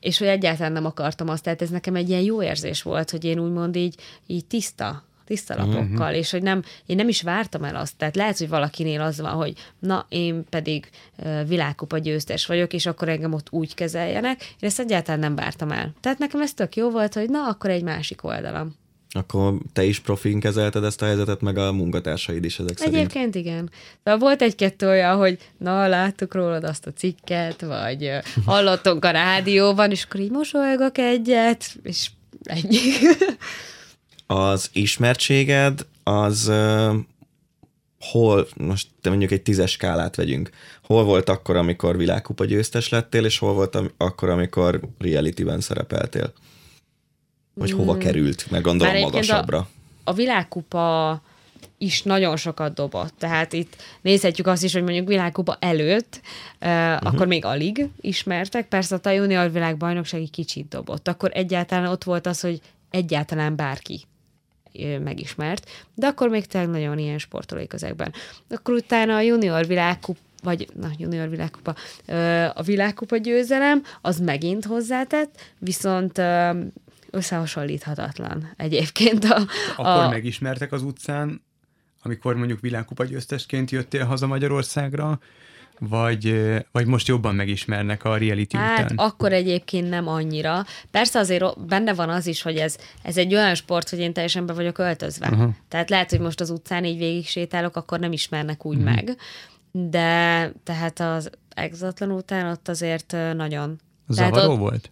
és 0.00 0.18
hogy 0.18 0.26
egyáltalán 0.26 0.72
nem 0.72 0.84
akartam 0.84 1.28
azt, 1.28 1.42
tehát 1.42 1.62
ez 1.62 1.70
nekem 1.70 1.94
egy 1.94 2.08
ilyen 2.08 2.20
jó 2.20 2.42
érzés 2.42 2.82
volt, 2.82 3.10
hogy 3.10 3.24
én 3.24 3.38
úgymond 3.38 3.76
így, 3.76 3.94
így 4.26 4.44
tiszta, 4.44 5.04
tiszta 5.24 5.56
lapokkal, 5.56 6.06
uh-huh. 6.06 6.16
és 6.16 6.30
hogy 6.30 6.42
nem, 6.42 6.62
én 6.86 6.96
nem 6.96 7.08
is 7.08 7.22
vártam 7.22 7.64
el 7.64 7.76
azt, 7.76 7.96
tehát 7.96 8.16
lehet, 8.16 8.38
hogy 8.38 8.48
valakinél 8.48 9.00
az 9.00 9.20
van, 9.20 9.32
hogy 9.32 9.52
na, 9.78 10.06
én 10.08 10.44
pedig 10.50 10.90
uh, 11.18 11.48
világkupa 11.48 11.98
győztes 11.98 12.46
vagyok, 12.46 12.72
és 12.72 12.86
akkor 12.86 13.08
engem 13.08 13.32
ott 13.32 13.46
úgy 13.50 13.74
kezeljenek, 13.74 14.40
én 14.40 14.68
ezt 14.68 14.80
egyáltalán 14.80 15.20
nem 15.20 15.34
vártam 15.34 15.70
el. 15.70 15.92
Tehát 16.00 16.18
nekem 16.18 16.40
ez 16.40 16.54
tök 16.54 16.76
jó 16.76 16.90
volt, 16.90 17.14
hogy 17.14 17.30
na, 17.30 17.48
akkor 17.48 17.70
egy 17.70 17.82
másik 17.82 18.24
oldalam. 18.24 18.76
Akkor 19.10 19.54
te 19.72 19.84
is 19.84 20.00
profin 20.00 20.40
kezelted 20.40 20.84
ezt 20.84 21.02
a 21.02 21.04
helyzetet, 21.04 21.40
meg 21.40 21.58
a 21.58 21.72
munkatársaid 21.72 22.44
is 22.44 22.58
ezek 22.58 22.78
szerint. 22.78 22.96
Egyébként 22.96 23.34
igen. 23.34 23.70
De 24.02 24.16
volt 24.16 24.42
egy-kettő 24.42 24.88
olyan, 24.88 25.16
hogy 25.16 25.38
na, 25.58 25.86
láttuk 25.86 26.34
rólad 26.34 26.64
azt 26.64 26.86
a 26.86 26.92
cikket, 26.92 27.60
vagy 27.60 28.10
hallottunk 28.44 29.04
a 29.04 29.10
rádióban, 29.10 29.90
és 29.90 30.04
akkor 30.04 30.20
így 30.20 30.30
mosolygok 30.30 30.98
egyet, 30.98 31.76
és 31.82 32.10
ennyi. 32.42 32.78
az 34.26 34.70
ismertséged, 34.72 35.86
az 36.02 36.48
uh, 36.48 36.94
hol, 38.00 38.46
most 38.56 38.88
te 39.00 39.08
mondjuk 39.08 39.30
egy 39.30 39.42
tízes 39.42 39.70
skálát 39.70 40.16
vegyünk, 40.16 40.50
hol 40.82 41.04
volt 41.04 41.28
akkor, 41.28 41.56
amikor 41.56 41.96
világkupa 41.96 42.44
győztes 42.44 42.88
lettél, 42.88 43.24
és 43.24 43.38
hol 43.38 43.52
volt 43.52 43.78
akkor, 43.96 44.28
amikor 44.28 44.80
reality-ben 44.98 45.60
szerepeltél? 45.60 46.32
Vagy 47.58 47.70
hova 47.70 47.92
hmm. 47.92 48.00
került, 48.00 48.50
meg 48.50 48.62
gondolom 48.62 49.00
magasabbra. 49.00 49.58
A, 49.58 49.66
a 50.04 50.12
világkupa 50.12 51.20
is 51.78 52.02
nagyon 52.02 52.36
sokat 52.36 52.74
dobott. 52.74 53.12
Tehát 53.18 53.52
itt 53.52 53.76
nézhetjük 54.00 54.46
azt 54.46 54.64
is, 54.64 54.72
hogy 54.72 54.82
mondjuk 54.82 55.08
világkupa 55.08 55.56
előtt, 55.60 56.20
uh, 56.60 56.68
uh-huh. 56.68 57.12
akkor 57.12 57.26
még 57.26 57.44
alig 57.44 57.88
ismertek. 58.00 58.68
Persze 58.68 58.98
a 59.02 59.08
junior 59.08 59.52
világbajnokság 59.52 60.20
egy 60.20 60.30
kicsit 60.30 60.68
dobott. 60.68 61.08
Akkor 61.08 61.30
egyáltalán 61.34 61.86
ott 61.86 62.04
volt 62.04 62.26
az, 62.26 62.40
hogy 62.40 62.60
egyáltalán 62.90 63.56
bárki 63.56 64.00
megismert, 65.04 65.70
de 65.94 66.06
akkor 66.06 66.28
még 66.28 66.46
tényleg 66.46 66.70
nagyon 66.70 66.98
ilyen 66.98 67.18
sportolói 67.18 67.66
közegben. 67.66 68.12
Akkor 68.50 68.74
utána 68.74 69.14
a 69.14 69.20
junior 69.20 69.66
világkupa 69.66 70.18
vagy 70.42 70.68
na, 70.80 70.90
junior 70.98 71.28
világkupa, 71.28 71.74
a 72.54 72.62
világkupa 72.62 73.16
győzelem, 73.16 73.82
az 74.00 74.20
megint 74.20 74.64
hozzátett, 74.64 75.40
viszont 75.58 76.20
összehasonlíthatatlan 77.16 78.52
egyébként. 78.56 79.24
A, 79.24 79.36
a... 79.76 79.82
Akkor 79.82 80.10
megismertek 80.10 80.72
az 80.72 80.82
utcán, 80.82 81.42
amikor 82.02 82.36
mondjuk 82.36 82.60
világkupa 82.60 83.04
győztesként 83.04 83.70
jöttél 83.70 84.04
haza 84.04 84.26
Magyarországra, 84.26 85.18
vagy, 85.78 86.52
vagy 86.72 86.86
most 86.86 87.08
jobban 87.08 87.34
megismernek 87.34 88.04
a 88.04 88.16
reality 88.16 88.56
hát, 88.56 88.90
után? 88.90 89.06
akkor 89.06 89.32
egyébként 89.32 89.88
nem 89.88 90.08
annyira. 90.08 90.64
Persze 90.90 91.18
azért 91.18 91.66
benne 91.66 91.94
van 91.94 92.08
az 92.08 92.26
is, 92.26 92.42
hogy 92.42 92.56
ez, 92.56 92.76
ez 93.02 93.16
egy 93.16 93.34
olyan 93.34 93.54
sport, 93.54 93.88
hogy 93.88 93.98
én 93.98 94.12
teljesen 94.12 94.46
be 94.46 94.52
vagyok 94.52 94.78
öltözve. 94.78 95.28
Uh-huh. 95.28 95.54
Tehát 95.68 95.90
lehet, 95.90 96.10
hogy 96.10 96.20
most 96.20 96.40
az 96.40 96.50
utcán 96.50 96.84
így 96.84 96.98
végig 96.98 97.26
sétálok, 97.26 97.76
akkor 97.76 97.98
nem 97.98 98.12
ismernek 98.12 98.64
úgy 98.64 98.76
uh-huh. 98.76 98.94
meg. 98.94 99.16
De 99.70 100.52
tehát 100.64 101.00
az 101.00 101.30
exatlan 101.54 102.10
után 102.10 102.50
ott 102.50 102.68
azért 102.68 103.16
nagyon... 103.34 103.80
Zavaró 104.08 104.52
ott, 104.52 104.58
volt? 104.58 104.90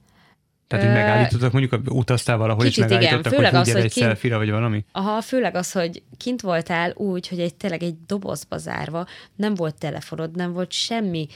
Tehát, 0.66 0.84
hogy 0.84 0.94
megállítottak, 0.94 1.52
mondjuk 1.52 1.80
utaztál 1.90 2.36
valahol, 2.36 2.64
és 2.64 2.76
megállítottak, 2.76 3.20
igen, 3.20 3.32
főleg 3.32 3.50
hogy 3.50 3.60
az, 3.60 3.72
hogy 3.72 3.82
egy 3.82 3.92
kint, 3.92 4.06
szelfira, 4.06 4.36
vagy 4.36 4.50
valami? 4.50 4.84
Aha, 4.92 5.20
főleg 5.20 5.54
az, 5.54 5.72
hogy 5.72 6.02
kint 6.16 6.40
voltál 6.40 6.92
úgy, 6.96 7.28
hogy 7.28 7.40
egy 7.40 7.54
tényleg 7.54 7.82
egy 7.82 7.94
dobozba 8.06 8.58
zárva, 8.58 9.06
nem 9.36 9.54
volt 9.54 9.78
telefonod, 9.78 10.36
nem 10.36 10.52
volt 10.52 10.72
semmi 10.72 11.26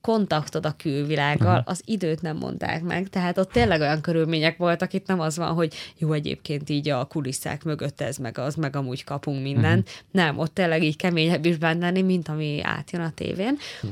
kontaktod 0.00 0.66
a 0.66 0.74
külvilággal, 0.76 1.56
uh-huh. 1.56 1.70
az 1.70 1.82
időt 1.84 2.22
nem 2.22 2.36
mondták 2.36 2.82
meg, 2.82 3.08
tehát 3.08 3.38
ott 3.38 3.52
tényleg 3.52 3.80
olyan 3.80 4.00
körülmények 4.00 4.56
voltak, 4.56 4.92
itt 4.92 5.06
nem 5.06 5.20
az 5.20 5.36
van, 5.36 5.54
hogy 5.54 5.74
jó, 5.96 6.12
egyébként 6.12 6.70
így 6.70 6.88
a 6.88 7.04
kulisszák 7.04 7.64
mögött 7.64 8.00
ez, 8.00 8.16
meg 8.16 8.38
az, 8.38 8.54
meg 8.54 8.76
amúgy 8.76 9.04
kapunk 9.04 9.42
mindent. 9.42 9.88
Uh-huh. 9.88 10.04
Nem, 10.10 10.38
ott 10.38 10.54
tényleg 10.54 10.82
így 10.82 10.96
keményebb 10.96 11.44
is 11.44 11.56
benne, 11.56 11.90
mint 11.90 12.28
ami 12.28 12.60
átjön 12.62 13.02
a 13.02 13.10
tévén. 13.10 13.58
Uh-huh. 13.76 13.90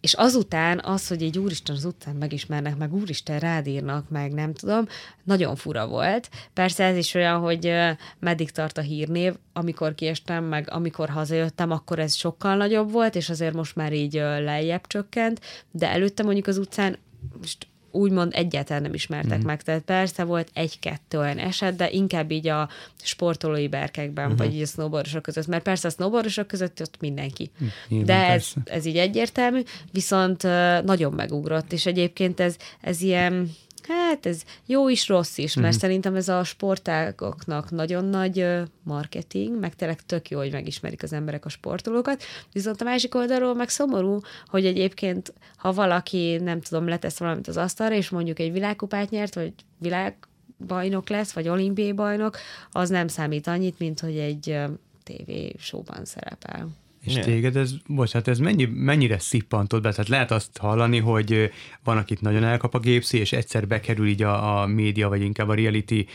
És 0.00 0.12
azután 0.12 0.80
az, 0.84 1.08
hogy 1.08 1.22
egy 1.22 1.38
úristen 1.38 1.76
az 1.76 1.84
utcán 1.84 2.16
megismernek, 2.16 2.76
meg 2.76 2.94
úristen 2.94 3.38
rádírnak, 3.38 4.08
meg 4.08 4.32
nem 4.32 4.54
tudom, 4.54 4.86
nagyon 5.22 5.56
fura 5.56 5.86
volt. 5.86 6.30
Persze 6.52 6.84
ez 6.84 6.96
is 6.96 7.14
olyan, 7.14 7.40
hogy 7.40 7.74
meddig 8.18 8.50
tart 8.50 8.78
a 8.78 8.80
hírnév, 8.80 9.34
amikor 9.52 9.94
kiestem, 9.94 10.44
meg 10.44 10.70
amikor 10.70 11.08
hazajöttem, 11.08 11.70
akkor 11.70 11.98
ez 11.98 12.14
sokkal 12.14 12.56
nagyobb 12.56 12.90
volt, 12.92 13.14
és 13.14 13.30
azért 13.30 13.54
most 13.54 13.76
már 13.76 13.92
így 13.92 14.14
lejjebb 14.14 14.86
csökkent, 14.86 15.40
de 15.70 15.88
előtte 15.88 16.22
mondjuk 16.22 16.46
az 16.46 16.58
utcán 16.58 16.98
most 17.40 17.66
úgymond 17.94 18.32
egyáltalán 18.34 18.82
nem 18.82 18.94
ismertek 18.94 19.42
mm. 19.42 19.46
meg. 19.46 19.62
Tehát 19.62 19.80
persze 19.80 20.24
volt 20.24 20.50
egy-kettő 20.52 21.18
olyan 21.18 21.38
eset, 21.38 21.76
de 21.76 21.90
inkább 21.90 22.30
így 22.30 22.48
a 22.48 22.68
sportolói 23.02 23.68
berkekben, 23.68 24.24
uh-huh. 24.24 24.40
vagy 24.40 24.54
így 24.54 24.62
a 24.62 24.66
snowboardosok 24.66 25.22
között. 25.22 25.46
Mert 25.46 25.62
persze 25.62 25.88
a 25.88 25.90
snowboardosok 25.90 26.46
között 26.46 26.80
ott 26.80 27.00
mindenki. 27.00 27.50
Nyilván, 27.88 28.06
de 28.06 28.32
ez, 28.32 28.52
ez 28.64 28.84
így 28.84 28.96
egyértelmű, 28.96 29.62
viszont 29.92 30.42
nagyon 30.84 31.12
megugrott, 31.12 31.72
és 31.72 31.86
egyébként 31.86 32.40
ez, 32.40 32.56
ez 32.80 33.00
ilyen 33.00 33.50
Hát 33.88 34.26
ez 34.26 34.42
jó 34.66 34.88
is, 34.88 35.08
rossz 35.08 35.38
is, 35.38 35.54
mert 35.54 35.66
uh-huh. 35.66 35.82
szerintem 35.82 36.14
ez 36.14 36.28
a 36.28 36.44
sportágoknak 36.44 37.70
nagyon 37.70 38.04
nagy 38.04 38.46
marketing, 38.82 39.58
meg 39.58 39.74
tényleg 39.74 40.02
tök 40.02 40.30
jó, 40.30 40.38
hogy 40.38 40.52
megismerik 40.52 41.02
az 41.02 41.12
emberek 41.12 41.44
a 41.44 41.48
sportolókat, 41.48 42.22
viszont 42.52 42.80
a 42.80 42.84
másik 42.84 43.14
oldalról 43.14 43.54
meg 43.54 43.68
szomorú, 43.68 44.20
hogy 44.46 44.66
egyébként, 44.66 45.32
ha 45.56 45.72
valaki, 45.72 46.36
nem 46.36 46.60
tudom, 46.60 46.88
letesz 46.88 47.18
valamit 47.18 47.48
az 47.48 47.56
asztalra, 47.56 47.94
és 47.94 48.08
mondjuk 48.08 48.38
egy 48.38 48.52
világkupát 48.52 49.10
nyert, 49.10 49.34
vagy 49.34 49.52
világbajnok 49.78 51.08
lesz, 51.08 51.32
vagy 51.32 51.48
olimpiai 51.48 51.92
bajnok, 51.92 52.36
az 52.70 52.88
nem 52.88 53.08
számít 53.08 53.46
annyit, 53.46 53.78
mint 53.78 54.00
hogy 54.00 54.16
egy 54.16 54.58
TV 55.02 55.30
showban 55.58 56.04
szerepel. 56.04 56.68
És 57.04 57.12
yeah. 57.14 57.26
téged 57.26 57.56
ez, 57.56 57.72
bocsánat, 57.86 58.28
ez 58.28 58.38
mennyi, 58.38 58.64
mennyire 58.64 59.18
szippantod 59.18 59.82
be? 59.82 59.90
Tehát 59.90 60.08
lehet 60.08 60.30
azt 60.30 60.58
hallani, 60.58 60.98
hogy 60.98 61.50
van, 61.84 61.96
akit 61.96 62.20
nagyon 62.20 62.44
elkap 62.44 62.74
a 62.74 62.78
gépszi, 62.78 63.18
és 63.18 63.32
egyszer 63.32 63.66
bekerül 63.66 64.06
így 64.06 64.22
a, 64.22 64.60
a 64.60 64.66
média, 64.66 65.08
vagy 65.08 65.22
inkább 65.22 65.48
a 65.48 65.54
reality 65.54 66.06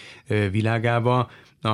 világába, 0.51 1.29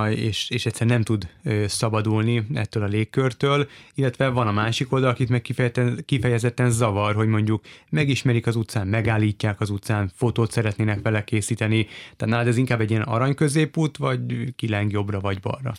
és, 0.10 0.50
és 0.50 0.66
egyszer 0.66 0.88
nem 0.88 1.02
tud 1.02 1.28
szabadulni 1.66 2.48
ettől 2.54 2.84
a 2.84 2.88
légkörtől, 2.88 3.68
illetve 3.94 4.30
van 4.30 4.48
a 4.48 4.52
másik 4.52 4.92
oldal, 4.92 5.10
akit 5.10 5.30
meg 5.30 5.42
kifejezetten, 5.42 6.04
kifejezetten 6.06 6.72
zavar, 6.72 7.16
hogy 7.16 7.28
mondjuk 7.28 7.64
megismerik 7.90 8.48
az 8.48 8.56
utcán, 8.56 8.88
megállítják 8.88 9.62
az 9.62 9.70
utcán, 9.70 10.12
fotót 10.16 10.52
szeretnének 10.52 11.02
vele 11.02 11.24
készíteni. 11.24 11.84
Tehát 12.16 12.34
nálad 12.34 12.48
ez 12.48 12.58
inkább 12.58 12.82
egy 12.82 12.90
ilyen 12.90 13.02
arany 13.02 13.36
középút, 13.36 13.98
vagy 13.98 14.54
kileng 14.56 14.92
jobbra 14.92 15.20
vagy 15.20 15.40
balra? 15.40 15.74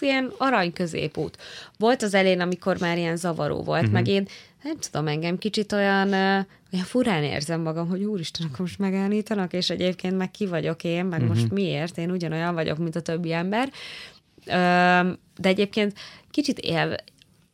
Ilyen 0.00 0.32
arany 0.38 0.72
középút. 0.72 1.38
Volt 1.78 2.02
az 2.02 2.14
elén, 2.14 2.40
amikor 2.40 2.78
már 2.78 2.98
ilyen 2.98 3.16
zavaró 3.16 3.62
volt, 3.62 3.80
uh-huh. 3.80 3.94
meg 3.94 4.06
én 4.08 4.26
nem 4.62 4.76
tudom, 4.78 5.06
engem 5.06 5.38
kicsit 5.38 5.72
olyan, 5.72 6.12
olyan 6.72 6.84
furán 6.84 7.22
érzem 7.22 7.60
magam, 7.60 7.88
hogy 7.88 8.04
úristen, 8.04 8.46
akkor 8.46 8.60
most 8.60 8.78
megállítanak, 8.78 9.52
és 9.52 9.70
egyébként 9.70 10.16
meg 10.16 10.30
ki 10.30 10.46
vagyok 10.46 10.84
én, 10.84 11.04
meg 11.04 11.20
uh-huh. 11.20 11.34
most 11.34 11.52
miért? 11.52 11.98
Én 11.98 12.10
ugyanolyan 12.10 12.54
vagyok, 12.54 12.78
mint 12.78 12.96
a 12.96 13.00
többi 13.00 13.32
ember. 13.32 13.70
De 15.36 15.48
egyébként 15.48 15.94
kicsit 16.30 16.58
él, 16.58 16.96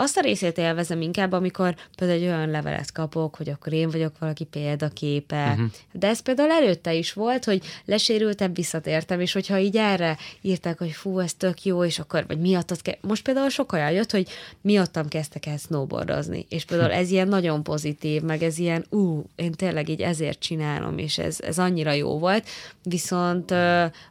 azt 0.00 0.16
a 0.16 0.20
részét 0.20 0.58
élvezem 0.58 1.00
inkább, 1.00 1.32
amikor 1.32 1.74
például 1.96 2.20
egy 2.20 2.26
olyan 2.26 2.50
levelet 2.50 2.92
kapok, 2.92 3.34
hogy 3.34 3.48
akkor 3.48 3.72
én 3.72 3.90
vagyok 3.90 4.18
valaki 4.18 4.44
példaképe. 4.44 5.50
Uh-huh. 5.50 5.66
De 5.92 6.06
ez 6.06 6.20
például 6.20 6.50
előtte 6.50 6.94
is 6.94 7.12
volt, 7.12 7.44
hogy 7.44 7.62
lesérültem, 7.84 8.54
visszatértem, 8.54 9.20
és 9.20 9.32
hogyha 9.32 9.58
így 9.58 9.76
erre 9.76 10.16
írták, 10.40 10.78
hogy 10.78 10.90
fú, 10.90 11.18
ez 11.18 11.34
tök 11.34 11.64
jó, 11.64 11.84
és 11.84 11.98
akkor, 11.98 12.24
vagy 12.26 12.40
miattad 12.40 12.82
ke- 12.82 12.98
Most 13.00 13.22
például 13.22 13.48
sok 13.48 13.72
olyan 13.72 13.90
jött, 13.90 14.10
hogy 14.10 14.28
miattam 14.60 15.08
kezdtek 15.08 15.46
el 15.46 15.56
snowboardozni, 15.56 16.46
és 16.48 16.64
például 16.64 16.92
ez 16.92 17.10
ilyen 17.10 17.28
nagyon 17.28 17.62
pozitív, 17.62 18.22
meg 18.22 18.42
ez 18.42 18.58
ilyen, 18.58 18.84
ú, 18.90 19.24
én 19.36 19.52
tényleg 19.52 19.88
így 19.88 20.00
ezért 20.00 20.38
csinálom, 20.38 20.98
és 20.98 21.18
ez, 21.18 21.40
ez 21.40 21.58
annyira 21.58 21.92
jó 21.92 22.18
volt, 22.18 22.48
viszont 22.82 23.50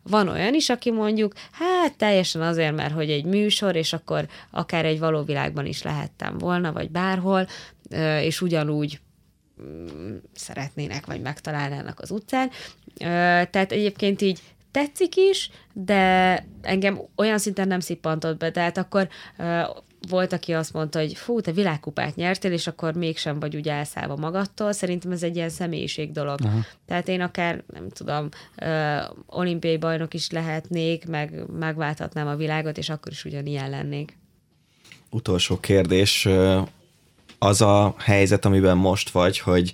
van 0.03 0.27
olyan 0.27 0.53
is, 0.53 0.69
aki 0.69 0.91
mondjuk, 0.91 1.33
hát 1.51 1.97
teljesen 1.97 2.41
azért, 2.41 2.75
mert 2.75 2.93
hogy 2.93 3.09
egy 3.09 3.25
műsor, 3.25 3.75
és 3.75 3.93
akkor 3.93 4.27
akár 4.51 4.85
egy 4.85 4.99
való 4.99 5.23
világban 5.23 5.65
is 5.65 5.75
lehettem 5.83 6.37
volna, 6.37 6.71
vagy 6.71 6.91
bárhol, 6.91 7.47
és 8.21 8.41
ugyanúgy 8.41 8.99
mm, 9.61 10.15
szeretnének, 10.33 11.05
vagy 11.05 11.21
megtalálnának 11.21 11.99
az 11.99 12.11
utcán. 12.11 12.49
Tehát 13.49 13.71
egyébként 13.71 14.21
így 14.21 14.41
tetszik 14.71 15.15
is, 15.15 15.49
de 15.73 16.45
engem 16.61 16.99
olyan 17.15 17.37
szinten 17.37 17.67
nem 17.67 17.79
szippantott 17.79 18.37
be, 18.37 18.51
tehát 18.51 18.77
akkor 18.77 19.07
volt, 20.09 20.33
aki 20.33 20.53
azt 20.53 20.73
mondta, 20.73 20.99
hogy 20.99 21.13
fú, 21.13 21.41
te 21.41 21.51
világkupát 21.51 22.15
nyertél, 22.15 22.51
és 22.51 22.67
akkor 22.67 22.93
mégsem 22.93 23.39
vagy 23.39 23.55
úgy 23.55 23.67
elszállva 23.67 24.15
magadtól. 24.15 24.71
Szerintem 24.71 25.11
ez 25.11 25.23
egy 25.23 25.35
ilyen 25.35 25.49
személyiség 25.49 26.11
dolog. 26.11 26.39
Aha. 26.43 26.59
Tehát 26.85 27.07
én 27.07 27.21
akár, 27.21 27.63
nem 27.73 27.89
tudom, 27.89 28.29
ö, 28.55 28.97
olimpiai 29.25 29.77
bajnok 29.77 30.13
is 30.13 30.31
lehetnék, 30.31 31.07
meg 31.07 31.43
megváltatnám 31.59 32.27
a 32.27 32.35
világot, 32.35 32.77
és 32.77 32.89
akkor 32.89 33.11
is 33.11 33.25
ugyanilyen 33.25 33.69
lennék. 33.69 34.17
Utolsó 35.09 35.59
kérdés. 35.59 36.27
Az 37.39 37.61
a 37.61 37.95
helyzet, 37.97 38.45
amiben 38.45 38.77
most 38.77 39.09
vagy, 39.09 39.39
hogy 39.39 39.73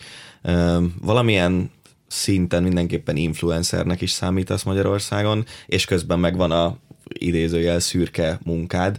valamilyen 1.01 1.71
szinten 2.07 2.63
mindenképpen 2.63 3.15
influencernek 3.15 4.01
is 4.01 4.11
számítasz 4.11 4.63
Magyarországon, 4.63 5.45
és 5.65 5.85
közben 5.85 6.19
megvan 6.19 6.51
a 6.51 6.77
idézőjel 7.07 7.79
szürke 7.79 8.39
munkád. 8.43 8.97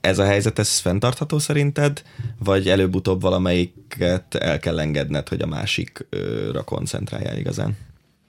Ez 0.00 0.18
a 0.18 0.24
helyzet, 0.24 0.58
ez 0.58 0.78
fenntartható 0.78 1.38
szerinted, 1.38 2.02
vagy 2.38 2.68
előbb-utóbb 2.68 3.20
valamelyiket 3.20 4.34
el 4.34 4.58
kell 4.58 4.80
engedned, 4.80 5.28
hogy 5.28 5.40
a 5.40 5.46
másikra 5.46 6.62
koncentráljál 6.64 7.38
igazán? 7.38 7.76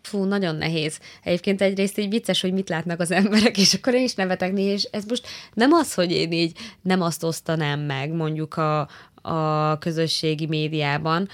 Fú, 0.05 0.23
nagyon 0.23 0.55
nehéz. 0.55 0.99
Egyébként 1.23 1.61
egyrészt 1.61 1.97
így 1.97 2.09
vicces, 2.09 2.41
hogy 2.41 2.53
mit 2.53 2.69
látnak 2.69 2.99
az 2.99 3.11
emberek, 3.11 3.57
és 3.57 3.73
akkor 3.73 3.93
én 3.93 4.03
is 4.03 4.13
nevetek 4.13 4.53
néha, 4.53 4.73
és 4.73 4.83
ez 4.83 5.03
most 5.07 5.27
nem 5.53 5.71
az, 5.71 5.93
hogy 5.93 6.11
én 6.11 6.31
így 6.31 6.57
nem 6.81 7.01
azt 7.01 7.23
osztanám 7.23 7.79
meg 7.79 8.11
mondjuk 8.11 8.57
a, 8.57 8.87
a 9.21 9.77
közösségi 9.77 10.45
médiában, 10.45 11.29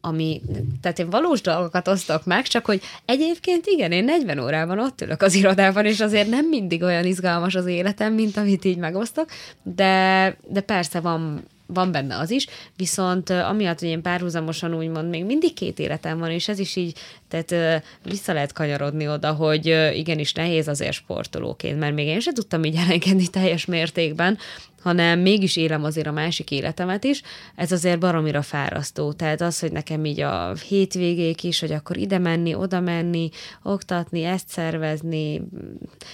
ami, 0.00 0.40
tehát 0.80 0.98
én 0.98 1.10
valós 1.10 1.40
dolgokat 1.40 1.88
osztok 1.88 2.24
meg, 2.24 2.46
csak 2.46 2.64
hogy 2.64 2.82
egyébként 3.04 3.66
igen, 3.66 3.92
én 3.92 4.04
40 4.04 4.38
órában 4.38 4.78
ott 4.78 5.00
ülök 5.00 5.22
az 5.22 5.34
irodában, 5.34 5.84
és 5.84 6.00
azért 6.00 6.28
nem 6.28 6.46
mindig 6.46 6.82
olyan 6.82 7.04
izgalmas 7.04 7.54
az 7.54 7.66
életem, 7.66 8.14
mint 8.14 8.36
amit 8.36 8.64
így 8.64 8.76
megosztok, 8.76 9.28
de, 9.62 10.36
de 10.48 10.60
persze 10.60 11.00
van 11.00 11.44
van 11.66 11.92
benne 11.92 12.18
az 12.18 12.30
is, 12.30 12.46
viszont 12.76 13.30
amiatt, 13.30 13.78
hogy 13.78 13.88
én 13.88 14.02
párhuzamosan 14.02 14.74
úgymond 14.74 15.08
még 15.08 15.24
mindig 15.24 15.54
két 15.54 15.78
életem 15.78 16.18
van, 16.18 16.30
és 16.30 16.48
ez 16.48 16.58
is 16.58 16.76
így, 16.76 16.98
tehát 17.28 17.82
vissza 18.04 18.32
lehet 18.32 18.52
kanyarodni 18.52 19.08
oda, 19.08 19.32
hogy 19.32 19.66
igenis 19.94 20.32
nehéz 20.32 20.68
azért 20.68 20.92
sportolóként, 20.92 21.78
mert 21.78 21.94
még 21.94 22.06
én 22.06 22.20
sem 22.20 22.34
tudtam 22.34 22.64
így 22.64 22.76
elengedni 22.76 23.26
teljes 23.28 23.64
mértékben, 23.64 24.38
hanem 24.84 25.20
mégis 25.20 25.56
élem 25.56 25.84
azért 25.84 26.06
a 26.06 26.12
másik 26.12 26.50
életemet 26.50 27.04
is, 27.04 27.22
ez 27.56 27.72
azért 27.72 27.98
baromira 27.98 28.42
fárasztó. 28.42 29.12
Tehát 29.12 29.40
az, 29.40 29.60
hogy 29.60 29.72
nekem 29.72 30.04
így 30.04 30.20
a 30.20 30.54
hétvégék 30.54 31.42
is, 31.42 31.60
hogy 31.60 31.72
akkor 31.72 31.96
ide 31.96 32.18
menni, 32.18 32.54
oda 32.54 32.80
menni, 32.80 33.30
oktatni, 33.62 34.22
ezt 34.22 34.48
szervezni, 34.48 35.42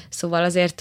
szóval 0.09 0.45
azért 0.45 0.81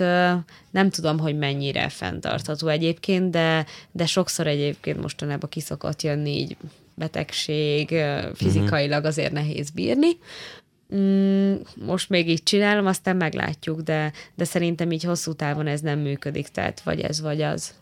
nem 0.72 0.90
tudom, 0.90 1.20
hogy 1.20 1.38
mennyire 1.38 1.90
fenntartható 1.90 2.68
egyébként, 2.68 3.32
de, 3.32 3.66
de 3.92 4.06
sokszor 4.06 4.48
egyébként 4.48 5.02
mostanában 5.02 5.50
kiszokott 5.50 6.02
jönni 6.02 6.30
így 6.30 6.58
betegség, 6.96 7.96
fizikailag 8.34 9.06
azért 9.06 9.32
nehéz 9.32 9.70
bírni. 9.70 10.18
Mm, 10.96 11.56
most 11.76 12.10
még 12.10 12.30
így 12.30 12.44
csinálom, 12.44 12.86
aztán 12.86 13.16
meglátjuk, 13.16 13.82
de, 13.82 14.12
de 14.36 14.44
szerintem 14.44 14.92
így 14.92 15.04
hosszú 15.04 15.34
távon 15.34 15.68
ez 15.68 15.82
nem 15.82 16.00
működik, 16.00 16.48
tehát 16.48 16.82
vagy 16.82 17.00
ez, 17.00 17.22
vagy 17.22 17.42
az. 17.42 17.74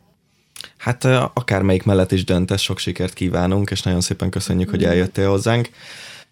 Hát 0.78 1.06
akármelyik 1.34 1.84
mellett 1.84 2.12
is 2.12 2.24
döntesz, 2.24 2.62
sok 2.62 2.78
sikert 2.78 3.14
kívánunk, 3.14 3.70
és 3.70 3.82
nagyon 3.82 4.02
szépen 4.02 4.30
köszönjük, 4.30 4.70
hogy 4.70 4.84
eljöttél 4.84 5.30
hozzánk. 5.30 5.70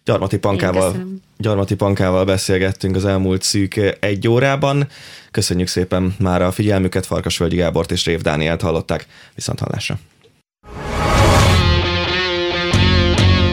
Gyarmati 0.04 0.38
Pankával, 0.38 1.06
Gyarmati 1.38 1.74
Pankával 1.74 2.24
beszélgettünk 2.24 2.96
az 2.96 3.04
elmúlt 3.04 3.42
szűk 3.42 3.96
egy 4.00 4.28
órában. 4.28 4.88
Köszönjük 5.30 5.68
szépen 5.68 6.14
már 6.18 6.42
a 6.42 6.52
figyelmüket, 6.52 7.06
Farkasvölgyi 7.06 7.56
Gábort 7.56 7.90
és 7.90 8.04
Rév 8.04 8.20
Dánielt 8.20 8.60
hallották. 8.60 9.06
Viszont 9.34 9.58
hallásra! 9.58 9.98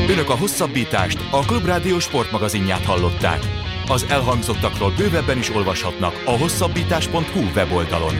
Önök 0.10 0.30
a 0.30 0.36
hosszabbítást, 0.36 1.20
a 1.32 1.40
Klubrádió 1.40 2.00
sportmagazinját 2.00 2.84
hallották. 2.84 3.40
Az 3.88 4.06
elhangzottakról 4.10 4.94
bővebben 4.98 5.38
is 5.38 5.56
olvashatnak 5.56 6.22
a 6.26 6.38
hosszabbítás.hu 6.38 7.42
weboldalon. 7.56 8.14